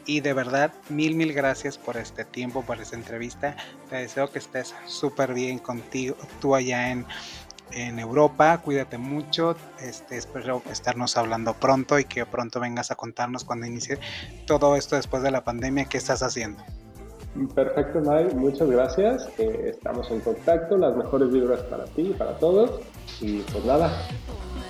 Y 0.06 0.20
de 0.20 0.34
verdad, 0.34 0.72
mil, 0.88 1.16
mil 1.16 1.32
gracias 1.32 1.78
por 1.78 1.96
este 1.96 2.24
tiempo, 2.24 2.62
por 2.62 2.80
esta 2.80 2.94
entrevista. 2.94 3.56
Te 3.90 3.96
deseo 3.96 4.30
que 4.30 4.38
estés 4.38 4.72
súper 4.86 5.34
bien 5.34 5.58
contigo, 5.58 6.14
tú 6.40 6.54
allá 6.54 6.92
en, 6.92 7.04
en 7.72 7.98
Europa. 7.98 8.58
Cuídate 8.58 8.98
mucho. 8.98 9.56
Este, 9.80 10.16
espero 10.16 10.62
estarnos 10.70 11.16
hablando 11.16 11.54
pronto 11.54 11.98
y 11.98 12.04
que 12.04 12.26
pronto 12.26 12.60
vengas 12.60 12.90
a 12.90 12.94
contarnos 12.94 13.44
cuando 13.44 13.66
inicie 13.66 13.98
todo 14.46 14.76
esto 14.76 14.96
después 14.96 15.22
de 15.22 15.30
la 15.30 15.44
pandemia, 15.44 15.86
qué 15.86 15.98
estás 15.98 16.22
haciendo. 16.22 16.62
Perfecto, 17.54 18.00
Mike. 18.00 18.34
Muchas 18.34 18.68
gracias. 18.68 19.28
Eh, 19.38 19.70
estamos 19.70 20.10
en 20.10 20.20
contacto. 20.20 20.76
Las 20.76 20.96
mejores 20.96 21.30
vibras 21.30 21.60
para 21.62 21.84
ti 21.84 22.08
y 22.10 22.12
para 22.14 22.32
todos. 22.38 22.80
Y 23.20 23.40
pues 23.40 23.64
nada, 23.64 23.92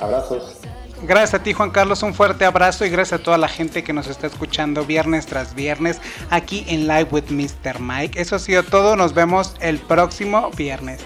abrazos. 0.01 0.61
Gracias 1.03 1.41
a 1.41 1.43
ti 1.45 1.53
Juan 1.53 1.71
Carlos, 1.71 2.03
un 2.03 2.13
fuerte 2.13 2.45
abrazo 2.45 2.85
y 2.85 2.91
gracias 2.91 3.21
a 3.21 3.23
toda 3.23 3.39
la 3.39 3.47
gente 3.47 3.85
que 3.85 3.93
nos 3.93 4.09
está 4.09 4.27
escuchando 4.27 4.85
viernes 4.85 5.27
tras 5.27 5.55
viernes 5.55 6.01
aquí 6.29 6.65
en 6.67 6.89
Live 6.89 7.09
with 7.13 7.31
Mr. 7.31 7.79
Mike. 7.79 8.21
Eso 8.21 8.35
ha 8.35 8.41
sido 8.41 8.65
todo, 8.65 8.97
nos 8.97 9.15
vemos 9.15 9.55
el 9.61 9.79
próximo 9.79 10.51
viernes 10.57 11.01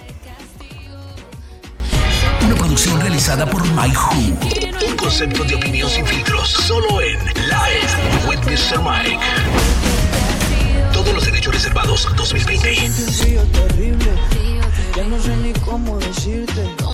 producción 2.73 3.01
realizada 3.03 3.45
por 3.45 3.63
Mike 3.73 3.99
Who. 3.99 4.89
Un 4.89 4.97
concepto 4.97 5.45
de 5.45 5.57
opinión 5.57 5.91
sin 5.91 6.07
filtros, 6.07 6.49
solo 6.49 7.03
en 7.03 7.19
Live 7.35 8.27
with 8.27 8.39
Mr. 8.47 8.81
Mike. 8.81 9.21
Todos 10.91 11.13
los 11.13 11.23
derechos 11.27 11.53
reservados 11.53 12.09
2020. 12.17 12.75
Ya 14.97 15.05
no 15.05 15.23
sé 15.23 15.37
ni 15.37 15.53
cómo 15.61 15.99
decirte. 15.99 16.92